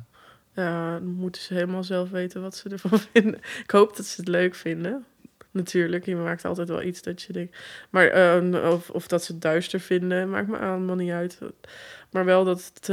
Ja, 0.64 0.92
dan 0.92 1.08
moeten 1.14 1.42
ze 1.42 1.54
helemaal 1.54 1.84
zelf 1.84 2.10
weten 2.10 2.42
wat 2.42 2.56
ze 2.56 2.68
ervan 2.68 2.98
vinden. 3.12 3.40
Ik 3.62 3.70
hoop 3.70 3.96
dat 3.96 4.06
ze 4.06 4.20
het 4.20 4.28
leuk 4.28 4.54
vinden. 4.54 5.04
natuurlijk. 5.50 6.04
Je 6.04 6.16
maakt 6.16 6.44
altijd 6.44 6.68
wel 6.68 6.82
iets 6.82 7.02
dat 7.02 7.22
je 7.22 7.32
denkt. 7.32 7.56
Maar 7.90 8.06
eh, 8.06 8.72
of, 8.72 8.90
of 8.90 9.06
dat 9.06 9.24
ze 9.24 9.32
het 9.32 9.42
duister 9.42 9.80
vinden, 9.80 10.30
maakt 10.30 10.48
me 10.48 10.58
allemaal 10.58 10.96
niet 10.96 11.10
uit. 11.10 11.38
Maar 12.10 12.24
wel 12.24 12.44
dat 12.44 12.70
het. 12.74 12.86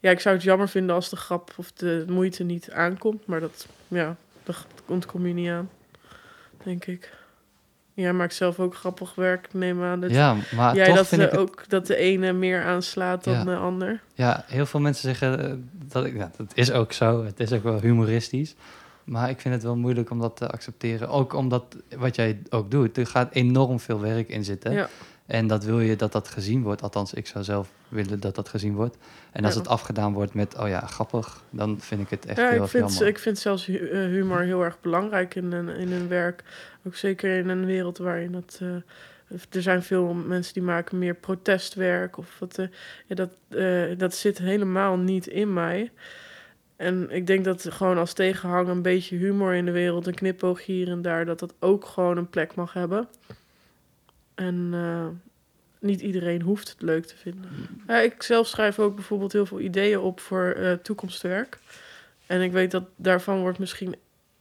ja, 0.00 0.10
ik 0.10 0.20
zou 0.20 0.34
het 0.34 0.44
jammer 0.44 0.68
vinden 0.68 0.94
als 0.94 1.08
de 1.08 1.16
grap 1.16 1.54
of 1.56 1.72
de 1.72 2.04
moeite 2.08 2.44
niet 2.44 2.70
aankomt. 2.70 3.26
Maar 3.26 3.40
dat, 3.40 3.66
ja, 3.88 4.16
daar 4.42 4.64
ontkom 4.86 5.26
je 5.26 5.34
niet 5.34 5.50
aan. 5.50 5.70
Denk 6.64 6.84
ik. 6.84 7.16
Jij 7.94 8.12
maakt 8.12 8.34
zelf 8.34 8.60
ook 8.60 8.74
grappig 8.74 9.14
werk. 9.14 9.48
Neem 9.52 9.82
aan 9.82 10.00
dat 10.00 10.10
Ja, 10.10 10.36
maar 10.56 10.74
jij 10.74 10.86
toch 10.86 10.96
dat 10.96 11.06
vind 11.08 11.20
eh, 11.20 11.26
ik 11.26 11.32
het 11.32 11.40
ook 11.40 11.64
dat 11.68 11.86
de 11.86 11.96
ene 11.96 12.32
meer 12.32 12.64
aanslaat 12.64 13.24
dan 13.24 13.34
Ja. 13.34 13.44
de 13.44 13.56
ander. 13.56 14.00
Ja, 14.14 14.44
heel 14.46 14.66
veel 14.66 14.80
mensen 14.80 15.02
zeggen 15.02 15.50
eh, 15.50 15.54
dat 15.92 16.04
ik, 16.04 16.18
dat 16.18 16.52
is 16.54 16.72
ook 16.72 16.92
zo. 16.92 17.24
Het 17.24 17.40
is 17.40 17.52
ook 17.52 17.62
wel 17.62 17.80
humoristisch. 17.80 18.54
Maar 19.04 19.30
ik 19.30 19.40
vind 19.40 19.54
het 19.54 19.62
wel 19.62 19.76
moeilijk 19.76 20.10
om 20.10 20.20
dat 20.20 20.36
te 20.36 20.48
accepteren. 20.50 21.08
Ook 21.08 21.32
omdat 21.32 21.76
wat 21.96 22.16
jij 22.16 22.38
ook 22.50 22.70
doet, 22.70 22.96
er 22.96 23.06
gaat 23.06 23.32
enorm 23.32 23.80
veel 23.80 24.00
werk 24.00 24.28
in 24.28 24.44
zitten. 24.44 24.72
Ja. 24.72 24.88
En 25.28 25.46
dat 25.46 25.64
wil 25.64 25.80
je 25.80 25.96
dat 25.96 26.12
dat 26.12 26.28
gezien 26.28 26.62
wordt. 26.62 26.82
Althans, 26.82 27.14
ik 27.14 27.26
zou 27.26 27.44
zelf 27.44 27.68
willen 27.88 28.20
dat 28.20 28.34
dat 28.34 28.48
gezien 28.48 28.74
wordt. 28.74 28.96
En 29.32 29.44
als 29.44 29.54
Ja. 29.54 29.60
het 29.60 29.68
afgedaan 29.68 30.12
wordt 30.12 30.34
met, 30.34 30.58
oh 30.58 30.68
ja, 30.68 30.80
grappig, 30.80 31.42
dan 31.50 31.80
vind 31.80 32.00
ik 32.00 32.10
het 32.10 32.26
echt 32.26 32.38
Ja, 32.38 32.48
heel 32.50 32.62
ik 32.62 32.68
vind, 32.68 32.88
jammer. 32.90 33.06
ik 33.08 33.18
vind 33.18 33.38
zelfs 33.38 33.68
eh, 33.68 33.76
humor 33.90 34.40
heel 34.40 34.64
erg 34.64 34.80
belangrijk 34.80 35.34
in 35.34 35.52
een, 35.52 35.68
in 35.68 35.92
een 35.92 36.08
werk. 36.08 36.44
Ook 36.86 36.94
zeker 36.94 37.38
in 37.38 37.48
een 37.48 37.64
wereld 37.66 37.98
waarin 37.98 38.32
dat. 38.32 38.58
eh, 38.62 38.68
er 39.50 39.62
zijn 39.62 39.82
veel 39.82 40.12
mensen 40.14 40.54
die 40.54 40.62
maken 40.62 40.98
meer 40.98 41.14
protestwerk. 41.14 42.16
Of 42.18 42.36
wat, 42.38 42.58
eh, 42.58 42.66
ja, 43.06 43.14
dat, 43.14 43.30
dat 43.98 44.14
zit 44.14 44.38
helemaal 44.38 44.96
niet 44.96 45.26
in 45.26 45.52
mij. 45.52 45.90
En 46.76 47.10
ik 47.10 47.26
denk 47.26 47.44
dat 47.44 47.66
gewoon 47.70 47.98
als 47.98 48.12
tegenhang 48.12 48.68
een 48.68 48.82
beetje 48.82 49.16
humor 49.16 49.54
in 49.54 49.64
de 49.64 49.70
wereld, 49.70 50.06
een 50.06 50.14
knipoog 50.14 50.64
hier 50.64 50.88
en 50.88 51.02
daar, 51.02 51.24
dat 51.24 51.38
dat 51.38 51.54
ook 51.60 51.84
gewoon 51.84 52.16
een 52.16 52.28
plek 52.30 52.54
mag 52.54 52.72
hebben. 52.72 53.08
En 54.38 54.70
eh, 54.72 55.08
niet 55.80 56.00
iedereen 56.00 56.42
hoeft 56.42 56.68
het 56.68 56.82
leuk 56.82 57.04
te 57.04 57.16
vinden. 57.16 57.50
Ik 58.04 58.22
zelf 58.22 58.46
schrijf 58.46 58.78
ook 58.78 58.94
bijvoorbeeld 58.94 59.32
heel 59.32 59.46
veel 59.46 59.60
ideeën 59.60 59.98
op 59.98 60.20
voor 60.20 60.50
eh, 60.50 60.72
toekomstwerk. 60.72 61.58
En 62.26 62.42
ik 62.42 62.52
weet 62.52 62.70
dat 62.70 62.84
daarvan 62.96 63.40
wordt 63.40 63.58
misschien 63.58 63.96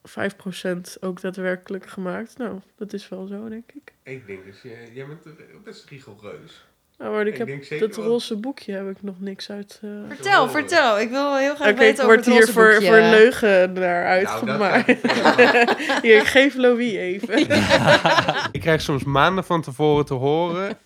5% 0.08 1.00
ook 1.00 1.22
daadwerkelijk 1.22 1.86
gemaakt. 1.86 2.38
Nou, 2.38 2.60
dat 2.76 2.94
is 2.94 3.10
wel 3.10 3.28
zo, 3.28 3.50
denk 3.50 3.72
ik. 3.72 3.94
Ik 4.04 4.28
denk 4.28 4.46
dus, 4.46 4.62
jij 4.94 5.06
bent 5.08 5.64
best 5.64 5.90
rigoureus. 5.90 6.66
Maar 6.98 7.28
ik, 7.28 7.38
Ik 7.38 7.68
heb 7.70 7.80
dat 7.80 7.96
wel- 7.96 8.06
roze 8.06 8.36
boekje 8.36 8.72
heb 8.74 8.90
ik 8.90 8.98
nog 9.02 9.20
niks 9.20 9.50
uit. 9.50 9.80
eh 9.84 9.90
Vertel, 10.08 10.50
vertel. 10.50 11.00
Ik 11.00 11.10
wil 11.10 11.36
heel 11.38 11.56
graag 11.56 11.76
weten 11.76 12.04
over 12.04 12.16
het 12.16 12.26
hier 12.26 12.40
roze 12.40 12.52
voor, 12.52 12.70
boekje. 12.72 12.88
voor 12.88 12.96
leugen 13.00 13.74
naar 13.74 14.04
Nou, 14.04 14.06
uitgemaakt. 14.06 14.88
hier, 16.04 16.18
ik 16.18 16.28
geef 16.28 16.56
Louis 16.56 16.94
even. 16.94 17.40
Ik 18.58 18.62
krijg 18.62 18.82
soms 18.82 19.04
maanden 19.04 19.44
van 19.44 19.62
tevoren 19.62 20.06
te 20.06 20.14
horen 20.14 20.78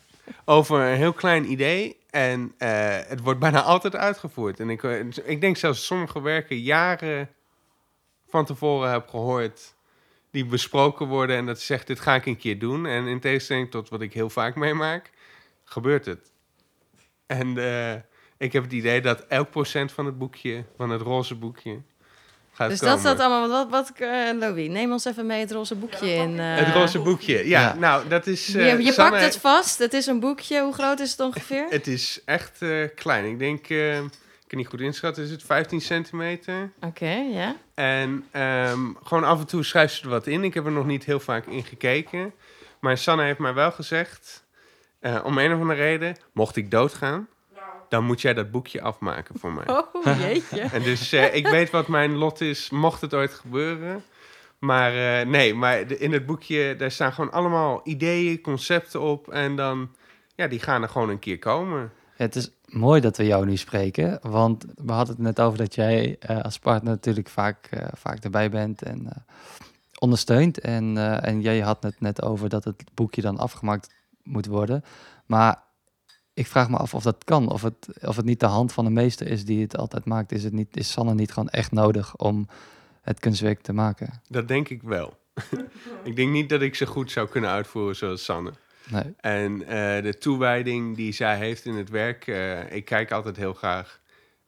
over 0.45 0.79
een 0.79 0.95
heel 0.97 1.13
klein 1.13 1.51
idee. 1.51 1.97
En 2.09 2.53
eh, 2.57 2.97
het 3.07 3.21
wordt 3.21 3.39
bijna 3.39 3.61
altijd 3.61 3.95
uitgevoerd. 3.95 4.59
En 4.59 4.69
ik, 4.69 4.83
eh, 4.83 4.99
ik 5.23 5.41
denk 5.41 5.57
zelfs 5.57 5.85
sommige 5.85 6.21
werken 6.21 6.57
jaren 6.59 7.29
van 8.29 8.45
tevoren 8.45 8.91
heb 8.91 9.07
gehoord. 9.07 9.73
Die 10.31 10.45
besproken 10.45 11.07
worden 11.07 11.35
en 11.35 11.45
dat 11.45 11.59
ze 11.59 11.65
zegt, 11.65 11.87
dit 11.87 11.99
ga 11.99 12.15
ik 12.15 12.25
een 12.25 12.37
keer 12.37 12.59
doen. 12.59 12.85
En 12.85 13.07
in 13.07 13.19
tegenstelling 13.19 13.71
tot 13.71 13.89
wat 13.89 14.01
ik 14.01 14.13
heel 14.13 14.29
vaak 14.29 14.55
meemaak, 14.55 15.09
gebeurt 15.71 16.05
het. 16.05 16.31
En 17.25 17.57
eh, 17.57 17.93
ik 18.37 18.53
heb 18.53 18.63
het 18.63 18.71
idee 18.73 19.01
dat 19.01 19.19
elk 19.27 19.49
procent 19.49 19.91
van 19.91 20.05
het 20.05 20.17
boekje, 20.17 20.63
van 20.77 20.89
het 20.89 21.01
roze 21.01 21.35
boekje, 21.35 21.81
gaat 22.53 22.69
Dus 22.69 22.79
komen. 22.79 22.93
dat 22.93 23.03
staat 23.05 23.19
allemaal. 23.19 23.49
Wat, 23.49 23.69
wat, 23.69 23.99
eh, 23.99 24.37
Louis, 24.39 24.67
neem 24.69 24.91
ons 24.91 25.05
even 25.05 25.25
mee 25.25 25.39
het 25.39 25.51
roze 25.51 25.75
boekje 25.75 26.13
in. 26.13 26.39
eh. 26.39 26.55
Het 26.55 26.73
roze 26.73 26.99
boekje, 26.99 27.47
ja. 27.47 27.59
Ja. 27.61 27.73
Nou, 27.75 28.07
dat 28.07 28.27
is... 28.27 28.47
je 28.47 28.59
je 28.59 28.91
Sanne- 28.91 29.11
pakt 29.11 29.23
het 29.23 29.37
vast. 29.37 29.77
Het 29.79 29.93
is 29.93 30.05
een 30.05 30.19
boekje. 30.19 30.61
Hoe 30.61 30.73
groot 30.73 30.99
is 30.99 31.11
het 31.11 31.19
ongeveer? 31.19 31.67
Het 31.77 31.87
is 31.87 32.21
echt 32.25 32.61
eh, 32.61 32.87
klein. 32.95 33.25
Ik 33.25 33.39
denk, 33.39 33.69
eh, 33.69 33.97
ik 34.03 34.09
kan 34.47 34.57
niet 34.57 34.67
goed 34.67 34.81
inschatten, 34.81 35.23
is 35.23 35.31
het 35.31 35.43
15 35.43 35.81
centimeter? 35.81 36.71
Oké, 36.81 37.11
ja. 37.11 37.55
En 37.73 38.25
ehm, 38.31 38.79
gewoon 39.03 39.23
af 39.23 39.39
en 39.39 39.45
toe 39.47 39.63
schrijft 39.63 39.93
ze 39.95 40.03
er 40.03 40.09
wat 40.09 40.27
in. 40.27 40.43
Ik 40.43 40.53
heb 40.53 40.65
er 40.65 40.71
nog 40.71 40.85
niet 40.85 41.05
heel 41.05 41.19
vaak 41.19 41.45
in 41.45 41.63
gekeken. 41.63 42.33
Maar 42.79 42.97
Sanne 42.97 43.23
heeft 43.23 43.39
mij 43.39 43.53
wel 43.53 43.71
gezegd, 43.71 44.43
eh, 45.01 45.19
om 45.23 45.37
een 45.37 45.53
of 45.53 45.59
andere 45.59 45.79
reden, 45.79 46.15
mocht 46.33 46.55
ik 46.55 46.71
doodgaan, 46.71 47.27
dan 47.89 48.03
moet 48.03 48.21
jij 48.21 48.33
dat 48.33 48.51
boekje 48.51 48.81
afmaken 48.81 49.39
voor 49.39 49.53
mij. 49.53 49.67
Oh, 49.69 50.17
jeetje. 50.19 50.59
En 50.61 50.83
dus 50.83 51.11
eh, 51.11 51.35
ik 51.35 51.47
weet 51.47 51.69
wat 51.69 51.87
mijn 51.87 52.15
lot 52.15 52.41
is, 52.41 52.69
mocht 52.69 53.01
het 53.01 53.13
ooit 53.13 53.33
gebeuren. 53.33 54.03
Maar 54.59 55.19
eh, 55.19 55.27
nee, 55.27 55.53
maar 55.53 55.87
de- 55.87 55.97
in 55.97 56.11
het 56.13 56.25
boekje, 56.25 56.75
daar 56.75 56.91
staan 56.91 57.13
gewoon 57.13 57.31
allemaal 57.31 57.81
ideeën, 57.83 58.41
concepten 58.41 59.01
op. 59.01 59.27
En 59.31 59.55
dan, 59.55 59.95
ja, 60.35 60.47
die 60.47 60.59
gaan 60.59 60.81
er 60.81 60.89
gewoon 60.89 61.09
een 61.09 61.19
keer 61.19 61.39
komen. 61.39 61.91
Het 62.15 62.35
is 62.35 62.51
mooi 62.65 63.01
dat 63.01 63.17
we 63.17 63.25
jou 63.25 63.45
nu 63.45 63.57
spreken, 63.57 64.19
want 64.21 64.65
we 64.75 64.91
hadden 64.91 65.15
het 65.15 65.23
net 65.23 65.39
over 65.39 65.57
dat 65.57 65.75
jij 65.75 66.15
eh, 66.19 66.41
als 66.41 66.59
partner 66.59 66.91
natuurlijk 66.93 67.29
vaak, 67.29 67.67
eh, 67.69 67.87
vaak 67.93 68.23
erbij 68.23 68.49
bent 68.49 68.81
en 68.81 69.05
eh, 69.05 69.15
ondersteunt. 69.99 70.59
En, 70.59 70.97
eh, 70.97 71.27
en 71.27 71.41
jij 71.41 71.59
had 71.59 71.83
het 71.83 72.01
net 72.01 72.21
over 72.21 72.49
dat 72.49 72.63
het 72.63 72.83
boekje 72.93 73.21
dan 73.21 73.37
afgemaakt 73.37 73.93
moet 74.23 74.45
worden. 74.45 74.83
Maar 75.25 75.63
ik 76.33 76.47
vraag 76.47 76.69
me 76.69 76.77
af 76.77 76.93
of 76.93 77.03
dat 77.03 77.23
kan, 77.23 77.49
of 77.49 77.61
het, 77.61 77.87
of 78.01 78.15
het 78.15 78.25
niet 78.25 78.39
de 78.39 78.45
hand 78.45 78.73
van 78.73 78.85
de 78.85 78.91
meester 78.91 79.27
is 79.27 79.45
die 79.45 79.61
het 79.61 79.77
altijd 79.77 80.05
maakt. 80.05 80.31
Is, 80.31 80.43
het 80.43 80.53
niet, 80.53 80.77
is 80.77 80.91
Sanne 80.91 81.13
niet 81.13 81.31
gewoon 81.31 81.49
echt 81.49 81.71
nodig 81.71 82.15
om 82.15 82.47
het 83.01 83.19
kunstwerk 83.19 83.61
te 83.61 83.73
maken? 83.73 84.21
Dat 84.27 84.47
denk 84.47 84.69
ik 84.69 84.81
wel. 84.81 85.17
ik 86.03 86.15
denk 86.15 86.31
niet 86.31 86.49
dat 86.49 86.61
ik 86.61 86.75
ze 86.75 86.85
goed 86.85 87.11
zou 87.11 87.27
kunnen 87.29 87.49
uitvoeren 87.49 87.95
zoals 87.95 88.23
Sanne. 88.23 88.51
Nee. 88.89 89.13
En 89.19 89.63
eh, 89.67 90.03
de 90.03 90.17
toewijding 90.19 90.95
die 90.95 91.11
zij 91.11 91.37
heeft 91.37 91.65
in 91.65 91.75
het 91.75 91.89
werk, 91.89 92.27
eh, 92.27 92.71
ik 92.71 92.85
kijk 92.85 93.11
altijd 93.11 93.37
heel 93.37 93.53
graag 93.53 93.99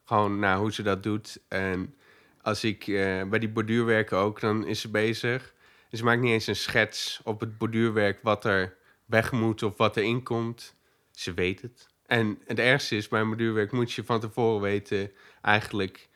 gewoon 0.04 0.38
naar 0.38 0.56
hoe 0.56 0.72
ze 0.72 0.82
dat 0.82 1.02
doet. 1.02 1.40
En 1.48 1.94
als 2.42 2.64
ik 2.64 2.86
eh, 2.86 3.22
bij 3.22 3.38
die 3.38 3.48
borduurwerken 3.48 4.16
ook, 4.16 4.40
dan 4.40 4.66
is 4.66 4.80
ze 4.80 4.90
bezig. 4.90 5.54
Ze 5.90 6.04
maakt 6.04 6.20
niet 6.20 6.32
eens 6.32 6.46
een 6.46 6.56
schets 6.56 7.20
op 7.24 7.40
het 7.40 7.58
borduurwerk 7.58 8.18
wat 8.22 8.44
er 8.44 8.76
weg 9.14 9.32
moet 9.32 9.62
of 9.62 9.76
wat 9.76 9.96
erin 9.96 10.22
komt. 10.22 10.74
Ze 11.10 11.34
weet 11.34 11.62
het. 11.62 11.88
En 12.06 12.38
het 12.46 12.58
ergste 12.58 12.96
is, 12.96 13.08
bij 13.08 13.20
een 13.20 13.28
borduurwerk 13.28 13.72
moet 13.72 13.92
je 13.92 14.04
van 14.04 14.20
tevoren 14.20 14.60
weten 14.60 15.12
eigenlijk 15.40 16.08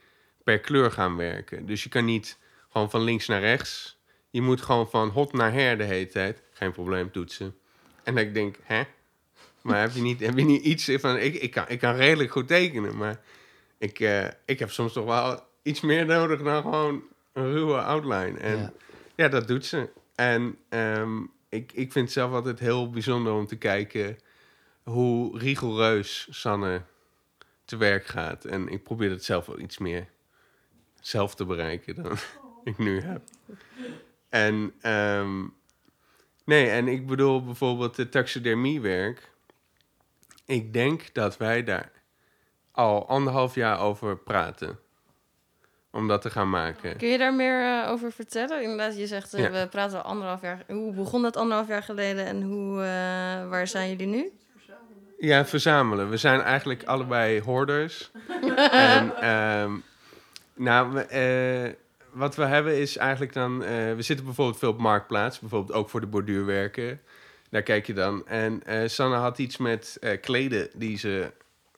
per 0.45 0.59
kleur 0.59 0.91
gaan 0.91 1.17
werken. 1.17 1.67
Dus 1.67 1.83
je 1.83 1.89
kan 1.89 2.05
niet 2.05 2.39
gewoon 2.69 2.91
van 2.91 3.01
links 3.01 3.27
naar 3.27 3.41
rechts. 3.41 3.99
Je 4.31 4.43
moet 4.43 4.63
gewoon 4.63 4.91
van 4.91 5.09
hot 5.09 5.33
naar 5.33 5.53
her 5.53 5.79
de 5.79 5.85
hele 5.85 6.07
tijd. 6.07 6.43
Geen 6.53 6.73
probleem, 6.73 7.11
toetsen. 7.11 7.57
En 8.03 8.15
dat 8.15 8.25
ik 8.25 8.35
denk, 8.35 8.57
hè? 8.63 8.83
Maar 9.63 9.81
heb 9.81 9.93
je 9.93 10.01
niet, 10.01 10.21
heb 10.21 10.39
je 10.39 10.45
niet 10.45 10.65
iets 10.65 10.91
van... 10.93 11.17
Ik, 11.17 11.35
ik, 11.35 11.51
kan, 11.51 11.65
ik 11.69 11.79
kan 11.79 11.95
redelijk 11.95 12.31
goed 12.31 12.49
tekenen, 12.49 12.97
maar 12.97 13.21
ik, 13.79 14.01
eh, 14.01 14.27
ik 14.45 14.59
heb 14.59 14.71
soms 14.71 14.93
toch 14.93 15.05
wel 15.05 15.41
iets 15.63 15.81
meer 15.81 16.07
nodig 16.07 16.43
dan 16.43 16.63
gewoon 16.63 17.03
een 17.33 17.53
ruwe 17.53 17.83
outline. 17.83 18.39
En 18.39 18.59
Ja. 18.59 18.73
ja, 19.17 19.29
dat 19.29 19.49
doet 19.49 19.65
ze. 19.65 19.89
En 20.15 20.59
ehm, 20.69 21.21
ik, 21.49 21.73
ik 21.73 21.93
vind 21.93 22.05
het 22.05 22.13
zelf 22.13 22.33
altijd 22.33 22.59
heel 22.59 22.91
bijzonder 22.91 23.33
om 23.33 23.47
te 23.47 23.57
kijken 23.57 24.19
hoe 24.83 25.39
rigoureus 25.39 26.29
Sanne 26.31 26.83
te 27.65 27.77
werk 27.77 28.07
gaat. 28.07 28.45
En 28.45 28.69
ik 28.69 28.83
probeer 28.83 29.11
het 29.11 29.25
zelf 29.25 29.47
wel 29.47 29.59
iets 29.59 29.79
meer 29.79 30.09
zelf 31.01 31.35
te 31.35 31.45
bereiken 31.45 31.95
dan 31.95 32.17
ik 32.65 32.79
nu 32.79 33.01
heb. 33.01 33.23
En 34.29 34.75
ehm, 34.81 35.47
nee, 36.45 36.70
en 36.70 36.89
ik 36.89 37.07
bedoel 37.07 37.45
bijvoorbeeld 37.45 37.97
de 37.97 38.09
taxidermiewerk. 38.09 39.31
Ik 40.45 40.72
denk 40.72 41.14
dat 41.14 41.37
wij 41.37 41.64
daar 41.64 41.93
al 42.70 43.09
anderhalf 43.09 43.55
jaar 43.55 43.81
over 43.81 44.18
praten. 44.18 44.79
Om 45.91 46.09
dat 46.09 46.22
te 46.22 46.30
gaan 46.30 46.51
maken. 46.51 46.97
Kun 46.97 47.09
je 47.09 47.18
daar 47.18 47.34
meer 47.34 47.82
eh, 47.82 47.91
over 47.91 48.12
vertellen? 48.12 48.62
Inderdaad, 48.62 48.99
je 48.99 49.07
zegt, 49.07 49.34
eh, 49.34 49.41
Ja. 49.41 49.51
we 49.51 49.68
praten 49.70 50.03
al 50.03 50.11
anderhalf 50.11 50.43
jaar... 50.43 50.62
Hoe 50.66 50.93
begon 50.93 51.22
dat 51.22 51.36
anderhalf 51.36 51.68
jaar 51.68 51.82
geleden 51.82 52.26
en 52.26 52.43
hoe, 52.43 52.82
eh, 52.82 53.49
waar 53.49 53.66
zijn 53.66 53.89
jullie 53.89 54.07
nu? 54.07 54.32
Ja, 55.18 55.45
verzamelen. 55.45 56.11
We 56.11 56.16
zijn 56.16 56.41
eigenlijk 56.41 56.84
allebei 56.84 57.41
hoorders. 57.41 58.11
en 58.70 59.16
ehm, 59.16 59.72
nou, 60.55 60.93
we, 60.93 61.76
wat 62.12 62.36
we 62.36 62.45
hebben 62.45 62.78
is 62.78 62.97
eigenlijk 62.97 63.32
dan... 63.32 63.59
we 63.59 64.03
zitten 64.03 64.24
bijvoorbeeld 64.24 64.59
veel 64.59 64.70
op 64.70 64.78
Marktplaats. 64.78 65.39
Bijvoorbeeld 65.39 65.78
ook 65.78 65.89
voor 65.89 66.01
de 66.01 66.07
borduurwerken. 66.07 67.01
Daar 67.51 67.62
kijk 67.62 67.86
je 67.86 67.93
dan. 67.93 68.26
En 68.26 68.62
Sanne 68.91 69.16
had 69.16 69.39
iets 69.39 69.57
met 69.57 69.99
kleden 70.20 70.68
die 70.74 70.99
ze 70.99 71.32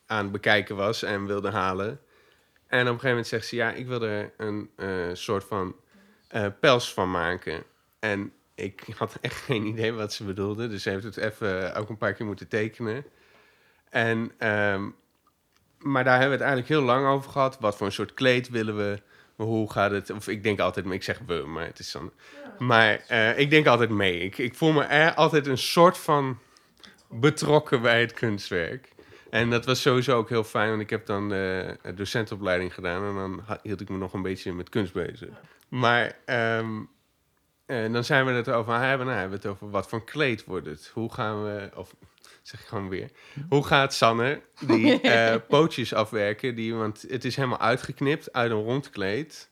aan 0.07 0.23
het 0.23 0.33
bekijken 0.33 0.77
was 0.77 1.03
en 1.03 1.27
wilde 1.27 1.51
halen. 1.51 2.01
En 2.71 2.81
op 2.81 2.87
een 2.87 2.87
gegeven 2.87 3.09
moment 3.09 3.27
zegt 3.27 3.47
ze... 3.47 3.57
Ja, 3.57 3.73
ik 3.73 3.87
wil 3.87 4.03
er 4.03 4.33
een 4.37 4.71
eh, 4.77 4.89
soort 5.13 5.45
van 5.45 5.77
eh, 6.29 6.47
pels 6.61 6.93
van 6.93 7.11
maken. 7.11 7.63
En 7.99 8.33
ik 8.55 8.85
had 8.97 9.19
echt 9.21 9.37
geen 9.37 9.67
idee 9.67 9.93
wat 9.93 10.13
ze 10.13 10.25
bedoelde. 10.25 10.69
Dus 10.69 10.83
ze 10.83 10.91
heeft 10.91 11.05
het 11.05 11.17
even 11.17 11.75
ook 11.75 11.89
een 11.89 11.99
paar 11.99 12.13
keer 12.13 12.27
moeten 12.27 12.49
tekenen. 12.49 13.05
En, 13.89 14.33
ehm, 14.39 14.89
maar 15.79 16.05
daar 16.05 16.19
hebben 16.21 16.39
we 16.39 16.45
het 16.45 16.53
eigenlijk 16.53 16.69
heel 16.69 16.83
lang 16.83 17.07
over 17.07 17.31
gehad. 17.31 17.59
Wat 17.61 17.77
voor 17.77 17.87
een 17.87 17.93
soort 17.93 18.15
kleed 18.15 18.49
willen 18.49 18.77
we? 18.77 19.03
hoe 19.45 19.71
gaat 19.71 19.91
het? 19.91 20.11
Of 20.11 20.29
ik 20.29 20.43
denk 20.43 20.59
altijd, 20.59 20.87
ik 20.87 21.03
zeg 21.03 21.21
we, 21.27 21.35
maar 21.47 21.67
het 21.67 21.79
is 21.79 21.93
dan. 21.93 22.13
Maar 22.59 23.05
eh, 23.07 23.39
ik 23.39 23.51
denk 23.51 23.67
altijd 23.67 23.91
mee. 23.91 24.21
Ik, 24.21 24.39
ik 24.39 24.55
voel 24.55 24.73
me 24.73 24.83
er 24.83 25.15
altijd 25.15 25.47
een 25.47 25.59
soort 25.59 25.99
van 25.99 26.39
betrokken 27.09 27.83
bij 27.83 28.01
het 28.01 28.13
kunstwerk. 28.13 28.89
En 29.31 29.51
dat 29.51 29.65
was 29.65 29.83
sowieso 29.83 30.17
ook 30.17 30.29
heel 30.29 30.45
fijn, 30.45 30.69
want 30.69 30.81
ik 30.81 30.91
heb 30.91 31.07
dan 31.07 31.33
uh, 31.33 31.71
docentopleiding 31.95 32.75
gedaan 32.75 33.09
en 33.09 33.15
dan 33.15 33.59
hield 33.63 33.81
ik 33.81 33.89
me 33.89 33.97
nog 33.97 34.13
een 34.13 34.23
beetje 34.23 34.53
met 34.53 34.69
kunst 34.69 34.93
bezig. 34.93 35.29
Maar 35.69 36.19
ehm, 36.25 36.81
eh, 37.67 37.93
dan 37.93 38.05
zijn 38.05 38.27
we 38.27 38.33
het 38.33 38.49
over 38.49 38.73
aan 38.73 38.83
hebben. 38.83 39.07
Nou, 39.07 39.19
hebben 39.19 39.41
we 39.41 39.49
het 39.49 39.55
over 39.57 39.71
wat 39.71 39.89
voor 39.89 40.05
kleed 40.05 40.45
wordt 40.45 40.67
het? 40.67 40.91
Hoe 40.95 41.13
gaan 41.13 41.45
we, 41.45 41.71
of 41.75 41.95
zeg 42.43 42.61
ik 42.61 42.67
gewoon 42.67 42.89
weer, 42.89 43.11
hoe 43.49 43.67
gaat 43.67 43.95
Sanne 43.95 44.43
die 44.67 45.01
eh, 45.01 45.37
pootjes 45.49 45.95
afwerken? 45.95 46.55
Die, 46.55 46.75
want 46.75 47.05
het 47.09 47.25
is 47.25 47.37
helemaal 47.37 47.61
uitgeknipt 47.61 48.33
uit 48.33 48.51
een 48.51 48.63
rond 48.63 48.91
kleed. 48.91 49.51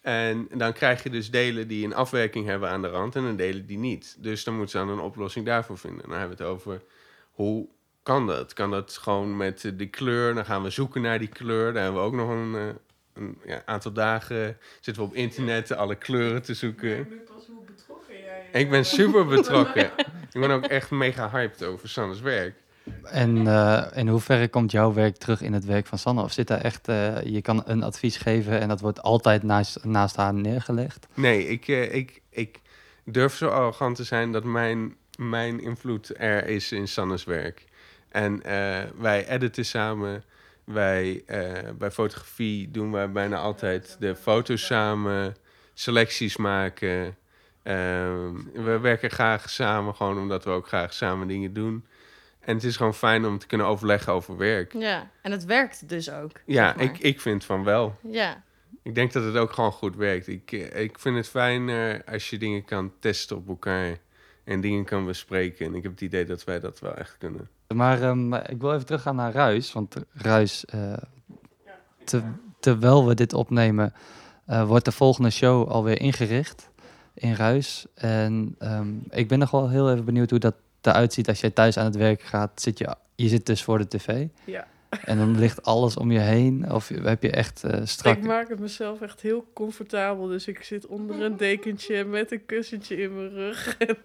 En 0.00 0.48
dan 0.54 0.72
krijg 0.72 1.02
je 1.02 1.10
dus 1.10 1.30
delen 1.30 1.68
die 1.68 1.84
een 1.84 1.94
afwerking 1.94 2.46
hebben 2.46 2.68
aan 2.68 2.82
de 2.82 2.88
rand 2.88 3.16
en 3.16 3.24
een 3.24 3.36
delen 3.36 3.66
die 3.66 3.78
niet. 3.78 4.16
Dus 4.18 4.44
dan 4.44 4.56
moet 4.56 4.70
ze 4.70 4.76
dan 4.76 4.88
een 4.88 5.00
oplossing 5.00 5.46
daarvoor 5.46 5.78
vinden. 5.78 6.08
Dan 6.08 6.18
hebben 6.18 6.36
we 6.36 6.42
het 6.42 6.52
over 6.52 6.82
hoe 7.30 7.68
kan 8.02 8.26
dat? 8.26 8.52
Kan 8.52 8.70
dat 8.70 8.98
gewoon 9.02 9.36
met 9.36 9.64
eh, 9.64 9.72
de 9.76 9.86
kleur? 9.86 10.34
Dan 10.34 10.44
gaan 10.44 10.62
we 10.62 10.70
zoeken 10.70 11.02
naar 11.02 11.18
die 11.18 11.28
kleur. 11.28 11.72
Daar 11.72 11.82
hebben 11.82 12.00
we 12.00 12.06
ook 12.06 12.14
nog 12.14 12.28
een, 12.28 12.54
eh, 12.54 12.74
een 13.12 13.38
ja, 13.44 13.62
aantal 13.64 13.92
dagen 13.92 14.58
zitten 14.80 15.02
we 15.02 15.08
op 15.08 15.14
internet 15.14 15.72
alle 15.72 15.94
kleuren 15.94 16.42
te 16.42 16.54
zoeken. 16.54 17.06
nu 17.10 17.16
pas 17.16 17.46
hoe 17.46 17.64
betrokken 17.64 18.14
jij 18.18 18.60
Ik 18.60 18.70
ben 18.70 18.84
super 18.84 19.26
betrokken. 19.36 19.90
Ik 20.32 20.40
ben 20.40 20.50
ook 20.50 20.66
echt 20.66 20.90
mega 20.90 21.30
hyped 21.30 21.64
over 21.64 21.88
Sanne's 21.88 22.20
werk. 22.20 22.54
En 23.02 23.46
eh, 23.46 23.86
in 23.94 24.08
hoeverre 24.08 24.48
komt 24.48 24.70
jouw 24.70 24.92
werk 24.92 25.16
terug 25.16 25.42
in 25.42 25.52
het 25.52 25.64
werk 25.64 25.86
van 25.86 25.98
Sanne? 25.98 26.22
Of 26.22 26.32
zit 26.32 26.46
daar 26.46 26.60
echt, 26.60 26.88
eh, 26.88 27.22
je 27.22 27.42
kan 27.42 27.62
een 27.66 27.82
advies 27.82 28.16
geven 28.16 28.60
en 28.60 28.68
dat 28.68 28.80
wordt 28.80 29.02
altijd 29.02 29.42
naast, 29.42 29.84
naast 29.84 30.16
haar 30.16 30.34
neergelegd? 30.34 31.06
Nee, 31.14 31.48
ik, 31.48 31.68
eh, 31.68 31.94
ik, 31.94 32.22
ik 32.30 32.60
durf 33.04 33.34
zo 33.34 33.48
arrogant 33.48 33.96
te 33.96 34.04
zijn 34.04 34.32
dat 34.32 34.44
mijn, 34.44 34.96
mijn 35.18 35.60
invloed 35.60 36.12
er 36.16 36.46
is 36.46 36.72
in 36.72 36.88
Sanne's 36.88 37.24
werk. 37.24 37.64
En 38.10 38.42
eh, 38.42 38.90
wij 38.98 39.28
editen 39.28 39.64
samen. 39.64 40.24
Wij, 40.64 41.22
eh, 41.26 41.70
bij 41.78 41.90
fotografie 41.90 42.70
doen 42.70 42.92
wij 42.92 43.10
bijna 43.10 43.36
altijd 43.36 43.96
de 44.00 44.16
foto's 44.16 44.66
samen, 44.66 45.36
selecties 45.74 46.36
maken. 46.36 47.16
Ehm, 47.62 48.34
we 48.52 48.78
werken 48.78 49.10
graag 49.10 49.50
samen, 49.50 49.94
gewoon 49.94 50.18
omdat 50.18 50.44
we 50.44 50.50
ook 50.50 50.68
graag 50.68 50.92
samen 50.92 51.28
dingen 51.28 51.52
doen. 51.52 51.84
En 52.40 52.54
het 52.54 52.64
is 52.64 52.76
gewoon 52.76 52.94
fijn 52.94 53.24
om 53.24 53.38
te 53.38 53.46
kunnen 53.46 53.66
overleggen 53.66 54.12
over 54.12 54.36
werk. 54.36 54.72
Ja, 54.72 55.10
en 55.22 55.32
het 55.32 55.44
werkt 55.44 55.88
dus 55.88 56.10
ook. 56.10 56.30
Ja, 56.46 56.66
zeg 56.66 56.76
maar. 56.76 56.84
ik, 56.84 56.98
ik 56.98 57.20
vind 57.20 57.44
van 57.44 57.64
wel. 57.64 57.96
Ja, 58.02 58.42
Ik 58.82 58.94
denk 58.94 59.12
dat 59.12 59.24
het 59.24 59.36
ook 59.36 59.52
gewoon 59.52 59.72
goed 59.72 59.96
werkt. 59.96 60.28
Ik, 60.28 60.52
eh, 60.52 60.82
ik 60.82 60.98
vind 60.98 61.16
het 61.16 61.28
fijn 61.28 61.70
als 62.06 62.30
je 62.30 62.38
dingen 62.38 62.64
kan 62.64 62.92
testen 62.98 63.36
op 63.36 63.48
elkaar 63.48 63.98
en 64.44 64.60
dingen 64.60 64.84
kan 64.84 65.04
bespreken. 65.04 65.66
En 65.66 65.74
ik 65.74 65.82
heb 65.82 65.92
het 65.92 66.00
idee 66.00 66.24
dat 66.24 66.44
wij 66.44 66.60
dat 66.60 66.80
wel 66.80 66.94
echt 66.94 67.16
kunnen. 67.18 67.50
Maar 67.74 68.02
ehm, 68.02 68.34
ik 68.34 68.60
wil 68.60 68.72
even 68.72 68.86
teruggaan 68.86 69.16
naar 69.16 69.32
Ruis. 69.32 69.72
Want 69.72 69.96
Ruis, 70.12 70.64
eh, 70.64 70.92
te- 72.04 72.22
terwijl 72.60 73.06
we 73.06 73.14
dit 73.14 73.32
opnemen, 73.32 73.92
eh, 74.46 74.66
wordt 74.66 74.84
de 74.84 74.92
volgende 74.92 75.30
show 75.30 75.68
alweer 75.68 76.00
ingericht 76.00 76.70
in 77.14 77.34
Ruis. 77.34 77.86
En 77.94 78.54
ehm, 78.58 78.88
ik 79.10 79.28
ben 79.28 79.38
nog 79.38 79.50
wel 79.50 79.68
heel 79.68 79.90
even 79.92 80.04
benieuwd 80.04 80.30
hoe 80.30 80.38
dat 80.38 80.54
eruit 80.80 81.12
ziet 81.12 81.28
als 81.28 81.40
jij 81.40 81.50
thuis 81.50 81.76
aan 81.76 81.84
het 81.84 81.96
werk 81.96 82.22
gaat. 82.22 82.60
Zit 82.60 82.78
je, 82.78 82.94
je 83.14 83.28
zit 83.28 83.46
dus 83.46 83.62
voor 83.62 83.78
de 83.78 83.88
tv 83.88 84.26
Ja. 84.44 84.66
En 85.04 85.18
dan 85.18 85.38
ligt 85.38 85.62
alles 85.62 85.96
om 85.96 86.10
je 86.10 86.18
heen. 86.18 86.72
Of 86.72 86.88
heb 86.88 87.22
je 87.22 87.30
echt 87.30 87.64
eh, 87.64 87.80
strak... 87.84 88.16
Ik 88.16 88.24
maak 88.24 88.48
het 88.48 88.58
mezelf 88.58 89.00
echt 89.00 89.20
heel 89.20 89.50
comfortabel. 89.52 90.26
Dus 90.26 90.46
ik 90.46 90.62
zit 90.62 90.86
onder 90.86 91.22
een 91.22 91.36
dekentje 91.36 92.04
met 92.04 92.32
een 92.32 92.46
kussentje 92.46 92.96
in 92.96 93.14
mijn 93.16 93.30
rug. 93.30 93.76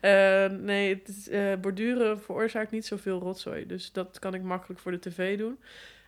Eh, 0.00 0.46
nee, 0.46 0.94
het 0.94 1.08
is, 1.08 1.28
eh, 1.28 1.54
borduren 1.60 2.20
veroorzaakt 2.20 2.70
niet 2.70 2.86
zoveel 2.86 3.18
rotzooi. 3.20 3.66
Dus 3.66 3.92
dat 3.92 4.18
kan 4.18 4.34
ik 4.34 4.42
makkelijk 4.42 4.80
voor 4.80 4.92
de 4.92 4.98
tv 4.98 5.38
doen. 5.38 5.58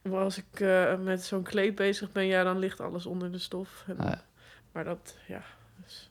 Maar 0.03 0.21
als 0.21 0.39
ik 0.39 0.61
eh, 0.61 0.99
met 0.99 1.25
zo'n 1.25 1.43
kleed 1.43 1.75
bezig 1.75 2.13
ben, 2.13 2.27
ja, 2.27 2.43
dan 2.45 2.59
ligt 2.59 2.81
alles 2.81 3.07
onder 3.07 3.33
de 3.33 3.39
stof. 3.39 3.85
En, 3.87 3.99
Ah, 3.99 4.07
ja. 4.09 4.25
Maar 4.73 4.85
dat, 4.85 5.17
ja, 5.27 5.43
dus 5.85 6.11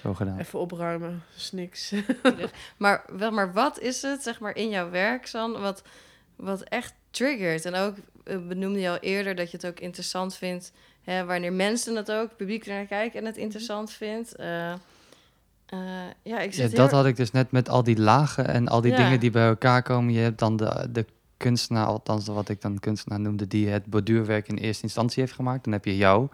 Zo 0.00 0.14
gedaan. 0.14 0.38
even 0.38 0.58
opruimen, 0.58 1.22
is 1.36 1.52
niks. 1.52 1.92
maar, 2.76 3.04
wel, 3.16 3.30
maar 3.30 3.52
wat 3.52 3.80
is 3.80 4.02
het, 4.02 4.22
zeg 4.22 4.40
maar, 4.40 4.56
in 4.56 4.68
jouw 4.68 4.90
werk, 4.90 5.26
San, 5.26 5.52
wat, 5.60 5.82
wat 6.36 6.62
echt 6.62 6.94
triggert? 7.10 7.64
En 7.64 7.74
ook 7.74 7.94
eh, 8.24 8.36
benoemde 8.48 8.80
je 8.80 8.88
al 8.90 8.98
eerder 8.98 9.34
dat 9.34 9.50
je 9.50 9.56
het 9.56 9.66
ook 9.66 9.80
interessant 9.80 10.34
vindt, 10.36 10.72
hè, 11.02 11.24
wanneer 11.24 11.52
mensen 11.52 11.96
het 11.96 12.12
ook, 12.12 12.36
publiek 12.36 12.66
er 12.66 12.72
naar 12.74 12.86
kijken 12.86 13.20
en 13.20 13.26
het 13.26 13.36
interessant 13.36 13.90
vindt. 13.90 14.34
Eh, 14.36 14.72
eh, 14.72 14.78
ja, 16.22 16.40
ik 16.40 16.52
Ja, 16.52 16.62
zit 16.68 16.76
dat 16.76 16.88
heel- 16.90 16.98
had 16.98 17.06
ik 17.06 17.16
dus 17.16 17.30
net 17.30 17.50
met 17.50 17.68
al 17.68 17.82
die 17.82 17.98
lagen 17.98 18.48
en 18.48 18.68
al 18.68 18.80
die 18.80 18.90
Ja. 18.90 18.96
dingen 18.96 19.20
die 19.20 19.30
bij 19.30 19.46
elkaar 19.46 19.82
komen. 19.82 20.12
Je 20.12 20.20
hebt 20.20 20.38
dan 20.38 20.56
de, 20.56 20.88
de 20.92 21.06
kunstenaar, 21.36 21.86
althans 21.86 22.26
wat 22.26 22.48
ik 22.48 22.60
dan 22.60 22.78
kunstenaar 22.78 23.20
noemde, 23.20 23.46
die 23.46 23.68
het 23.68 23.86
borduurwerk 23.86 24.48
in 24.48 24.56
eerste 24.56 24.82
instantie 24.82 25.22
heeft 25.22 25.34
gemaakt. 25.34 25.64
Dan 25.64 25.72
heb 25.72 25.84
je 25.84 25.96
jou, 25.96 26.28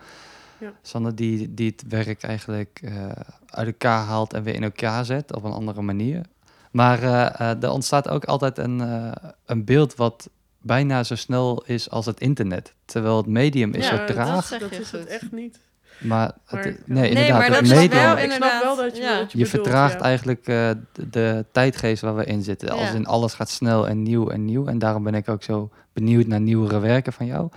Ja. 0.59 0.73
Sanne, 0.83 1.15
die, 1.15 1.55
die 1.55 1.71
het 1.71 1.85
werk 1.89 2.23
eigenlijk 2.23 2.81
eh, 2.85 3.09
uit 3.47 3.67
elkaar 3.67 4.05
haalt 4.05 4.33
en 4.33 4.43
weer 4.43 4.55
in 4.55 4.63
elkaar 4.63 5.05
zet 5.05 5.35
op 5.35 5.45
een 5.45 5.53
andere 5.53 5.83
manier. 5.83 6.25
Maar 6.71 7.03
eh, 7.03 7.51
eh, 7.51 7.63
er 7.63 7.71
ontstaat 7.71 8.09
ook 8.09 8.25
altijd 8.25 8.59
een, 8.59 8.81
eh, 8.81 9.13
een 9.47 9.65
beeld 9.65 9.95
wat 9.95 10.29
bijna 10.63 11.03
zo 11.05 11.15
snel 11.15 11.63
is 11.67 11.91
als 11.91 12.07
het 12.07 12.21
internet. 12.21 12.75
Terwijl 12.85 13.17
het 13.17 13.27
medium 13.27 13.73
is 13.73 13.85
Ja, 13.85 13.91
zo 13.91 13.97
dat 13.97 14.07
traag, 14.07 14.49
dat 14.49 14.71
je 14.71 14.81
is 14.81 14.91
het 14.91 15.07
echt 15.07 15.33
niet. 15.33 15.61
maar, 15.99 16.27
het, 16.27 16.53
Maar- 16.53 16.65
nee, 16.65 16.77
Nee, 16.87 17.09
inderdaad, 17.09 17.33
maar 17.33 17.45
het 17.45 17.55
dat 17.55 17.63
is 17.63 17.69
medium... 17.71 18.03
wel 18.03 18.19
ik 18.19 18.31
snap 18.33 18.63
wel 18.63 18.77
dat 18.77 18.97
je, 18.97 19.03
ja. 19.03 19.19
wat 19.19 19.33
je, 19.33 19.39
Je 19.39 19.45
bedoelt, 19.45 19.49
vertraagt 19.65 19.95
ja. 19.95 20.01
eigenlijk 20.01 20.47
eh, 20.47 20.71
de, 20.93 21.09
de 21.11 21.45
tijdgeest 21.53 22.03
waar 22.03 22.17
we 22.17 22.25
in 22.25 22.43
zitten. 22.43 22.69
Als 22.71 22.93
in 22.93 23.07
alles 23.07 23.35
gaat 23.35 23.51
snel 23.51 23.89
en 23.89 24.03
nieuw 24.03 24.29
en 24.31 24.45
nieuw. 24.45 24.67
En 24.67 24.79
daarom 24.79 25.03
ben 25.03 25.15
ik 25.15 25.29
ook 25.29 25.43
zo 25.43 25.71
benieuwd 25.93 26.27
naar 26.27 26.41
nieuwere 26.41 26.79
werken 26.79 27.13
van 27.13 27.27
jou. 27.27 27.49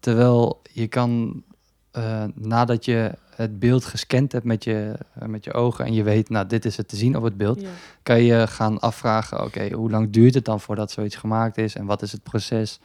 Terwijl 0.00 0.62
je 0.72 0.86
kan, 0.86 1.42
eh, 1.90 2.24
nadat 2.34 2.84
je 2.84 3.12
het 3.36 3.58
beeld 3.58 3.84
gescand 3.84 4.32
hebt 4.32 4.44
met 4.44 4.64
je, 4.64 4.94
eh, 5.14 5.28
met 5.28 5.44
je 5.44 5.52
ogen... 5.52 5.84
en 5.84 5.94
je 5.94 6.02
weet, 6.02 6.28
nou, 6.28 6.46
dit 6.46 6.64
is 6.64 6.76
het 6.76 6.88
te 6.88 6.96
zien 6.96 7.16
op 7.16 7.22
het 7.22 7.36
beeld... 7.36 7.60
Ja. 7.60 7.68
kan 8.02 8.22
je 8.22 8.46
gaan 8.46 8.80
afvragen, 8.80 9.44
oké, 9.44 9.72
hoe 9.72 9.90
lang 9.90 10.10
duurt 10.10 10.34
het 10.34 10.44
dan 10.44 10.60
voordat 10.60 10.90
zoiets 10.90 11.16
gemaakt 11.16 11.58
is... 11.58 11.74
en 11.74 11.86
wat 11.86 12.02
is 12.02 12.12
het 12.12 12.22
proces? 12.22 12.80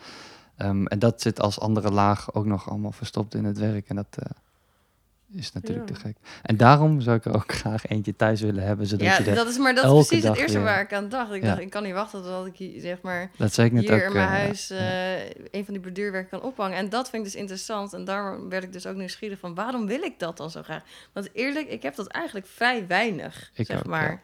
Ehm, 0.59 0.85
en 0.85 0.99
dat 0.99 1.21
zit 1.21 1.41
als 1.41 1.59
andere 1.59 1.91
laag 1.91 2.33
ook 2.33 2.45
nog 2.45 2.69
allemaal 2.69 2.91
verstopt 2.91 3.35
in 3.35 3.45
het 3.45 3.57
werk. 3.57 3.89
En 3.89 3.95
dat 3.95 4.17
eh, 4.19 4.29
is 5.33 5.51
natuurlijk 5.51 5.89
Ja. 5.89 5.95
te 5.95 5.99
gek. 6.01 6.15
En 6.41 6.57
daarom 6.57 7.01
zou 7.01 7.17
ik 7.17 7.25
er 7.25 7.33
ook 7.35 7.51
graag 7.61 7.85
eentje 7.87 8.15
thuis 8.15 8.41
willen 8.41 8.63
hebben... 8.63 8.85
zodat 8.87 9.05
Ja, 9.05 9.17
je 9.17 9.33
dat 9.33 9.47
is 9.47 9.57
maar 9.57 9.75
dat 9.75 9.83
is 9.83 10.07
precies 10.07 10.27
het 10.27 10.37
eerste 10.37 10.57
weer- 10.57 10.65
waar 10.65 10.81
ik 10.81 10.93
aan 10.93 11.09
dacht. 11.09 11.31
Ik 11.33 11.41
Ja. 11.41 11.47
dacht, 11.47 11.61
ik 11.61 11.69
kan 11.69 11.83
niet 11.83 11.93
wachten 11.93 12.23
tot 12.23 12.45
ik 12.45 12.55
hier, 12.55 12.79
zeg 12.81 13.01
maar, 13.01 13.31
Dat 13.37 13.53
zei 13.53 13.67
ik 13.67 13.73
net 13.73 13.83
hier 13.83 13.93
ook. 13.93 14.01
in 14.07 14.13
mijn 14.13 14.27
eh, 14.27 14.33
huis 14.33 14.69
eh, 14.69 15.19
een 15.51 15.65
van 15.65 15.73
die 15.73 15.79
borduurwerken 15.79 16.39
kan 16.39 16.49
ophangen. 16.49 16.77
En 16.77 16.89
dat 16.89 17.09
vind 17.09 17.25
ik 17.25 17.31
dus 17.31 17.39
interessant. 17.41 17.93
En 17.93 18.03
daarom 18.05 18.49
werd 18.49 18.63
ik 18.63 18.73
dus 18.73 18.85
ook 18.85 18.95
nieuwsgierig 18.95 19.39
van 19.39 19.55
waarom 19.55 19.87
wil 19.87 20.01
ik 20.01 20.19
dat 20.19 20.37
dan 20.37 20.49
zo 20.51 20.61
graag? 20.63 20.83
Want 21.13 21.29
eerlijk, 21.33 21.67
ik 21.69 21.81
heb 21.81 21.95
dat 21.95 22.07
eigenlijk 22.07 22.47
vrij 22.47 22.87
weinig, 22.87 23.51
Ik 23.53 23.65
zeg 23.65 23.77
ook, 23.77 23.85
maar. 23.85 24.21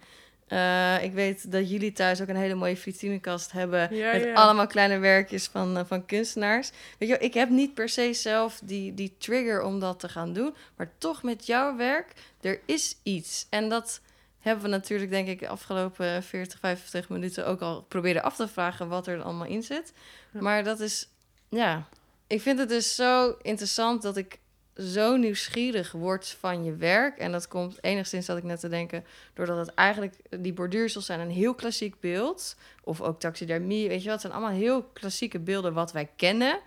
Eh, 0.48 1.04
ik 1.04 1.14
weet 1.14 1.52
dat 1.52 1.70
jullie 1.70 1.92
thuis 1.92 2.22
ook 2.22 2.28
een 2.28 2.36
hele 2.36 2.56
mooie 2.56 2.78
vitrinekast 2.78 3.52
hebben. 3.52 3.96
Ja, 3.96 4.12
met 4.12 4.24
ja. 4.24 4.34
allemaal 4.34 4.68
kleine 4.68 4.98
werkjes 4.98 5.48
van, 5.48 5.78
eh, 5.78 5.86
van 5.86 6.06
kunstenaars. 6.06 6.72
Weet 6.98 7.10
je, 7.10 7.18
ik 7.18 7.34
heb 7.34 7.50
niet 7.50 7.74
per 7.74 7.90
se 7.90 8.14
zelf 8.14 8.62
die, 8.64 8.94
die 8.94 9.16
trigger 9.18 9.62
om 9.62 9.80
dat 9.80 10.00
te 10.00 10.10
gaan 10.10 10.34
doen. 10.34 10.56
Maar 10.76 10.92
toch 10.98 11.24
met 11.24 11.46
jouw 11.46 11.76
werk, 11.76 12.14
er 12.42 12.60
is 12.66 12.98
iets. 13.04 13.48
En 13.50 13.70
dat 13.70 14.02
hebben 14.40 14.64
we 14.64 14.70
natuurlijk, 14.70 15.12
denk 15.12 15.28
ik, 15.28 15.40
de 15.40 15.48
afgelopen 15.48 16.24
40, 16.24 16.60
50 16.60 17.10
minuten 17.10 17.48
ook 17.48 17.62
al 17.62 17.82
proberen 17.82 18.24
af 18.24 18.36
te 18.36 18.48
vragen 18.48 18.88
wat 18.88 19.08
er 19.08 19.22
allemaal 19.22 19.48
in 19.48 19.64
zit. 19.64 19.94
Ja. 20.34 20.42
Maar 20.42 20.64
dat 20.64 20.80
is, 20.80 21.10
ja, 21.50 21.88
ik 22.28 22.42
vind 22.42 22.60
het 22.60 22.70
dus 22.70 22.96
zo 22.96 23.36
interessant 23.42 24.02
dat 24.02 24.18
ik 24.18 24.40
zo 24.78 25.16
nieuwsgierig 25.16 25.92
word 25.92 26.28
van 26.40 26.64
je 26.64 26.76
werk. 26.76 27.18
En 27.18 27.32
dat 27.32 27.48
komt 27.48 27.78
enigszins, 27.84 28.26
dat 28.26 28.38
ik 28.38 28.44
net 28.44 28.60
te 28.60 28.68
denken, 28.70 29.06
doordat 29.34 29.58
het 29.58 29.74
eigenlijk, 29.74 30.16
die 30.40 30.54
borduursels 30.54 31.06
zijn 31.06 31.20
een 31.20 31.30
heel 31.30 31.54
klassiek 31.54 32.00
beeld. 32.00 32.56
Of 32.84 33.02
ook 33.02 33.20
taxidermie, 33.20 33.88
weet 33.88 33.98
je 34.00 34.04
wel. 34.04 34.12
Het 34.14 34.22
zijn 34.22 34.34
allemaal 34.34 34.58
heel 34.58 34.84
klassieke 34.84 35.40
beelden 35.40 35.74
wat 35.74 35.92
wij 35.92 36.10
kennen. 36.16 36.60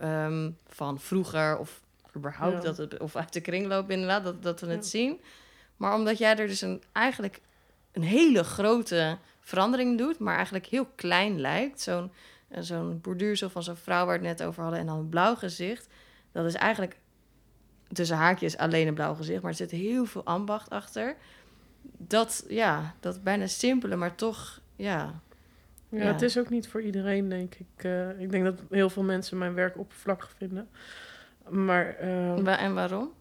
ehm, 0.00 0.50
van 0.68 1.00
vroeger 1.00 1.58
of 1.58 1.80
überhaupt, 2.16 2.56
Ja. 2.56 2.60
dat 2.62 2.76
het, 2.76 2.98
of 2.98 3.16
uit 3.16 3.32
de 3.32 3.40
kringloop 3.40 3.90
inderdaad, 3.90 4.24
dat, 4.24 4.42
dat 4.42 4.60
we 4.60 4.66
het 4.66 4.84
Ja. 4.84 4.90
zien. 4.90 5.20
Maar 5.76 5.94
omdat 5.94 6.18
jij 6.18 6.36
er 6.36 6.46
dus 6.46 6.60
een, 6.60 6.82
eigenlijk 6.92 7.40
een 7.92 8.02
hele 8.02 8.44
grote 8.44 9.18
verandering 9.40 9.98
doet, 9.98 10.18
maar 10.18 10.34
eigenlijk 10.34 10.66
heel 10.66 10.86
klein 10.94 11.40
lijkt. 11.40 11.80
Zo'n 11.80 12.10
eh, 12.48 12.62
zo'n 12.62 13.00
borduursel 13.00 13.50
van 13.50 13.62
zo'n 13.62 13.76
vrouw 13.76 14.06
waar 14.06 14.20
we 14.20 14.26
het 14.26 14.38
net 14.38 14.48
over 14.48 14.62
hadden 14.62 14.80
en 14.80 14.86
dan 14.86 14.98
een 14.98 15.08
blauw 15.08 15.34
gezicht. 15.34 15.86
Dat 16.32 16.44
is 16.44 16.54
eigenlijk 16.54 16.96
tussen 17.92 18.16
haakjes 18.16 18.56
alleen 18.56 18.86
een 18.86 18.94
blauw 18.94 19.14
gezicht, 19.14 19.42
maar 19.42 19.50
er 19.50 19.56
zit 19.56 19.70
heel 19.70 20.04
veel 20.04 20.24
ambacht 20.24 20.70
achter. 20.70 21.16
Dat, 21.98 22.44
ja, 22.48 22.94
dat 23.00 23.22
bijna 23.22 23.46
simpele, 23.46 23.96
maar 23.96 24.14
toch, 24.14 24.60
ja. 24.76 25.20
Ja, 25.88 26.02
Ja. 26.02 26.12
het 26.12 26.22
is 26.22 26.38
ook 26.38 26.50
niet 26.50 26.68
voor 26.68 26.82
iedereen, 26.82 27.28
denk 27.28 27.54
ik. 27.54 27.84
Eh, 27.84 28.20
ik 28.20 28.30
denk 28.30 28.44
dat 28.44 28.60
heel 28.70 28.90
veel 28.90 29.02
mensen 29.02 29.38
mijn 29.38 29.54
werk 29.54 29.78
oppervlakkig 29.78 30.32
vinden. 30.36 30.68
Maar, 31.48 31.94
ehm, 31.94 32.42
Wa- 32.44 32.58
En 32.58 32.74
waarom? 32.74 33.12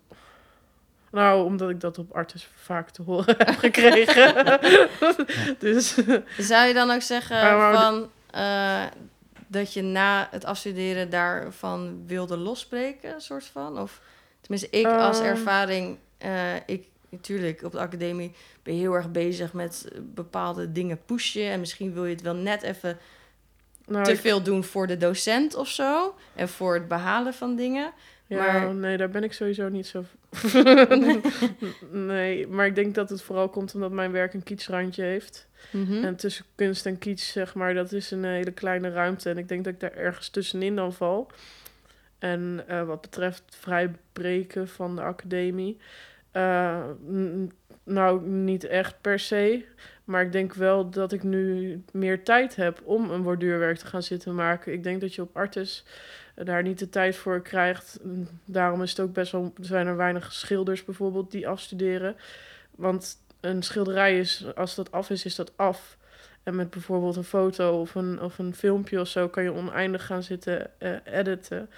nou, 1.11 1.45
omdat 1.45 1.69
ik 1.69 1.79
dat 1.79 1.97
op 1.97 2.11
Artis 2.11 2.47
vaak 2.55 2.89
te 2.89 3.01
horen 3.01 3.35
heb 3.45 3.57
gekregen. 3.57 4.59
dus 5.59 5.97
Zou 6.37 6.67
je 6.67 6.73
dan 6.73 6.91
ook 6.91 7.01
zeggen 7.01 7.41
Maar- 7.41 7.57
maar- 7.57 7.73
van, 7.73 8.09
eh, 8.31 8.83
dat 9.47 9.73
je 9.73 9.81
na 9.81 10.27
het 10.31 10.45
afstuderen 10.45 11.09
daarvan 11.09 12.03
wilde 12.07 12.37
losbreken, 12.37 13.21
soort 13.21 13.45
van? 13.45 13.79
Of 13.79 14.01
tenminste, 14.45 14.69
ik 14.77 14.85
als 14.85 15.19
Ehm. 15.19 15.27
ervaring, 15.27 15.97
eh, 16.17 16.55
ik 16.65 16.87
natuurlijk 17.09 17.63
op 17.63 17.71
de 17.71 17.79
academie 17.79 18.31
ben 18.63 18.73
je 18.73 18.79
heel 18.79 18.93
erg 18.93 19.11
bezig 19.11 19.53
met 19.53 19.87
bepaalde 20.01 20.71
dingen 20.71 20.99
pushen. 21.05 21.43
En 21.51 21.59
misschien 21.59 21.93
wil 21.93 22.05
je 22.05 22.13
het 22.13 22.21
wel 22.23 22.35
net 22.35 22.61
even 22.61 22.97
nou, 23.85 24.03
te 24.03 24.11
ik- 24.11 24.19
veel 24.19 24.41
doen 24.43 24.63
voor 24.63 24.87
de 24.87 24.97
docent 24.97 25.55
of 25.55 25.67
zo. 25.67 26.15
En 26.35 26.49
voor 26.49 26.73
het 26.73 26.87
behalen 26.87 27.33
van 27.33 27.55
dingen. 27.55 27.91
ja, 28.27 28.37
maar- 28.37 28.73
nee, 28.73 28.97
daar 28.97 29.09
ben 29.09 29.23
ik 29.23 29.33
sowieso 29.33 29.69
niet 29.69 29.87
zo... 29.87 30.03
nee, 31.91 32.47
maar 32.47 32.65
ik 32.65 32.75
denk 32.75 32.95
dat 32.95 33.09
het 33.09 33.21
vooral 33.21 33.49
komt 33.49 33.73
omdat 33.75 33.91
mijn 33.91 34.11
werk 34.11 34.33
een 34.33 34.43
kietsrandje 34.43 35.03
heeft. 35.03 35.47
Mhm. 35.71 36.03
En 36.03 36.15
tussen 36.15 36.45
kunst 36.55 36.85
en 36.85 36.97
kiets, 36.97 37.31
zeg 37.31 37.53
maar, 37.55 37.73
dat 37.73 37.91
is 37.91 38.11
een 38.11 38.23
hele 38.23 38.51
kleine 38.51 38.89
ruimte. 38.89 39.29
En 39.29 39.37
ik 39.37 39.47
denk 39.47 39.63
dat 39.63 39.73
ik 39.73 39.79
daar 39.79 39.93
ergens 39.93 40.29
tussenin 40.29 40.75
dan 40.75 40.93
val. 40.93 41.27
En 42.19 42.63
eh, 42.67 42.83
wat 42.83 43.01
betreft 43.01 43.43
vrijbreken 43.59 44.67
van 44.67 44.95
de 44.95 45.01
academie... 45.01 45.77
eh, 46.31 46.83
nou, 47.83 48.27
niet 48.27 48.63
echt 48.63 49.01
per 49.01 49.19
se. 49.19 49.65
Maar 50.03 50.21
ik 50.21 50.31
denk 50.31 50.53
wel 50.53 50.89
dat 50.89 51.11
ik 51.11 51.23
nu 51.23 51.81
meer 51.91 52.23
tijd 52.23 52.55
heb 52.55 52.81
om 52.83 53.09
een 53.09 53.23
borduurwerk 53.23 53.77
te 53.77 53.85
gaan 53.85 54.03
zitten 54.03 54.35
maken. 54.35 54.73
Ik 54.73 54.83
denk 54.83 55.01
dat 55.01 55.15
je 55.15 55.21
op 55.21 55.37
Artis 55.37 55.85
daar 56.35 56.63
niet 56.63 56.79
de 56.79 56.89
tijd 56.89 57.15
voor 57.15 57.41
krijgt. 57.41 57.99
Daarom 58.45 58.81
is 58.81 58.89
het 58.89 58.99
ook 58.99 59.13
best 59.13 59.31
wel... 59.31 59.53
Zijn 59.61 59.87
er 59.87 59.95
weinig 59.95 60.33
schilders 60.33 60.83
bijvoorbeeld 60.85 61.31
die 61.31 61.47
afstuderen. 61.47 62.15
Want 62.71 63.17
een 63.39 63.63
schilderij 63.63 64.19
is, 64.19 64.55
als 64.55 64.75
dat 64.75 64.91
af 64.91 65.09
is, 65.09 65.25
is 65.25 65.35
dat 65.35 65.57
af. 65.57 65.97
En 66.45 66.55
met 66.55 66.69
bijvoorbeeld 66.69 67.15
een 67.15 67.23
foto 67.23 67.79
of 67.79 67.95
een, 67.95 68.21
of 68.21 68.39
een 68.39 68.55
filmpje 68.55 68.99
of 68.99 69.07
zo 69.07 69.29
kan 69.29 69.43
je 69.43 69.53
oneindig 69.53 70.05
gaan 70.05 70.23
zitten 70.23 70.79
eh, 70.79 70.91
editen. 71.03 71.69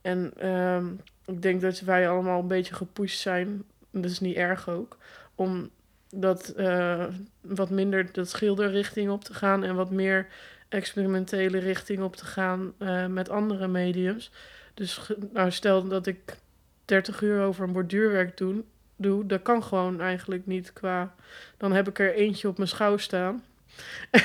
En 0.00 0.32
ehm, 0.36 0.86
ik 1.26 1.42
denk 1.42 1.60
dat 1.60 1.80
wij 1.80 2.08
allemaal 2.08 2.40
een 2.40 2.48
beetje 2.48 2.74
gepusht 2.74 3.20
zijn, 3.20 3.64
dat 3.90 4.10
is 4.10 4.20
niet 4.20 4.36
erg 4.36 4.68
ook, 4.68 4.96
om 5.34 5.70
dat 6.10 6.48
eh, 6.48 7.04
wat 7.40 7.70
minder 7.70 8.12
dat 8.12 8.28
schilderrichting 8.28 9.10
op 9.10 9.24
te 9.24 9.34
gaan 9.34 9.64
en 9.64 9.74
wat 9.74 9.90
meer 9.90 10.26
experimentele 10.68 11.58
richting 11.58 12.02
op 12.02 12.16
te 12.16 12.24
gaan 12.24 12.72
eh, 12.78 13.06
met 13.06 13.28
andere 13.28 13.68
mediums. 13.68 14.30
Dus 14.74 15.10
nou, 15.32 15.50
stel 15.50 15.88
dat 15.88 16.06
ik 16.06 16.36
30 16.84 17.20
uur 17.20 17.42
over 17.42 17.64
een 17.64 17.72
borduurwerk 17.72 18.36
doe, 18.36 18.62
doe, 18.96 19.26
dat 19.26 19.42
kan 19.42 19.62
gewoon 19.62 20.00
eigenlijk 20.00 20.46
niet 20.46 20.72
qua. 20.72 21.14
Dan 21.56 21.72
heb 21.72 21.88
ik 21.88 21.98
er 21.98 22.14
eentje 22.14 22.48
op 22.48 22.56
mijn 22.56 22.68
schouw 22.68 22.96
staan. 22.96 23.44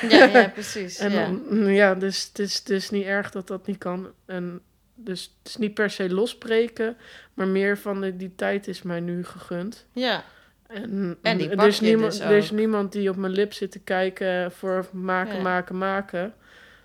Ja, 0.08 0.24
ja, 0.24 0.48
precies. 0.54 0.98
En 0.98 1.12
ja. 1.12 1.24
dan, 1.24 1.42
mm, 1.50 1.68
ja, 1.68 1.94
dus 1.94 2.24
het 2.24 2.38
is, 2.38 2.58
het 2.58 2.70
is 2.70 2.90
niet 2.90 3.04
erg 3.04 3.30
dat 3.30 3.46
dat 3.46 3.66
niet 3.66 3.78
kan. 3.78 4.08
En 4.26 4.60
dus 4.94 5.22
het 5.38 5.48
is 5.48 5.56
niet 5.56 5.74
per 5.74 5.90
se 5.90 6.10
losbreken, 6.10 6.96
maar 7.34 7.48
meer 7.48 7.78
van 7.78 8.00
de, 8.00 8.16
die 8.16 8.34
tijd 8.34 8.68
is 8.68 8.82
mij 8.82 9.00
nu 9.00 9.24
gegund. 9.24 9.86
ja. 9.92 10.24
En, 10.66 11.18
En 11.22 11.38
die 11.38 11.48
er, 11.50 11.56
pak 11.56 11.66
is 11.66 11.80
niemand, 11.80 12.12
dus 12.12 12.20
er 12.20 12.36
is 12.36 12.50
niemand 12.50 12.92
die 12.92 13.10
op 13.10 13.16
mijn 13.16 13.32
lip 13.32 13.52
zit 13.52 13.70
te 13.70 13.78
kijken 13.78 14.52
voor 14.52 14.86
maken, 14.92 15.36
Ja. 15.36 15.42
maken, 15.42 15.78
maken. 15.78 16.34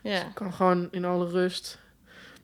ja. 0.01 0.19
Ik 0.19 0.33
kan 0.33 0.53
gewoon 0.53 0.87
in 0.91 1.05
alle 1.05 1.29
rust. 1.29 1.79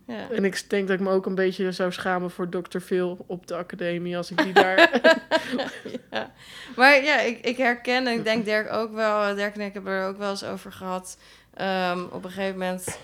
Ja. 0.06 0.30
En 0.32 0.46
ik 0.46 0.70
denk 0.70 0.88
dat 0.88 1.00
ik 1.00 1.06
me 1.06 1.12
ook 1.12 1.26
een 1.26 1.36
beetje 1.36 1.72
zou 1.72 1.92
schamen 1.92 2.32
voor 2.32 2.50
Dr. 2.50 2.80
Phil 2.80 3.24
op 3.28 3.48
de 3.48 3.56
academie 3.56 4.18
als 4.18 4.32
ik 4.32 4.44
die 4.44 4.54
daar... 4.54 5.02
ja. 6.12 6.32
Maar 6.76 7.04
ja, 7.04 7.20
ik, 7.20 7.46
ik 7.46 7.58
herken 7.58 8.08
en 8.08 8.14
ik 8.14 8.24
denk 8.24 8.46
Dirk 8.46 8.72
ook 8.72 8.94
wel. 8.94 9.36
Dirk 9.36 9.56
en 9.56 9.62
ik 9.62 9.74
hebben 9.74 9.94
er 9.94 10.08
ook 10.08 10.18
wel 10.18 10.30
eens 10.30 10.44
over 10.44 10.72
gehad. 10.72 11.18
ehm, 11.54 12.04
op 12.12 12.24
een 12.24 12.32
gegeven 12.32 12.58
moment 12.60 13.00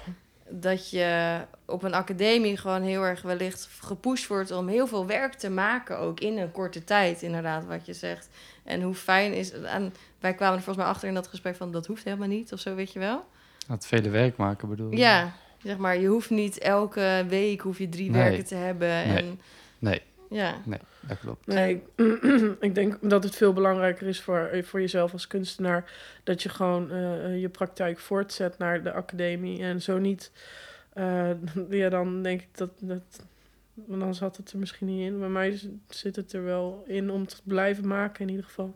dat 0.49 0.89
je 0.89 1.39
op 1.66 1.84
een 1.84 1.93
academie 1.93 2.58
gewoon 2.58 2.82
heel 2.82 3.04
erg 3.04 3.22
wellicht 3.22 3.70
gepusht 3.82 4.28
wordt 4.28 4.52
om 4.52 4.68
heel 4.68 4.88
veel 4.88 5.06
werk 5.06 5.34
te 5.34 5.49
maken, 5.49 5.97
ook 5.97 6.20
in 6.20 6.38
een 6.38 6.52
korte 6.52 6.84
tijd, 6.84 7.22
inderdaad, 7.22 7.66
wat 7.66 7.86
je 7.86 7.93
zegt. 7.93 8.30
En 8.64 8.82
hoe 8.82 8.93
fijn 8.93 9.34
is 9.34 9.52
het. 9.52 9.64
En 9.64 9.93
wij 10.20 10.34
kwamen 10.34 10.58
er 10.58 10.64
volgens 10.64 10.86
mij 10.86 10.93
achter 10.93 11.08
in 11.08 11.14
dat 11.14 11.28
gesprek 11.28 11.56
van 11.56 11.72
dat 11.72 11.86
hoeft 11.86 12.04
helemaal 12.04 12.28
niet, 12.28 12.54
of 12.54 12.60
zo, 12.60 12.76
weet 12.76 12.93
je 12.93 12.99
wel? 12.99 13.26
Het 13.68 13.86
vele 13.86 14.10
werk 14.10 14.38
maken 14.38 14.70
bedoel 14.70 14.91
je? 14.91 14.97
Ja, 14.97 15.32
zeg 15.64 15.78
maar, 15.78 15.97
je 15.99 16.07
hoeft 16.07 16.30
niet 16.30 16.57
elke 16.57 17.26
week 17.28 17.62
hoef 17.62 17.78
je 17.78 17.89
drie 17.89 18.09
Nee. 18.09 18.22
werken 18.22 18.45
te 18.45 18.55
hebben. 18.55 18.88
Nee. 18.88 19.18
En, 19.18 19.39
Nee, 19.80 20.01
ja, 20.30 20.62
dat 21.07 21.20
klopt. 21.20 21.47
Nee, 21.47 21.84
ik 22.59 22.76
denk 22.76 22.97
dat 23.01 23.24
het 23.24 23.36
veel 23.36 23.53
belangrijker 23.53 24.07
is 24.07 24.22
voor, 24.22 24.49
voor 24.64 24.80
jezelf 24.80 25.14
als 25.14 25.28
kunstenaar... 25.28 25.91
dat 26.24 26.43
je 26.43 26.49
gewoon 26.49 26.91
eh, 26.91 27.41
je 27.41 27.49
praktijk 27.49 27.99
voortzet 27.99 28.57
naar 28.57 28.84
de 28.84 28.91
academie. 28.91 29.62
En 29.64 29.82
zo 29.82 29.97
niet... 29.97 30.32
eh, 30.93 31.30
ja, 31.70 31.89
dan 31.89 32.24
denk 32.24 32.41
ik 32.41 32.57
dat... 32.57 32.70
dat 32.80 33.26
want 33.74 34.01
dan 34.01 34.16
zat 34.16 34.38
het 34.38 34.51
er 34.51 34.59
misschien 34.59 34.88
niet 34.88 35.05
in. 35.12 35.20
Bij 35.20 35.30
mij 35.30 35.59
zit 35.88 36.16
het 36.16 36.34
er 36.34 36.43
wel 36.43 36.84
in 36.88 37.12
om 37.12 37.28
te 37.28 37.38
blijven 37.43 37.88
maken 37.88 38.22
in 38.22 38.30
ieder 38.30 38.45
geval. 38.45 38.74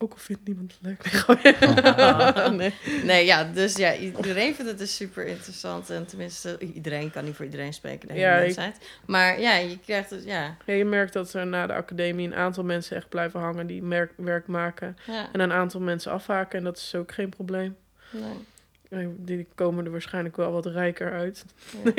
Ook 0.00 0.12
al 0.12 0.18
vindt 0.18 0.46
niemand 0.46 0.72
het 0.72 0.80
leuk. 0.82 1.42
Nee, 1.42 2.50
nee. 2.60 2.74
Nee, 3.04 3.24
ja, 3.24 3.44
dus 3.44 3.76
ja, 3.76 3.96
iedereen 3.96 4.54
vindt 4.54 4.70
het 4.70 4.78
dus 4.78 4.96
super 4.96 5.26
interessant. 5.26 5.90
En 5.90 6.06
tenminste, 6.06 6.58
iedereen 6.58 7.10
kan 7.10 7.24
niet 7.24 7.34
voor 7.36 7.44
iedereen 7.44 7.72
spreken, 7.72 8.08
de 8.08 8.14
hele 8.14 8.26
Ja, 8.26 8.64
ik-. 8.66 8.72
Maar 9.06 9.40
ja, 9.40 9.56
je 9.56 9.78
krijgt 9.78 10.10
het, 10.10 10.24
ja. 10.24 10.56
Ja, 10.64 10.74
je 10.74 10.84
merkt 10.84 11.12
dat 11.12 11.34
er 11.34 11.46
na 11.46 11.66
de 11.66 11.72
academie 11.72 12.26
een 12.26 12.34
aantal 12.34 12.64
mensen 12.64 12.96
echt 12.96 13.08
blijven 13.08 13.40
hangen... 13.40 13.66
die 13.66 13.82
merk, 13.82 14.12
werk 14.16 14.46
maken. 14.46 14.96
ja 15.06 15.28
En 15.32 15.40
een 15.40 15.52
aantal 15.52 15.80
mensen 15.80 16.12
afhaken. 16.12 16.58
En 16.58 16.64
dat 16.64 16.76
is 16.76 16.94
ook 16.94 17.12
geen 17.12 17.28
probleem. 17.28 17.76
nee. 18.10 18.46
Eh, 18.88 19.06
Die 19.16 19.46
komen 19.54 19.84
er 19.84 19.90
waarschijnlijk 19.90 20.36
wel 20.36 20.52
wat 20.52 20.66
rijker 20.66 21.12
uit. 21.12 21.44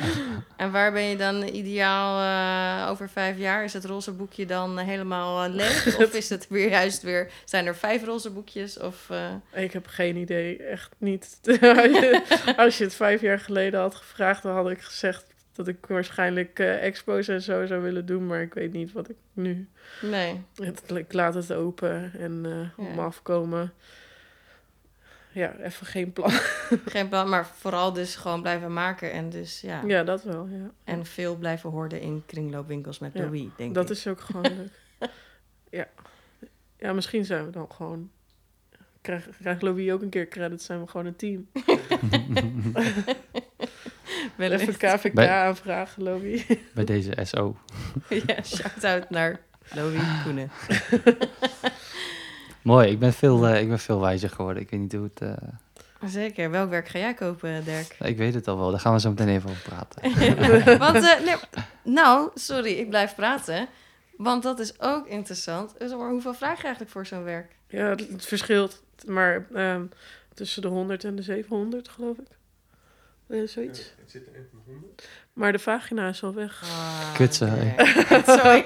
En 0.56 0.70
waar 0.72 0.92
ben 0.92 1.02
je 1.02 1.16
dan 1.16 1.42
ideaal 1.42 2.20
eh, 2.84 2.90
over 2.90 3.08
vijf 3.08 3.38
jaar? 3.38 3.64
Is 3.64 3.72
het 3.72 3.84
roze 3.84 4.12
boekje 4.12 4.46
dan 4.46 4.78
eh, 4.78 4.86
helemaal 4.86 5.48
leeg? 5.50 5.96
of 6.04 6.14
is 6.14 6.28
het 6.28 6.48
weer 6.48 6.68
juist 6.68 7.02
weer, 7.02 7.30
zijn 7.44 7.66
er 7.66 7.76
vijf 7.76 8.04
roze 8.04 8.30
boekjes? 8.30 8.78
Of, 8.78 9.10
eh, 9.10 9.62
Ik 9.62 9.72
heb 9.72 9.86
geen 9.86 10.16
idee, 10.16 10.56
echt 10.62 10.94
niet. 10.98 11.38
Als 12.56 12.78
je, 12.78 12.84
het 12.84 12.94
vijf 12.94 13.20
jaar 13.20 13.38
geleden 13.38 13.80
had 13.80 13.94
gevraagd, 13.94 14.42
dan 14.42 14.54
had 14.54 14.70
ik 14.70 14.80
gezegd 14.80 15.32
dat 15.52 15.68
ik 15.68 15.86
waarschijnlijk 15.86 16.58
eh, 16.58 16.84
expos 16.84 17.28
en 17.28 17.42
zo 17.42 17.66
zou 17.66 17.82
willen 17.82 18.06
doen, 18.06 18.26
maar 18.26 18.40
ik 18.42 18.54
weet 18.54 18.72
niet 18.72 18.92
wat 18.92 19.08
ik 19.08 19.16
nu. 19.32 19.68
nee. 20.02 20.40
Het, 20.54 20.82
ik 20.94 21.12
laat 21.12 21.34
het 21.34 21.52
open 21.52 22.12
en 22.18 22.40
eh 22.44 22.84
Ja. 22.86 22.92
om 22.92 22.98
afkomen. 22.98 23.72
Ja, 25.34 25.56
even 25.56 25.86
geen 25.86 26.12
plan. 26.12 26.30
Geen 26.86 27.08
plan, 27.08 27.28
maar 27.28 27.46
vooral 27.46 27.92
dus 27.92 28.16
gewoon 28.16 28.40
blijven 28.42 28.72
maken. 28.72 29.12
En 29.12 29.30
dus 29.30 29.60
ja, 29.60 29.82
Ja, 29.86 30.02
dat 30.04 30.22
wel. 30.22 30.46
Ja. 30.50 30.70
en 30.84 31.06
veel 31.06 31.36
blijven 31.36 31.70
horen 31.70 32.00
in 32.00 32.22
kringloopwinkels 32.26 32.98
met 32.98 33.12
Ja, 33.12 33.20
Louis, 33.20 33.44
denk 33.56 33.74
Dat 33.74 33.84
ik. 33.90 33.96
is 33.96 34.06
ook 34.06 34.20
gewoon 34.20 34.42
leuk. 34.56 34.70
ja. 35.70 35.86
ja, 36.78 36.92
misschien 36.92 37.24
zijn 37.24 37.44
we 37.44 37.50
dan 37.50 37.72
gewoon. 37.72 38.10
Krijgt 39.00 39.28
krijgt 39.40 39.62
Louis 39.62 39.90
ook 39.90 40.02
een 40.02 40.08
keer 40.08 40.28
credits, 40.28 40.64
zijn 40.64 40.80
we 40.80 40.86
gewoon 40.88 41.06
een 41.06 41.16
team. 41.16 41.48
Wellicht. 44.36 44.60
Even 44.62 44.76
KVK 44.76 45.12
Bij- 45.14 45.28
aanvragen, 45.30 46.02
Louis. 46.02 46.46
Bij 46.74 46.84
deze 46.84 47.12
SO. 47.22 47.56
ja, 48.08 48.42
shout-out 48.42 49.10
naar 49.10 49.40
Louis 49.74 50.00
Koenen. 50.24 50.50
Mooi, 52.64 52.88
ik 52.90 52.98
ben, 52.98 53.12
veel, 53.12 53.46
eh, 53.46 53.60
ik 53.60 53.68
ben 53.68 53.78
veel 53.78 54.00
wijzer 54.00 54.30
geworden. 54.30 54.62
Ik 54.62 54.70
weet 54.70 54.80
niet 54.80 54.92
hoe 54.92 55.10
het... 55.14 55.20
eh, 55.20 56.08
Zeker. 56.08 56.50
Welk 56.50 56.70
werk 56.70 56.88
ga 56.88 56.98
jij 56.98 57.14
kopen, 57.14 57.64
Dirk? 57.64 57.96
ik 58.12 58.16
weet 58.16 58.34
het 58.34 58.48
al 58.48 58.58
wel, 58.58 58.70
daar 58.70 58.80
gaan 58.80 58.92
we 58.92 59.00
zo 59.00 59.08
meteen 59.08 59.28
even 59.28 59.50
over 59.50 59.62
praten. 59.62 60.02
Want, 60.92 60.96
eh, 61.04 61.24
nee, 61.24 61.34
nou, 61.82 62.30
sorry, 62.34 62.72
ik 62.72 62.88
blijf 62.88 63.14
praten. 63.14 63.68
Want 64.16 64.42
dat 64.42 64.58
is 64.58 64.80
ook 64.80 65.06
interessant. 65.06 65.74
Dus, 65.78 65.94
maar 65.94 66.10
hoeveel 66.10 66.34
vraag 66.34 66.56
je 66.56 66.62
eigenlijk 66.62 66.92
voor 66.92 67.06
zo'n 67.06 67.22
werk? 67.24 67.56
Ja, 67.68 67.88
het, 67.88 68.08
het 68.08 68.26
verschilt. 68.26 68.82
Maar 69.06 69.46
ehm, 69.54 69.84
tussen 70.34 70.62
de 70.62 70.68
100 70.68 71.04
en 71.04 71.16
de 71.16 71.22
700, 71.22 71.88
geloof 71.88 72.16
ik. 72.18 72.26
Eh, 73.28 73.46
zoiets. 73.46 73.94
Het 74.00 74.10
zit 74.10 74.26
er 74.26 74.32
nog 74.52 74.62
onder. 74.66 74.88
Maar 75.32 75.52
de 75.52 75.58
vagina 75.58 76.08
is 76.08 76.22
al 76.22 76.34
weg. 76.34 76.62
Ah. 76.62 77.14
Sorry. 78.38 78.64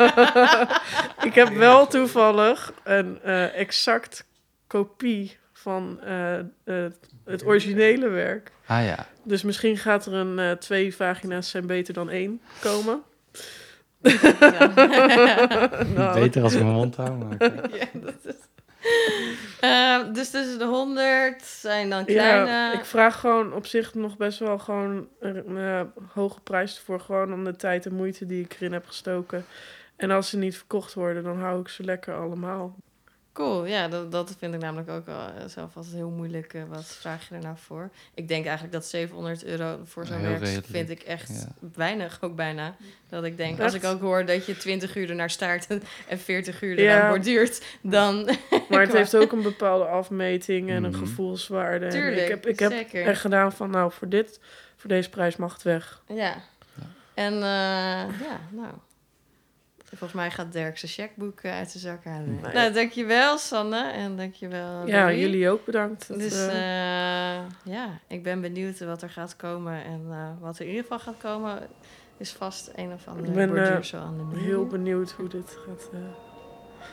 Ik 1.28 1.34
heb 1.34 1.48
wel 1.48 1.86
toevallig 1.86 2.72
een 2.84 3.22
eh, 3.22 3.58
exact 3.58 4.24
kopie 4.66 5.36
van 5.52 6.00
eh, 6.00 6.36
het, 6.64 6.96
het 7.24 7.44
originele 7.44 8.08
werk. 8.08 8.52
Ah 8.66 8.84
ja, 8.84 9.06
Dus 9.22 9.42
misschien 9.42 9.76
gaat 9.76 10.06
er 10.06 10.12
een 10.12 10.38
eh, 10.38 10.50
twee 10.50 10.94
vagina's 10.94 11.50
zijn 11.50 11.66
beter 11.66 11.94
dan 11.94 12.10
één 12.10 12.40
komen. 12.60 13.02
Ja. 14.02 14.72
Nou, 15.94 16.20
beter 16.20 16.42
als 16.42 16.52
ik 16.52 16.62
mijn 16.62 16.74
mond 16.74 16.96
hou. 16.96 17.10
Maar 17.10 17.32
oké. 17.32 17.76
ja, 17.76 17.86
dat 17.92 18.14
is... 18.22 18.34
Eh, 19.60 20.12
dus 20.12 20.30
tussen 20.30 20.58
de 20.58 20.64
100 20.64 21.42
zijn 21.42 21.90
dan 21.90 22.04
kleine... 22.04 22.50
Ja, 22.50 22.72
ik 22.72 22.84
vraag 22.84 23.20
gewoon 23.20 23.52
op 23.52 23.66
zich 23.66 23.94
nog 23.94 24.16
best 24.16 24.38
wel 24.38 24.58
gewoon 24.58 25.08
een 25.20 25.58
eh, 25.58 25.80
hoge 26.12 26.40
prijs 26.40 26.78
voor. 26.78 27.00
Gewoon 27.00 27.32
om 27.32 27.44
de 27.44 27.56
tijd 27.56 27.86
en 27.86 27.94
moeite 27.94 28.26
die 28.26 28.44
ik 28.44 28.54
erin 28.54 28.72
heb 28.72 28.86
gestoken. 28.86 29.44
En 29.96 30.10
als 30.10 30.28
ze 30.28 30.36
niet 30.36 30.56
verkocht 30.56 30.94
worden, 30.94 31.22
dan 31.22 31.40
hou 31.40 31.60
ik 31.60 31.68
ze 31.68 31.84
lekker 31.84 32.14
allemaal. 32.14 32.76
Cool, 33.38 33.64
ja, 33.66 33.88
dat, 33.88 34.12
dat 34.12 34.34
vind 34.38 34.54
ik 34.54 34.60
namelijk 34.60 34.90
ook 34.90 35.06
wel 35.06 35.18
eh, 35.18 35.44
zelf 35.46 35.76
altijd 35.76 35.94
heel 35.94 36.10
moeilijk. 36.10 36.54
eh, 36.54 36.62
wat 36.68 36.84
vraag 36.84 37.28
je 37.28 37.34
er 37.34 37.40
nou 37.40 37.56
voor? 37.58 37.90
Ik 38.14 38.28
denk 38.28 38.44
eigenlijk 38.44 38.72
dat 38.74 38.86
700 38.86 39.44
euro 39.44 39.78
voor 39.84 40.06
zo'n 40.06 40.22
werk 40.22 40.38
redelijk, 40.40 40.66
vind 40.66 40.90
ik 40.90 41.00
echt 41.02 41.28
ja. 41.28 41.68
weinig, 41.74 42.18
ook 42.20 42.36
bijna. 42.36 42.74
Dat 43.08 43.24
ik 43.24 43.36
denk, 43.36 43.52
Echt? 43.52 43.60
als 43.62 43.74
ik 43.74 43.84
ook 43.84 44.00
hoor 44.00 44.24
dat 44.24 44.46
je 44.46 44.56
20 44.56 44.96
uur 44.96 45.08
ernaar 45.10 45.30
staart 45.30 45.66
en 46.08 46.18
40 46.18 46.62
uur 46.62 46.80
Ja. 46.80 46.96
eraan 46.96 47.08
borduurt, 47.10 47.64
dan... 47.82 48.28
Maar 48.70 48.80
het 48.80 48.92
heeft 48.92 49.16
ook 49.16 49.32
een 49.32 49.42
bepaalde 49.42 49.84
afmeting 49.84 50.70
en 50.70 50.84
een 50.84 50.90
Mhm. 50.90 50.98
gevoelswaarde. 50.98 51.84
En 51.84 51.90
Tuurlijk, 51.90 52.22
ik 52.22 52.28
heb, 52.28 52.46
ik 52.46 52.58
heb 52.58 52.70
zeker. 52.72 53.04
echt 53.06 53.20
gedaan 53.20 53.52
van, 53.52 53.70
nou, 53.70 53.92
voor 53.92 54.08
dit, 54.08 54.40
voor 54.76 54.88
deze 54.90 55.10
prijs 55.10 55.36
mag 55.36 55.52
het 55.52 55.62
weg. 55.62 56.02
Ja. 56.08 56.34
En 57.14 57.32
eh, 57.34 57.40
ja, 58.20 58.40
nou. 58.50 58.72
Volgens 59.88 60.12
mij 60.12 60.30
gaat 60.30 60.52
Dirk 60.52 60.78
zijn 60.78 60.92
checkboek 60.92 61.40
eh, 61.40 61.52
uit 61.52 61.70
zijn 61.70 61.82
zak 61.82 62.04
halen. 62.04 62.38
Nee. 62.42 62.52
Nou, 62.52 62.72
dankjewel 62.72 63.38
Sanne 63.38 63.90
en 63.92 64.16
dankjewel 64.16 64.86
Ja, 64.86 65.12
jullie 65.12 65.50
ook 65.50 65.64
bedankt. 65.64 66.08
Dat, 66.08 66.18
Dus 66.18 66.46
eh, 66.46 67.36
eh, 67.36 67.42
ja, 67.64 67.98
ik 68.06 68.22
ben 68.22 68.40
benieuwd 68.40 68.78
wat 68.78 69.02
er 69.02 69.10
gaat 69.10 69.36
komen. 69.36 69.84
En 69.84 70.06
eh, 70.10 70.28
wat 70.40 70.54
er 70.58 70.62
in 70.64 70.68
ieder 70.68 70.82
geval 70.82 70.98
gaat 70.98 71.16
komen, 71.18 71.58
is 72.16 72.30
vast 72.32 72.70
een 72.76 72.92
of 72.92 73.08
andere 73.08 73.28
Ik 73.28 73.52
ben, 73.52 73.84
zo 73.84 73.96
aan 73.96 74.16
de 74.16 74.22
muur. 74.22 74.44
heel 74.44 74.66
benieuwd 74.66 75.10
hoe 75.10 75.28
dit 75.28 75.56
gaat, 75.66 75.88
eh, 75.92 75.98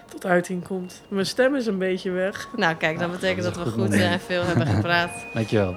tot 0.09 0.25
uiting 0.25 0.63
komt. 0.67 1.01
Mijn 1.07 1.25
stem 1.25 1.55
is 1.55 1.65
een 1.65 1.77
beetje 1.77 2.11
weg. 2.11 2.47
Nou, 2.55 2.75
kijk, 2.75 2.99
dat 2.99 3.11
betekent 3.11 3.43
dat 3.43 3.55
we 3.57 3.65
goed 3.65 3.93
en 3.93 4.19
veel 4.19 4.43
hebben 4.43 4.67
gepraat. 4.67 5.25
Dankjewel. 5.33 5.75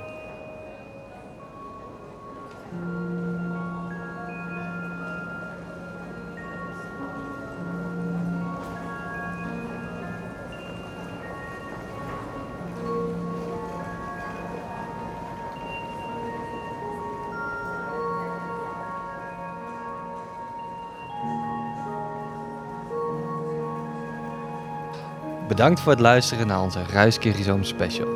Bedankt 25.58 25.80
voor 25.80 25.92
het 25.92 26.00
luisteren 26.00 26.46
naar 26.46 26.62
onze 26.62 26.82
Ruiskerizoom 26.92 27.64
special. 27.64 28.08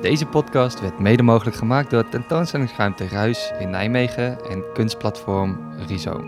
Deze 0.00 0.26
podcast 0.26 0.80
werd 0.80 0.98
mede 0.98 1.22
mogelijk 1.22 1.56
gemaakt 1.56 1.90
door 1.90 2.08
tentoonstellingsruimte 2.08 3.08
Ruis 3.08 3.52
in 3.58 3.70
Nijmegen 3.70 4.44
en 4.50 4.64
kunstplatform 4.72 5.58
Rhizoom. 5.86 6.24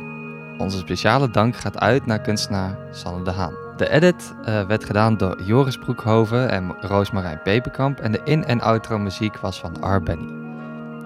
Onze 0.58 0.78
speciale 0.78 1.30
dank 1.30 1.56
gaat 1.56 1.78
uit 1.78 2.06
naar 2.06 2.20
kunstenaar 2.20 2.78
Sanne 2.90 3.24
de 3.24 3.30
Haan. 3.30 3.54
De 3.76 3.90
edit 3.90 4.34
eh, 4.44 4.66
werd 4.66 4.84
gedaan 4.84 5.16
door 5.16 5.42
Joris 5.42 5.78
Broekhoven 5.78 6.50
en 6.50 6.76
Roosmarijn 6.80 7.42
Peperkamp 7.42 8.00
en 8.00 8.12
de 8.12 8.20
in- 8.24 8.44
en 8.44 8.60
outro 8.60 8.98
muziek 8.98 9.36
was 9.36 9.60
van 9.60 9.94
R. 9.94 10.02
Benny. 10.02 10.32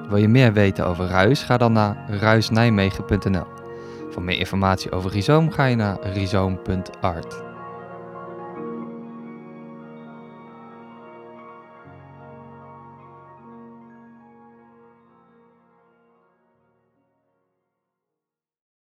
Wil 0.08 0.18
je 0.18 0.28
meer 0.28 0.52
weten 0.52 0.86
over 0.86 1.06
Ruis? 1.06 1.42
Ga 1.42 1.56
dan 1.56 1.72
naar 1.72 1.96
ruisnijmegen.nl. 2.08 3.46
Voor 4.10 4.22
meer 4.22 4.38
informatie 4.38 4.92
over 4.92 5.10
Rhizoom 5.10 5.52
ga 5.52 5.64
je 5.64 5.76
naar 5.76 5.96
rhizoom.art. 6.02 7.43